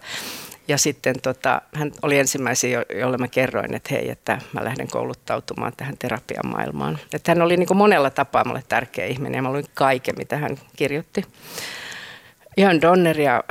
ja 0.67 0.77
sitten 0.77 1.15
tota, 1.21 1.61
hän 1.73 1.91
oli 2.01 2.19
ensimmäisiä, 2.19 2.85
jolle 2.99 3.17
mä 3.17 3.27
kerroin, 3.27 3.73
että 3.73 3.89
hei, 3.91 4.09
että 4.09 4.39
mä 4.53 4.63
lähden 4.63 4.87
kouluttautumaan 4.87 5.73
tähän 5.77 5.97
terapian 5.97 6.47
maailmaan. 6.47 6.99
Että 7.13 7.31
hän 7.31 7.41
oli 7.41 7.57
niin 7.57 7.77
monella 7.77 8.09
tapaa 8.09 8.45
mulle 8.45 8.63
tärkeä 8.69 9.05
ihminen 9.05 9.37
ja 9.37 9.41
mä 9.41 9.51
luin 9.51 9.65
kaiken, 9.73 10.15
mitä 10.17 10.37
hän 10.37 10.57
kirjoitti. 10.75 11.25
Jan 12.57 12.81
Donneria, 12.81 13.43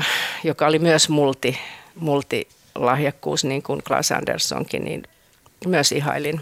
joka 0.45 0.67
oli 0.67 0.79
myös 0.79 1.09
multi, 1.09 1.59
multilahjakkuus, 1.95 3.45
niin 3.45 3.63
kuin 3.63 3.83
Klaas 3.83 4.13
Anderssonkin, 4.13 4.85
niin 4.85 5.03
myös 5.67 5.93
ihailin. 5.93 6.41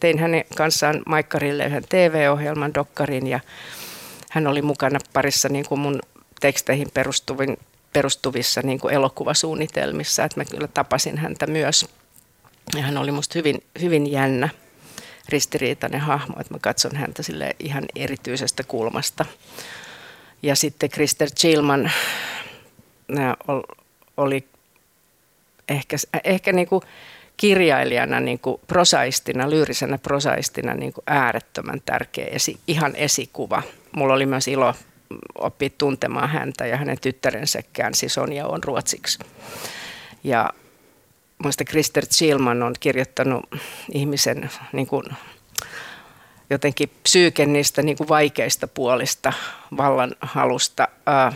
Tein 0.00 0.18
hänen 0.18 0.44
kanssaan 0.56 1.02
Maikkarille 1.06 1.66
yhden 1.66 1.84
TV-ohjelman, 1.88 2.74
Dokkarin, 2.74 3.26
ja 3.26 3.40
hän 4.30 4.46
oli 4.46 4.62
mukana 4.62 4.98
parissa 5.12 5.48
niin 5.48 5.66
kuin 5.68 5.78
mun 5.78 6.00
teksteihin 6.40 6.88
perustuvin 6.94 7.58
perustuvissa 7.92 8.60
niin 8.62 8.80
kuin 8.80 8.94
elokuvasuunnitelmissa, 8.94 10.24
että 10.24 10.40
mä 10.40 10.44
kyllä 10.44 10.68
tapasin 10.68 11.18
häntä 11.18 11.46
myös. 11.46 11.86
Ja 12.76 12.82
hän 12.82 12.98
oli 12.98 13.12
musta 13.12 13.38
hyvin, 13.38 13.62
hyvin 13.80 14.12
jännä, 14.12 14.48
ristiriitainen 15.28 16.00
hahmo, 16.00 16.34
että 16.40 16.54
mä 16.54 16.58
katson 16.58 16.96
häntä 16.96 17.22
sille 17.22 17.56
ihan 17.58 17.84
erityisestä 17.94 18.62
kulmasta. 18.64 19.24
Ja 20.42 20.56
sitten 20.56 20.90
Krister 20.90 21.30
Chilman 21.30 21.92
oli 24.16 24.44
ehkä, 25.68 25.96
ehkä 26.24 26.52
niin 26.52 26.68
kuin 26.68 26.82
kirjailijana, 27.36 28.20
niin 28.20 28.38
kuin 28.38 28.60
prosaistina, 28.66 29.50
lyyrisenä 29.50 29.98
prosaistina 29.98 30.74
niin 30.74 30.92
kuin 30.92 31.04
äärettömän 31.06 31.80
tärkeä, 31.86 32.26
esi, 32.26 32.60
ihan 32.66 32.96
esikuva. 32.96 33.62
Mulla 33.96 34.14
oli 34.14 34.26
myös 34.26 34.48
ilo 34.48 34.74
oppia 35.38 35.70
tuntemaan 35.78 36.28
häntä 36.28 36.66
ja 36.66 36.76
hänen 36.76 37.00
tyttärensä 37.00 37.62
käänsi 37.72 38.08
Sonja 38.08 38.46
on 38.46 38.64
ruotsiksi. 38.64 39.18
Ja 40.24 40.50
muista 41.38 41.64
Krister 41.64 42.06
Chilman 42.06 42.62
on 42.62 42.74
kirjoittanut 42.80 43.44
ihmisen 43.92 44.50
niin 44.72 44.86
kuin, 44.86 45.04
jotenkin 46.50 46.90
psyyken 47.02 47.52
niistä 47.52 47.82
niin 47.82 47.96
kuin 47.96 48.08
vaikeista 48.08 48.68
puolista, 48.68 49.32
vallan 49.76 50.16
halusta, 50.20 50.88
ää, 51.06 51.32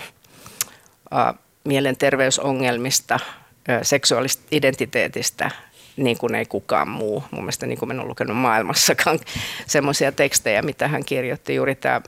ää, 1.11 1.34
mielenterveysongelmista, 1.64 3.20
ää, 3.68 3.84
seksuaalista 3.84 4.42
identiteetistä, 4.50 5.50
niin 5.96 6.18
kuin 6.18 6.34
ei 6.34 6.46
kukaan 6.46 6.88
muu. 6.88 7.24
Mun 7.30 7.42
mielestä 7.42 7.66
niin 7.66 7.78
kuin 7.78 7.90
en 7.90 8.00
ole 8.00 8.08
lukenut 8.08 8.36
maailmassakaan 8.36 9.18
semmoisia 9.66 10.12
tekstejä, 10.12 10.62
mitä 10.62 10.88
hän 10.88 11.04
kirjoitti. 11.04 11.54
Juuri 11.54 11.74
tämä 11.74 12.00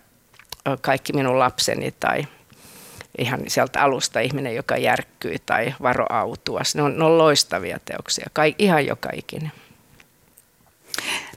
kaikki 0.81 1.13
minun 1.13 1.39
lapseni 1.39 1.95
tai 2.01 2.27
ihan 3.19 3.41
sieltä 3.47 3.83
alusta 3.83 4.21
ihminen, 4.21 4.55
joka 4.55 4.77
järkkyy 4.77 5.37
tai 5.47 5.75
varo 5.83 6.07
autuas. 6.09 6.75
Ne 6.75 6.83
on, 6.83 6.99
ne 6.99 7.05
on 7.05 7.19
loistavia 7.19 7.79
teoksia, 7.85 8.27
Kaik, 8.33 8.55
ihan 8.59 8.87
joka 8.87 9.09
ikinen. 9.15 9.53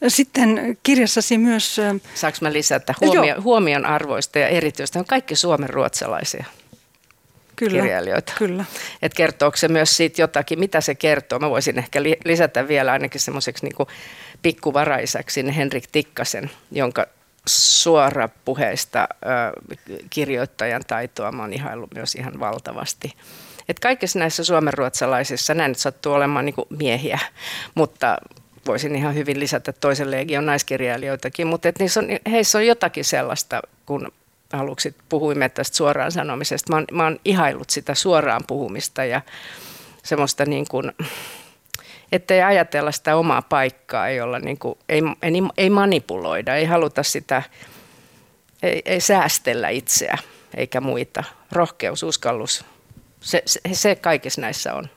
Sitten 0.08 0.78
kirjassasi 0.84 1.38
myös... 1.38 1.82
Saanko 2.16 2.38
mä 2.42 2.54
lisätä 2.54 2.94
huomio, 3.02 3.42
huomion 3.42 3.86
arvoista 3.86 4.40
ja 4.40 4.48
erityistä? 4.48 5.00
On 5.00 5.06
kaikki 5.06 5.36
suomen 5.36 5.70
ruotsalaisia 5.70 6.46
kyllä, 7.56 7.82
kirjailijoita. 7.82 8.34
Kyllä. 8.38 8.66
Et 9.02 9.14
kertooko 9.14 9.58
se 9.58 9.68
myös 9.68 9.98
siitä 9.98 10.22
jotakin, 10.22 10.60
mitä 10.60 10.82
se 10.82 10.96
kertoo? 10.96 11.40
Mä 11.40 11.50
voisin 11.50 11.78
ehkä 11.78 12.04
lisätä 12.26 12.68
vielä 12.68 12.92
ainakin 12.92 13.22
semmoiseksi 13.22 13.66
niin 13.66 13.88
pikkuvaraiseksi 14.42 15.56
Henrik 15.56 15.84
Tikkasen, 15.92 16.52
jonka 16.72 17.08
suora 17.48 18.30
puheista 18.46 19.08
kirjoittajan 20.10 20.82
taitoa 20.88 21.32
mä 21.32 21.42
oon 21.42 21.54
ihaillut 21.54 21.94
myös 21.94 22.16
ihan 22.16 22.40
valtavasti. 22.40 23.14
Et 23.70 23.80
kaikissa 23.80 24.20
näissä 24.20 24.44
suomenruotsalaisissa, 24.44 25.54
nämä 25.54 25.68
nyt 25.68 25.78
sattuu 25.78 26.14
olemaan 26.14 26.46
niin 26.46 26.56
miehiä, 26.70 27.20
mutta 27.76 28.18
voisin 28.68 28.96
ihan 28.96 29.16
hyvin 29.16 29.40
lisätä 29.40 29.74
toisen 29.74 30.12
legion 30.12 30.46
naiskirjailijoitakin, 30.46 31.48
mutta 31.48 31.70
et 31.70 31.80
niissä 31.80 32.00
on, 32.00 32.08
heissä 32.32 32.58
on 32.58 32.68
jotakin 32.68 33.06
sellaista, 33.06 33.62
kun 33.86 34.12
aluksi 34.54 34.96
puhuimme 35.10 35.50
tästä 35.50 35.78
suoraan 35.78 36.12
sanomisesta. 36.12 36.74
Mä 36.74 36.76
oon, 36.76 36.86
mä 36.92 37.04
oon 37.04 37.20
ihaillut 37.26 37.70
sitä 37.70 37.96
suoraan 37.96 38.42
puhumista 38.48 39.06
ja 39.06 39.22
semmoista 40.04 40.46
niin 40.46 40.66
kuin, 40.70 40.92
ettei 42.12 42.42
ajatella 42.42 42.92
sitä 42.92 43.16
omaa 43.16 43.42
paikkaa, 43.42 44.08
ei, 44.08 44.18
niin 44.42 44.60
kuin, 44.60 44.78
ei, 44.90 45.02
ei, 45.22 45.32
ei 45.58 45.70
manipuloida, 45.70 46.56
ei 46.56 46.66
haluta 46.66 47.04
sitä, 47.04 47.44
ei, 48.64 48.82
ei 48.86 49.02
säästellä 49.02 49.70
itseä 49.70 50.18
eikä 50.58 50.82
muita. 50.82 51.24
Rohkeus, 51.52 52.04
uskallus, 52.04 52.66
se, 53.20 53.44
se, 53.46 53.60
se 53.74 53.96
kaikissa 53.96 54.42
näissä 54.42 54.74
on. 54.74 54.90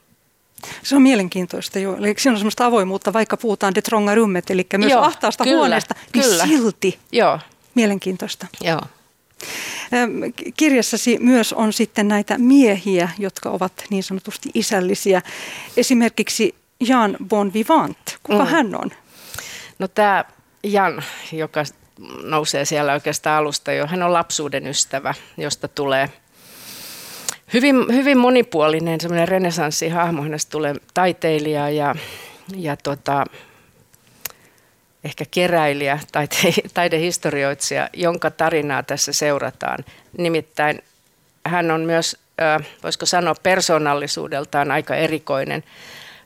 Se 0.82 0.96
on 0.96 1.02
mielenkiintoista 1.02 1.78
jo. 1.78 1.96
Eli 1.96 2.14
siinä 2.18 2.32
on 2.32 2.38
semmoista 2.38 2.66
avoimuutta, 2.66 3.12
vaikka 3.12 3.36
puhutaan 3.36 3.74
de 3.74 3.82
tronga 3.82 4.14
rummet, 4.14 4.50
eli 4.50 4.66
myös 4.76 4.92
Joo, 4.92 5.02
ahtaasta 5.02 5.44
kyllä, 5.44 5.56
huoneesta, 5.56 5.94
niin 6.14 6.24
kyllä. 6.24 6.46
silti 6.46 6.98
Joo. 7.12 7.38
mielenkiintoista. 7.74 8.46
Joo. 8.60 8.80
Kirjassasi 10.56 11.18
myös 11.20 11.52
on 11.52 11.72
sitten 11.72 12.08
näitä 12.08 12.38
miehiä, 12.38 13.08
jotka 13.18 13.50
ovat 13.50 13.72
niin 13.90 14.02
sanotusti 14.02 14.50
isällisiä. 14.54 15.22
Esimerkiksi 15.76 16.54
Jan 16.80 17.16
Bon 17.28 17.52
Vivant. 17.52 18.18
Kuka 18.22 18.44
mm. 18.44 18.50
hän 18.50 18.74
on? 18.74 18.90
No 19.78 19.88
tämä 19.88 20.24
Jan, 20.62 21.02
joka 21.32 21.64
nousee 22.22 22.64
siellä 22.64 22.92
oikeastaan 22.92 23.38
alusta 23.38 23.72
jo, 23.72 23.86
hän 23.86 24.02
on 24.02 24.12
lapsuuden 24.12 24.66
ystävä, 24.66 25.14
josta 25.36 25.68
tulee 25.68 26.08
hyvin, 27.52 27.76
hyvin 27.92 28.18
monipuolinen 28.18 29.00
semmoinen 29.00 29.28
renesanssihahmo. 29.28 30.22
Hänestä 30.22 30.50
tulee 30.50 30.74
taiteilija 30.94 31.70
ja, 31.70 31.94
ja 32.56 32.76
tota, 32.76 33.24
ehkä 35.04 35.24
keräilijä, 35.30 35.98
taite, 36.12 36.36
taidehistorioitsija, 36.74 37.88
jonka 37.92 38.30
tarinaa 38.30 38.82
tässä 38.82 39.12
seurataan. 39.12 39.78
Nimittäin 40.18 40.82
hän 41.46 41.70
on 41.70 41.80
myös, 41.80 42.16
voisiko 42.82 43.06
sanoa, 43.06 43.34
persoonallisuudeltaan 43.42 44.70
aika 44.70 44.96
erikoinen, 44.96 45.64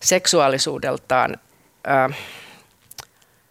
seksuaalisuudeltaan, 0.01 1.37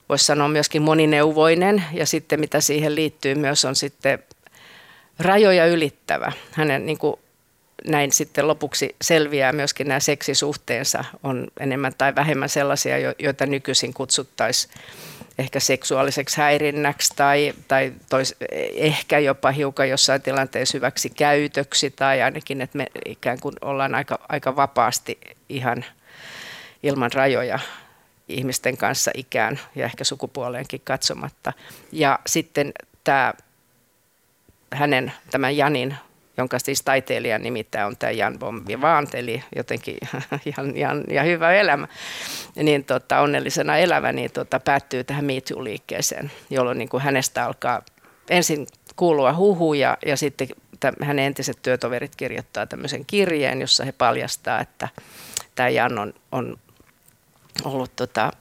voisi 0.10 0.26
sanoa 0.26 0.48
myöskin 0.48 0.82
monineuvoinen 0.82 1.84
ja 1.94 2.06
sitten 2.06 2.40
mitä 2.40 2.62
siihen 2.62 2.96
liittyy 2.96 3.36
myös 3.36 3.66
on 3.66 3.76
sitten 3.76 4.20
rajoja 5.20 5.66
ylittävä. 5.66 6.32
Hänen 6.52 6.86
niin 6.86 6.98
kuin, 6.98 7.16
näin 7.88 8.12
sitten 8.12 8.48
lopuksi 8.48 8.96
selviää 9.02 9.52
myöskin 9.52 9.88
nämä 9.88 10.00
seksisuhteensa 10.00 11.04
on 11.24 11.48
enemmän 11.60 11.94
tai 11.98 12.16
vähemmän 12.16 12.50
sellaisia, 12.50 13.14
joita 13.20 13.46
nykyisin 13.46 13.94
kutsuttaisiin 13.94 14.74
ehkä 15.40 15.60
seksuaaliseksi 15.60 16.38
häirinnäksi 16.38 17.14
tai, 17.16 17.54
tai 17.68 17.94
tois, 18.10 18.36
ehkä 18.76 19.20
jopa 19.20 19.52
hiukan 19.52 19.90
jossain 19.90 20.22
tilanteessa 20.22 20.78
hyväksi 20.78 21.10
käytöksi 21.10 21.90
tai 21.90 22.22
ainakin, 22.22 22.62
että 22.62 22.78
me 22.78 22.88
ikään 23.06 23.40
kuin 23.40 23.56
ollaan 23.62 23.96
aika, 23.96 24.20
aika 24.30 24.56
vapaasti 24.56 25.20
ihan 25.50 25.86
ilman 26.84 27.12
rajoja 27.14 27.60
ihmisten 28.28 28.78
kanssa 28.78 29.12
ikään 29.14 29.60
ja 29.76 29.86
ehkä 29.86 30.04
sukupuoleenkin 30.04 30.82
katsomatta. 30.84 31.54
Ja 31.92 32.20
sitten 32.28 32.72
tämä 33.04 33.34
hänen, 34.74 35.14
tämän 35.32 35.58
Janin 35.58 35.96
jonka 36.42 36.60
siis 36.60 36.82
taiteilijan 36.82 37.42
nimittäin 37.42 37.86
on 37.86 37.98
tämä 37.98 38.12
Jan 38.12 38.40
Vivant, 38.68 39.16
eli 39.16 39.44
jotenkin 39.56 39.98
Jan, 40.58 40.78
Jan 40.78 41.04
ja 41.12 41.24
hyvä 41.24 41.52
elämä, 41.52 41.88
niin 42.56 42.84
tota, 42.84 43.20
onnellisena 43.20 43.78
elävä, 43.78 44.12
niin 44.12 44.32
tota, 44.32 44.60
päättyy 44.60 45.04
tähän 45.04 45.26
Me 45.26 45.42
liikkeeseen 45.60 46.32
jolloin 46.50 46.78
niin 46.78 46.90
kuin 46.90 47.04
hänestä 47.04 47.46
alkaa 47.46 47.82
ensin 48.30 48.68
kuulua 48.96 49.34
huhuja 49.34 49.98
ja 50.06 50.18
sitten 50.18 50.48
hänen 51.02 51.26
entiset 51.26 51.58
työtoverit 51.62 52.16
kirjoittaa 52.16 52.66
tämmöisen 52.66 53.06
kirjeen, 53.06 53.62
jossa 53.62 53.86
he 53.86 53.92
paljastaa, 53.92 54.62
että 54.62 54.88
tämä 55.56 55.70
Jan 55.70 56.00
on, 56.00 56.14
on 56.32 56.58
ollut, 57.64 57.96
tota, 57.96 58.32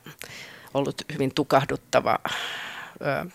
ollut 0.75 1.03
hyvin 1.13 1.35
tukahduttava 1.35 2.19
ö, 3.01 3.31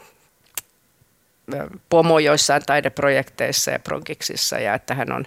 pomo 1.89 2.19
joissain 2.19 2.61
taideprojekteissa 2.65 3.71
ja 3.71 3.79
progiksissa 3.79 4.59
ja 4.59 4.73
että 4.73 4.95
hän 4.95 5.11
on, 5.11 5.25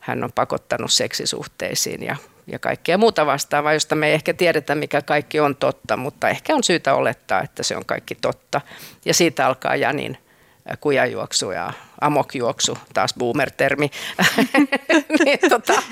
hän 0.00 0.24
on 0.24 0.32
pakottanut 0.32 0.92
seksisuhteisiin 0.92 2.02
ja, 2.02 2.16
ja 2.46 2.58
kaikkea 2.58 2.98
muuta 2.98 3.26
vastaavaa, 3.26 3.72
josta 3.72 3.94
me 3.94 4.08
ei 4.08 4.14
ehkä 4.14 4.34
tiedetä, 4.34 4.74
mikä 4.74 5.02
kaikki 5.02 5.40
on 5.40 5.56
totta, 5.56 5.96
mutta 5.96 6.28
ehkä 6.28 6.54
on 6.54 6.64
syytä 6.64 6.94
olettaa, 6.94 7.42
että 7.42 7.62
se 7.62 7.76
on 7.76 7.84
kaikki 7.86 8.14
totta. 8.14 8.60
Ja 9.04 9.14
siitä 9.14 9.46
alkaa 9.46 9.76
Janin 9.76 10.18
kujajuoksu 10.80 11.50
ja 11.50 11.72
amokjuoksu, 12.00 12.78
taas 12.94 13.14
boomer-termi. 13.18 13.90
niin, 15.24 15.38
tota. 15.48 15.82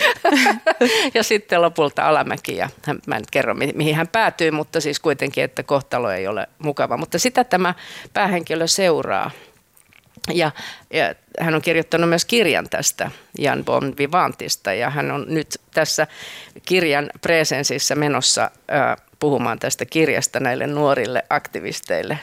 ja 1.15 1.23
sitten 1.23 1.63
lopulta 1.63 2.09
alamäki 2.09 2.57
ja 2.57 2.69
hän, 2.87 2.99
mä 3.07 3.17
en 3.17 3.25
kerro 3.31 3.55
mihin 3.55 3.95
hän 3.95 4.09
päätyy, 4.09 4.51
mutta 4.51 4.81
siis 4.81 5.01
kuitenkin, 5.01 5.45
että 5.45 5.63
kohtalo 5.63 6.11
ei 6.11 6.27
ole 6.27 6.47
mukava. 6.59 6.97
Mutta 6.97 7.19
sitä 7.19 7.45
tämä 7.45 7.75
päähenkilö 8.13 8.67
seuraa 8.67 9.31
ja, 10.35 10.51
ja 10.93 11.15
hän 11.41 11.55
on 11.55 11.63
kirjoittanut 11.63 12.09
myös 12.09 12.25
kirjan 12.25 12.69
tästä 12.71 13.11
Jan 13.39 13.65
Bon 13.65 13.95
Vivantista 13.99 14.73
ja 14.73 14.91
hän 14.91 15.11
on 15.11 15.25
nyt 15.29 15.61
tässä 15.75 16.07
kirjan 16.67 17.11
presensissä 17.21 17.95
menossa 17.95 18.51
äh, 18.73 18.97
puhumaan 19.19 19.59
tästä 19.59 19.85
kirjasta 19.85 20.41
näille 20.41 20.67
nuorille 20.67 21.23
aktivisteille. 21.31 22.19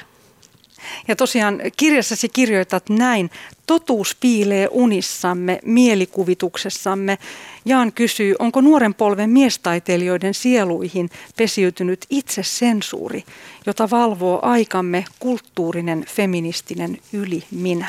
Ja 1.08 1.16
tosiaan 1.16 1.62
kirjassasi 1.78 2.30
kirjoitat 2.30 2.90
näin, 2.90 3.30
totuus 3.68 4.16
piilee 4.20 4.68
unissamme, 4.72 5.60
mielikuvituksessamme. 5.66 7.18
Jaan 7.66 7.94
kysyy, 7.94 8.36
onko 8.40 8.62
nuoren 8.62 8.94
polven 8.94 9.30
miestaiteilijoiden 9.30 10.34
sieluihin 10.34 11.10
pesiytynyt 11.38 12.06
itsesensuuri, 12.10 13.24
jota 13.66 13.90
valvoo 13.90 14.40
aikamme 14.42 15.06
kulttuurinen 15.20 16.06
feministinen 16.08 16.98
yli-minä. 17.14 17.88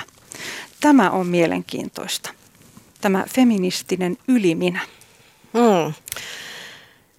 Tämä 0.81 1.11
on 1.11 1.27
mielenkiintoista, 1.27 2.31
tämä 3.01 3.25
feministinen 3.35 4.17
yli-minä. 4.29 4.81
Hmm. 5.53 5.93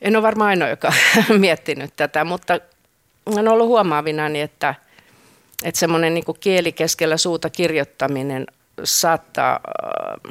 En 0.01 0.15
ole 0.15 0.23
varmaan 0.23 0.49
ainoa, 0.49 0.69
joka 0.69 0.93
miettinyt 1.37 1.93
tätä, 1.95 2.23
mutta 2.23 2.59
olen 3.25 3.47
ollut 3.47 3.67
huomaavinani, 3.67 4.41
että– 4.41 4.75
että 5.63 5.79
semmoinen 5.79 6.13
niin 6.13 6.23
kieli 6.39 6.71
keskellä 6.71 7.17
suuta 7.17 7.49
kirjoittaminen 7.49 8.47
saattaa 8.83 9.59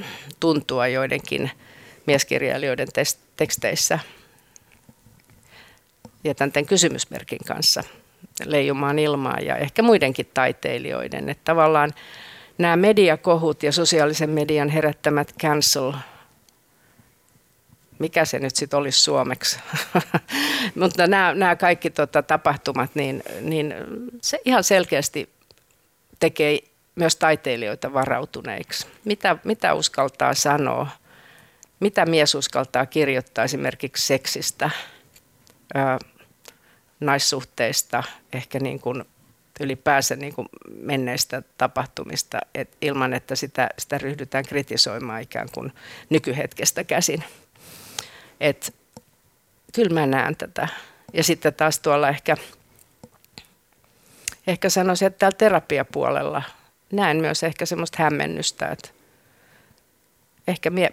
äh, 0.03 0.05
tuntua 0.41 0.89
joidenkin 0.89 1.51
mieskirjailijoiden 2.07 2.89
teksteissä 3.37 3.99
jätän 6.25 6.53
tämän 6.53 6.67
kysymysmerkin 6.67 7.39
kanssa 7.47 7.83
leijumaan 8.45 8.99
ilmaa 8.99 9.41
ja 9.41 9.57
ehkä 9.57 9.83
muidenkin 9.83 10.31
taiteilijoiden. 10.35 11.29
Että 11.29 11.45
tavallaan 11.45 11.95
nämä 12.59 12.77
mediakohut 12.77 13.63
ja 13.63 13.73
sosiaalisen 13.73 14.31
median 14.31 14.69
herättämät 14.69 15.35
cancel 15.43 15.93
mikä 17.99 18.25
se 18.25 18.39
nyt 18.39 18.57
sitten 18.57 18.79
olisi 18.79 19.01
suomeksi. 19.01 19.61
Mutta 20.81 21.07
nämä, 21.07 21.35
nämä 21.35 21.57
kaikki 21.57 21.91
tota, 21.91 22.23
tapahtumat, 22.23 22.91
niin, 22.95 23.23
niin 23.41 23.75
se 24.23 24.39
ihan 24.45 24.65
selkeästi 24.65 25.31
tekee 26.21 26.59
myös 26.95 27.17
taiteilijoita 27.17 27.93
varautuneiksi. 27.93 28.87
Mitä, 29.05 29.37
mitä 29.45 29.75
uskaltaa 29.75 30.35
sanoa? 30.35 30.89
Mitä 31.81 32.07
mies 32.07 32.35
uskaltaa 32.35 32.87
kirjoittaa 32.87 33.45
esimerkiksi 33.45 34.07
seksistä, 34.07 34.71
naissuhteista, 37.01 38.03
ehkä 38.33 38.59
niin 38.61 38.81
kuin 38.81 39.05
ylipäänsä 39.61 40.17
niin 40.17 40.35
kuin 40.35 40.49
menneistä 40.69 41.43
tapahtumista, 41.59 42.39
et 42.55 42.77
ilman 42.81 43.13
että 43.13 43.35
sitä, 43.35 43.69
sitä 43.79 43.99
ryhdytään 43.99 44.45
kritisoimaan 44.45 45.23
ikään 45.23 45.49
kuin 45.55 45.73
nykyhetkestä 46.11 46.85
käsin. 46.85 47.25
Et 48.41 48.75
kyllä 49.75 50.01
mä 50.01 50.07
näen 50.07 50.37
tätä. 50.37 50.69
Ja 51.13 51.25
sitten 51.25 51.55
taas 51.55 51.79
tuolla 51.79 52.09
ehkä, 52.09 52.37
ehkä 54.47 54.69
sanoisin, 54.69 55.07
että 55.07 55.19
täällä 55.19 55.37
terapiapuolella 55.37 56.43
näen 56.93 57.17
myös 57.17 57.43
ehkä 57.43 57.67
semmoista 57.67 58.03
hämmennystä, 58.03 58.69
että 58.69 58.89
ehkä 60.49 60.71
mie, 60.71 60.93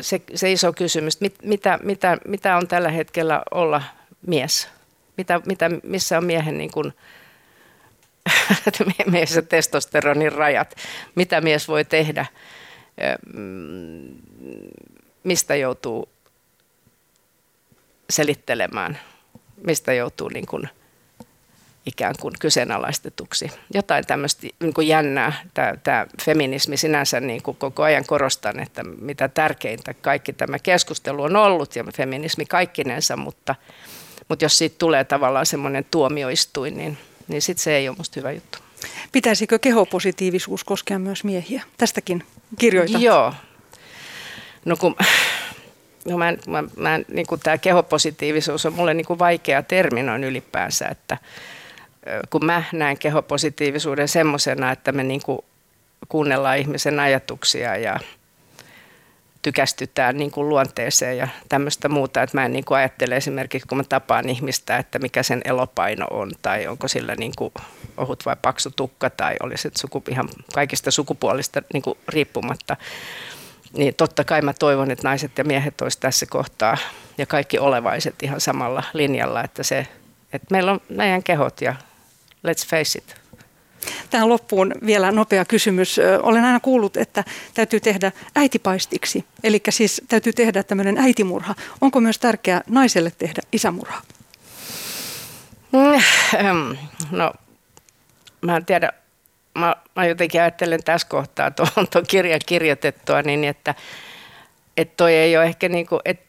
se, 0.00 0.22
se 0.34 0.52
iso 0.52 0.72
kysymys, 0.72 1.20
mit, 1.20 1.34
mitä, 1.42 1.78
mitä, 1.82 2.18
mitä 2.28 2.56
on 2.56 2.68
tällä 2.68 2.90
hetkellä 2.90 3.42
olla 3.50 3.82
mies? 4.26 4.68
Mitä, 5.16 5.40
mitä, 5.46 5.70
missä 5.82 6.18
on 6.18 6.24
miehen 6.24 6.58
niin 6.58 6.70
kuin, 6.70 6.92
mies 9.10 9.40
testosteronin 9.48 10.32
rajat? 10.32 10.74
Mitä 11.14 11.40
mies 11.40 11.68
voi 11.68 11.84
tehdä? 11.84 12.26
Mm, 13.36 14.16
mistä 15.24 15.54
joutuu 15.56 16.13
selittelemään, 18.10 18.98
mistä 19.66 19.92
joutuu 19.92 20.28
niin 20.28 20.46
kuin 20.46 20.68
ikään 21.86 22.14
kuin 22.20 22.34
kyseenalaistetuksi. 22.40 23.50
Jotain 23.74 24.06
tämmöistä 24.06 24.46
niin 24.60 24.74
kuin 24.74 24.88
jännää, 24.88 25.32
tämä, 25.54 25.74
tämä 25.82 26.06
feminismi 26.24 26.76
sinänsä 26.76 27.20
niin 27.20 27.42
kuin 27.42 27.56
koko 27.56 27.82
ajan 27.82 28.04
korostan, 28.06 28.60
että 28.60 28.82
mitä 28.82 29.28
tärkeintä 29.28 29.94
kaikki 29.94 30.32
tämä 30.32 30.58
keskustelu 30.58 31.22
on 31.22 31.36
ollut 31.36 31.76
ja 31.76 31.84
feminismi 31.96 32.46
kaikkinensa, 32.46 33.16
mutta, 33.16 33.54
mutta 34.28 34.44
jos 34.44 34.58
siitä 34.58 34.76
tulee 34.78 35.04
tavallaan 35.04 35.46
semmoinen 35.46 35.86
tuomioistuin, 35.90 36.76
niin, 36.76 36.98
niin 37.28 37.42
sitten 37.42 37.62
se 37.62 37.76
ei 37.76 37.88
ole 37.88 37.96
musta 37.98 38.20
hyvä 38.20 38.32
juttu. 38.32 38.58
Pitäisikö 39.12 39.58
kehopositiivisuus 39.58 40.64
koskea 40.64 40.98
myös 40.98 41.24
miehiä? 41.24 41.62
Tästäkin 41.76 42.24
kirjoitat. 42.58 43.02
Joo. 43.02 43.34
No 44.64 44.76
kun 44.76 44.96
no 46.04 46.18
mä, 46.18 46.32
mä, 46.46 46.64
mä, 46.76 46.98
niin 47.08 47.26
tämä 47.42 47.58
kehopositiivisuus 47.58 48.66
on 48.66 48.72
mulle 48.72 48.94
niin 48.94 49.18
vaikea 49.18 49.62
termi 49.62 50.02
noin 50.02 50.24
ylipäänsä, 50.24 50.88
että 50.88 51.18
kun 52.30 52.44
mä 52.44 52.62
näen 52.72 52.98
kehopositiivisuuden 52.98 54.08
semmoisena, 54.08 54.72
että 54.72 54.92
me 54.92 55.02
niin 55.02 55.22
kuin 55.22 55.38
kuunnellaan 56.08 56.58
ihmisen 56.58 57.00
ajatuksia 57.00 57.76
ja 57.76 58.00
tykästytään 59.42 60.16
niin 60.16 60.30
kuin 60.30 60.48
luonteeseen 60.48 61.18
ja 61.18 61.28
tämmöistä 61.48 61.88
muuta, 61.88 62.22
että 62.22 62.36
mä 62.36 62.44
en 62.44 62.52
niin 62.52 62.64
kuin 62.64 62.78
ajattele 62.78 63.16
esimerkiksi, 63.16 63.68
kun 63.68 63.78
mä 63.78 63.84
tapaan 63.84 64.28
ihmistä, 64.28 64.76
että 64.76 64.98
mikä 64.98 65.22
sen 65.22 65.40
elopaino 65.44 66.06
on 66.10 66.30
tai 66.42 66.66
onko 66.66 66.88
sillä 66.88 67.14
niin 67.14 67.32
kuin 67.38 67.52
ohut 67.96 68.26
vai 68.26 68.36
paksu 68.42 68.70
tukka 68.70 69.10
tai 69.10 69.34
olisi 69.42 69.70
suku, 69.78 70.02
ihan 70.10 70.28
kaikista 70.54 70.90
sukupuolista 70.90 71.62
niin 71.72 71.82
kuin 71.82 71.98
riippumatta. 72.08 72.76
Niin 73.76 73.94
totta 73.94 74.24
kai 74.24 74.42
mä 74.42 74.52
toivon, 74.52 74.90
että 74.90 75.08
naiset 75.08 75.38
ja 75.38 75.44
miehet 75.44 75.80
olisivat 75.80 76.00
tässä 76.00 76.26
kohtaa 76.26 76.76
ja 77.18 77.26
kaikki 77.26 77.58
olevaiset 77.58 78.22
ihan 78.22 78.40
samalla 78.40 78.82
linjalla, 78.92 79.44
että, 79.44 79.62
se, 79.62 79.86
että 80.32 80.46
meillä 80.50 80.72
on 80.72 80.80
meidän 80.88 81.22
kehot 81.22 81.60
ja 81.60 81.74
let's 82.46 82.68
face 82.68 82.98
it. 82.98 83.16
Tähän 84.10 84.28
loppuun 84.28 84.74
vielä 84.86 85.12
nopea 85.12 85.44
kysymys. 85.44 86.00
Olen 86.22 86.44
aina 86.44 86.60
kuullut, 86.60 86.96
että 86.96 87.24
täytyy 87.54 87.80
tehdä 87.80 88.12
äitipaistiksi, 88.34 89.24
eli 89.42 89.62
siis 89.68 90.02
täytyy 90.08 90.32
tehdä 90.32 90.62
tämmöinen 90.62 90.98
äitimurha. 90.98 91.54
Onko 91.80 92.00
myös 92.00 92.18
tärkeää 92.18 92.60
naiselle 92.68 93.12
tehdä 93.18 93.42
isämurha? 93.52 94.02
Mm, 95.72 96.76
no, 97.10 97.32
mä 98.40 98.56
en 98.56 98.64
tiedä. 98.64 98.92
Mä, 99.58 99.76
mä 99.96 100.06
jotenkin 100.06 100.40
ajattelen 100.40 100.84
tässä 100.84 101.08
kohtaa 101.08 101.50
tuon, 101.50 101.88
tuon 101.90 102.04
kirjan 102.08 102.40
kirjoitettua 102.46 103.22
niin, 103.22 103.44
että, 103.44 103.74
että 104.76 104.94
toi 104.96 105.14
ei 105.14 105.36
ole 105.36 105.44
ehkä 105.44 105.68
niin 105.68 105.86
kuin, 105.86 106.00
että 106.04 106.24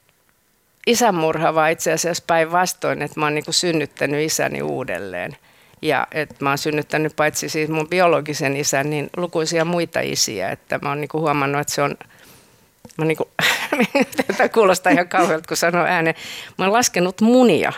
isämurha, 0.87 1.55
vaan 1.55 1.71
itse 1.71 1.91
asiassa 1.91 2.23
päinvastoin, 2.27 3.01
että 3.01 3.19
mä 3.19 3.25
oon 3.25 3.35
niin 3.35 3.45
kuin 3.45 3.55
synnyttänyt 3.55 4.25
isäni 4.25 4.61
uudelleen. 4.61 5.37
Ja 5.81 6.07
että 6.11 6.35
mä 6.39 6.49
oon 6.49 6.57
synnyttänyt 6.57 7.15
paitsi 7.15 7.49
siis 7.49 7.69
mun 7.69 7.89
biologisen 7.89 8.57
isän, 8.57 8.89
niin 8.89 9.09
lukuisia 9.17 9.65
muita 9.65 9.99
isiä. 9.99 10.49
Että 10.49 10.79
mä 10.81 10.89
oon 10.89 11.01
niinku 11.01 11.19
huomannut, 11.19 11.61
että 11.61 11.73
se 11.73 11.81
on, 11.81 11.97
mä 12.97 13.05
niinku, 13.05 13.29
tätä 14.27 14.49
kuulostaa 14.49 14.91
ihan 14.91 15.09
kauhealta, 15.09 15.47
kun 15.47 15.57
sanoo 15.57 15.85
ääneen. 15.85 16.15
Mä 16.57 16.65
oon 16.65 16.73
laskenut 16.73 17.21
munia. 17.21 17.73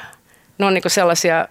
Ne 0.57 0.65
on 0.65 0.73
niinku 0.73 0.89
sellaisia 0.89 1.47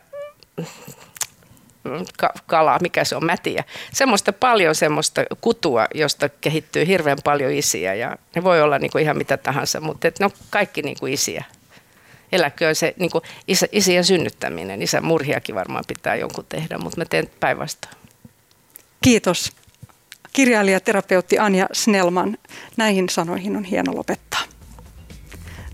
ka- 2.18 2.34
kalaa, 2.46 2.78
mikä 2.82 3.04
se 3.04 3.16
on, 3.16 3.24
mätiä. 3.24 3.64
Semmoista 3.92 4.32
paljon 4.32 4.74
semmoista 4.74 5.24
kutua, 5.40 5.86
josta 5.94 6.28
kehittyy 6.28 6.86
hirveän 6.86 7.18
paljon 7.24 7.52
isiä 7.52 7.94
ja 7.94 8.16
ne 8.34 8.44
voi 8.44 8.62
olla 8.62 8.78
niinku 8.78 8.98
ihan 8.98 9.16
mitä 9.16 9.36
tahansa, 9.36 9.80
mutta 9.80 10.08
et 10.08 10.18
ne 10.18 10.24
on 10.24 10.32
kaikki 10.50 10.82
niinku 10.82 11.06
isiä 11.06 11.44
eläköön 12.32 12.74
se 12.74 12.94
niin 12.98 13.10
kuin 13.10 13.24
isä, 13.48 13.66
isien 13.72 14.04
synnyttäminen. 14.04 14.82
Isän 14.82 15.04
murhiakin 15.04 15.54
varmaan 15.54 15.84
pitää 15.88 16.14
jonkun 16.14 16.44
tehdä, 16.48 16.78
mutta 16.78 17.00
mä 17.00 17.04
teen 17.04 17.30
päinvastoin. 17.40 17.94
Kiitos. 19.00 19.52
Kirjailija 20.32 20.80
terapeutti 20.80 21.38
Anja 21.38 21.66
Snellman. 21.72 22.38
Näihin 22.76 23.08
sanoihin 23.08 23.56
on 23.56 23.64
hieno 23.64 23.94
lopettaa. 23.96 24.40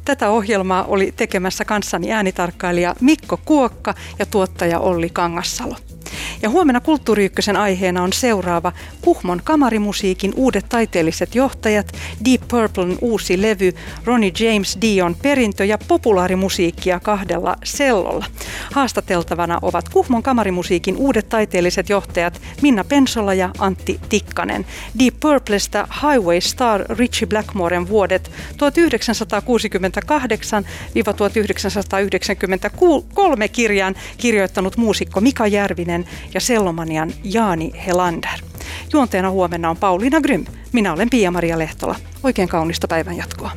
Tätä 0.05 0.31
ohjelmaa 0.31 0.85
oli 0.85 1.13
tekemässä 1.17 1.65
kanssani 1.65 2.13
äänitarkkailija 2.13 2.95
Mikko 3.01 3.37
Kuokka 3.45 3.95
ja 4.19 4.27
tuottaja 4.27 4.79
Olli 4.79 5.11
Kangassalo. 5.11 5.77
Ja 6.43 6.51
huomenna 6.51 6.81
Kulttuuri 6.81 7.25
Ykkösen 7.25 7.57
aiheena 7.57 8.03
on 8.03 8.13
seuraava 8.13 8.73
Kuhmon 9.01 9.41
kamarimusiikin 9.45 10.33
uudet 10.37 10.67
taiteelliset 10.69 11.35
johtajat, 11.35 11.93
Deep 12.25 12.49
Purplen 12.49 12.99
uusi 13.01 13.43
levy, 13.43 13.73
Ronnie 14.05 14.33
James 14.39 14.79
Dion 14.81 15.17
perintö 15.23 15.65
ja 15.65 15.79
populaarimusiikkia 15.89 17.01
kahdella 17.01 17.57
sellolla. 17.65 18.25
Haastateltavana 18.73 19.59
ovat 19.63 19.89
Kuhmon 19.89 20.23
kamarimusiikin 20.23 20.97
uudet 20.97 21.29
taiteelliset 21.29 21.89
johtajat 21.89 22.41
Minna 22.63 22.85
Pensola 22.85 23.35
ja 23.35 23.51
Antti 23.59 24.01
Tikkanen. 24.09 24.67
Deep 24.99 25.21
Purplesta 25.21 25.89
Highway 26.03 26.41
Star 26.41 26.85
Richie 26.89 27.29
Blackmoren 27.29 27.89
vuodet 27.89 28.31
1968-1993 28.53 28.57
kirjaan 33.53 33.95
kirjoittanut 34.19 34.77
muusikko 34.77 35.21
Mika 35.21 35.47
Järvinen 35.47 36.02
ja 36.35 36.41
sellomanian 36.41 37.13
Jaani 37.25 37.73
Helander. 37.87 38.39
Juonteena 38.93 39.31
huomenna 39.31 39.71
on 39.71 39.77
Pauliina 39.77 40.21
Grym. 40.21 40.45
Minä 40.73 40.93
olen 40.93 41.11
Pia-Maria 41.11 41.59
Lehtola. 41.59 41.97
Oikein 42.23 42.49
kaunista 42.49 42.89
päivän 42.89 43.17
jatkoa. 43.17 43.51